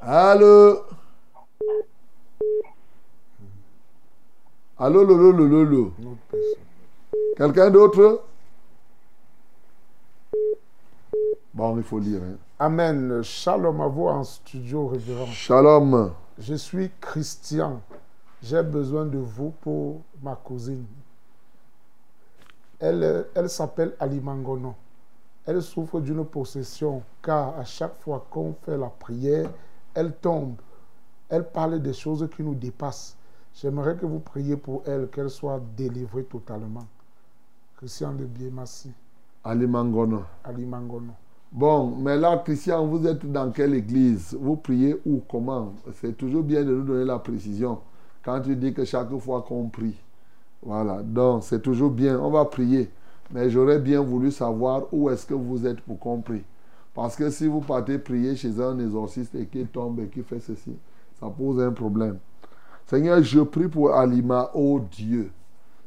[0.00, 0.78] Allô?
[4.78, 5.92] Allô, lolo, lolo.
[7.36, 8.22] Quelqu'un d'autre?
[11.54, 12.20] Bon, il faut lire.
[12.22, 12.36] hein.
[12.58, 13.22] Amen.
[13.22, 15.26] Shalom à vous en studio, révérend.
[15.26, 16.12] Shalom.
[16.44, 17.80] Je suis Christian.
[18.42, 20.84] J'ai besoin de vous pour ma cousine.
[22.80, 24.74] Elle, elle s'appelle Alimangono.
[25.46, 29.48] Elle souffre d'une possession car à chaque fois qu'on fait la prière,
[29.94, 30.56] elle tombe.
[31.28, 33.16] Elle parle des choses qui nous dépassent.
[33.54, 36.88] J'aimerais que vous priez pour elle, qu'elle soit délivrée totalement.
[37.76, 38.90] Christian de Biemassi,
[39.44, 40.24] Ali Mangono.
[40.42, 41.12] Alimangono.
[41.54, 44.34] Bon, mais là, Christian, vous êtes dans quelle église?
[44.40, 45.74] Vous priez où Comment?
[46.00, 47.78] C'est toujours bien de nous donner la précision.
[48.24, 49.94] Quand tu dis que chaque fois qu'on prie.
[50.62, 52.18] Voilà, donc c'est toujours bien.
[52.18, 52.88] On va prier.
[53.30, 56.42] Mais j'aurais bien voulu savoir où est-ce que vous êtes pour qu'on prie.
[56.94, 60.40] Parce que si vous partez prier chez un exorciste et qu'il tombe et qu'il fait
[60.40, 60.74] ceci,
[61.20, 62.18] ça pose un problème.
[62.86, 65.30] Seigneur, je prie pour Alima, oh Dieu,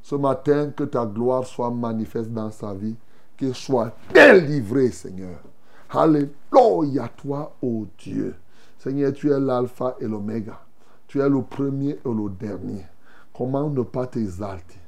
[0.04, 2.96] ce matin que ta gloire soit manifeste dans sa vie,
[3.36, 5.40] qu'il soit délivré, Seigneur.
[5.96, 8.36] Alléluia, toi, oh Dieu.
[8.78, 10.60] Seigneur, tu es l'alpha et l'oméga.
[11.08, 12.86] Tu es le premier et le dernier.
[13.34, 14.80] Comment ne pas t'exalter?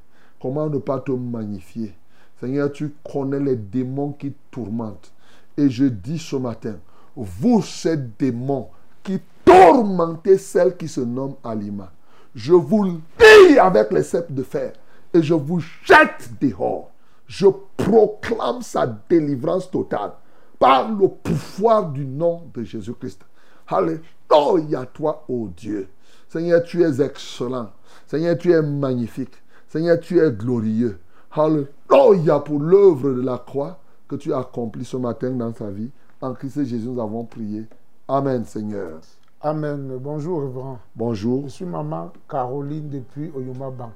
[0.42, 1.96] Comment ne pas te magnifier?
[2.42, 5.14] Seigneur, tu connais les démons qui tourmentent.
[5.56, 6.76] Et je dis ce matin,
[7.16, 8.68] vous, ces démons
[9.02, 11.90] qui tourmentez celle qui se nomme Alima,
[12.36, 14.74] je vous lie avec les sceptres de fer
[15.14, 16.92] et je vous jette dehors.
[17.28, 17.48] Je
[17.78, 20.12] proclame sa délivrance totale
[20.60, 23.22] par le pouvoir du nom de Jésus-Christ.
[23.68, 25.88] Alléluia, toi, ô Dieu.
[26.30, 27.70] Seigneur, tu es excellent.
[28.06, 29.36] Seigneur, tu es magnifique.
[29.68, 31.00] Seigneur, tu es glorieux.
[31.32, 35.92] Alléluia pour l'œuvre de la croix que tu as accomplie ce matin dans sa vie.
[36.22, 37.66] En Christ Jésus, nous avons prié.
[38.08, 39.02] Amen, Seigneur.
[39.42, 39.98] Amen.
[40.02, 40.80] Bonjour, révérend.
[40.96, 41.44] Bonjour.
[41.44, 43.92] Je suis maman Caroline depuis Oyoma Bank.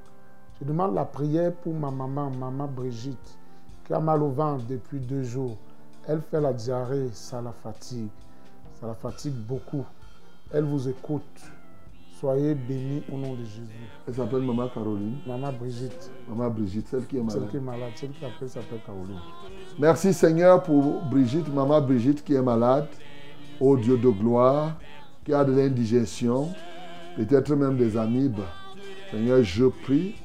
[0.60, 3.40] Je demande la prière pour ma maman, maman Brigitte,
[3.86, 5.58] qui a mal au ventre depuis deux jours.
[6.08, 8.10] Elle fait la diarrhée, ça la fatigue.
[8.80, 9.86] Ça la fatigue beaucoup.
[10.52, 11.22] Elle vous écoute.
[12.20, 13.62] Soyez bénis au nom de Jésus.
[14.08, 15.18] Elle s'appelle Maman Caroline.
[15.26, 16.12] Maman Brigitte.
[16.30, 17.40] Maman Brigitte, celle qui est malade.
[17.40, 19.20] Celle qui est malade, celle qui appelle s'appelle Caroline.
[19.80, 22.88] Merci Seigneur pour Brigitte, maman Brigitte qui est malade.
[23.60, 24.78] Ô Dieu de gloire,
[25.26, 26.50] qui a de l'indigestion,
[27.16, 28.42] peut-être même des amibes.
[29.10, 30.16] Seigneur, je prie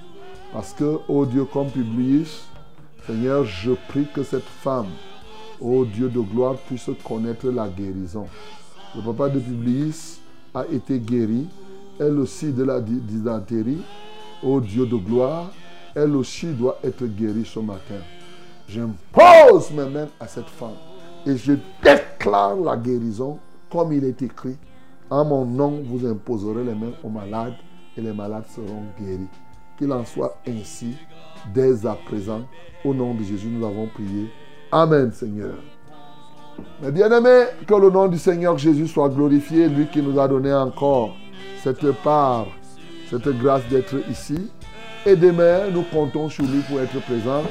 [0.52, 2.46] parce que, ô Dieu, comme Publius,
[3.06, 4.88] Seigneur, je prie que cette femme,
[5.60, 8.26] ô Dieu de gloire, puisse connaître la guérison.
[8.94, 10.20] Le papa de Publius
[10.54, 11.46] a été guéri,
[11.98, 13.82] elle aussi de la dysenterie.
[14.42, 15.50] Ô Dieu de gloire,
[15.94, 18.00] elle aussi doit être guérie ce matin.
[18.68, 20.76] J'impose mes mains à cette femme
[21.26, 21.52] et je
[21.82, 23.38] déclare la guérison
[23.70, 24.56] comme il est écrit.
[25.10, 27.54] En mon nom, vous imposerez les mains aux malades
[27.96, 29.28] et les malades seront guéris.
[29.78, 30.94] Qu'il en soit ainsi
[31.54, 32.42] dès à présent.
[32.84, 34.30] Au nom de Jésus, nous avons prié.
[34.72, 35.54] Amen, Seigneur.
[36.82, 40.52] Mes bien-aimés, que le nom du Seigneur Jésus soit glorifié, lui qui nous a donné
[40.52, 41.14] encore
[41.62, 42.46] cette part,
[43.10, 44.50] cette grâce d'être ici.
[45.04, 47.42] Et demain, nous comptons sur lui pour être présent.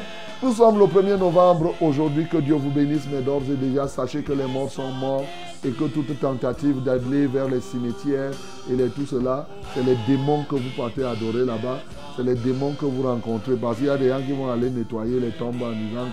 [0.46, 2.28] Nous sommes le 1er novembre aujourd'hui.
[2.28, 5.26] Que Dieu vous bénisse, mais d'ores et déjà, sachez que les morts sont morts
[5.66, 8.30] et que toute tentative d'aller vers les cimetières
[8.72, 11.80] et les, tout cela, c'est les démons que vous partez adorer là-bas.
[12.16, 13.56] C'est les démons que vous rencontrez.
[13.56, 16.06] Parce qu'il y a des gens qui vont aller nettoyer les tombes en disant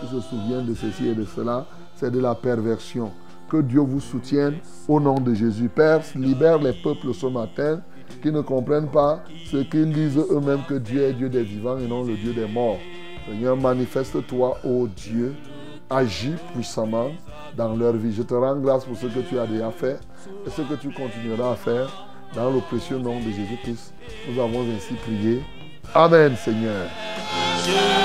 [0.00, 1.66] qu'ils se souviennent de ceci et de cela.
[1.94, 3.10] C'est de la perversion.
[3.50, 4.54] Que Dieu vous soutienne
[4.88, 5.68] au nom de Jésus.
[5.68, 7.82] Père, libère les peuples ce matin
[8.22, 11.86] qui ne comprennent pas ce qu'ils disent eux-mêmes que Dieu est Dieu des vivants et
[11.86, 12.78] non le Dieu des morts.
[13.26, 15.34] Seigneur, manifeste-toi, ô Dieu,
[15.88, 17.10] agis puissamment
[17.56, 18.14] dans leur vie.
[18.14, 19.98] Je te rends grâce pour ce que tu as déjà fait
[20.46, 23.94] et ce que tu continueras à faire dans le précieux nom de Jésus-Christ.
[24.28, 25.42] Nous avons ainsi prié.
[25.94, 26.86] Amen, Seigneur.
[27.64, 28.04] Je.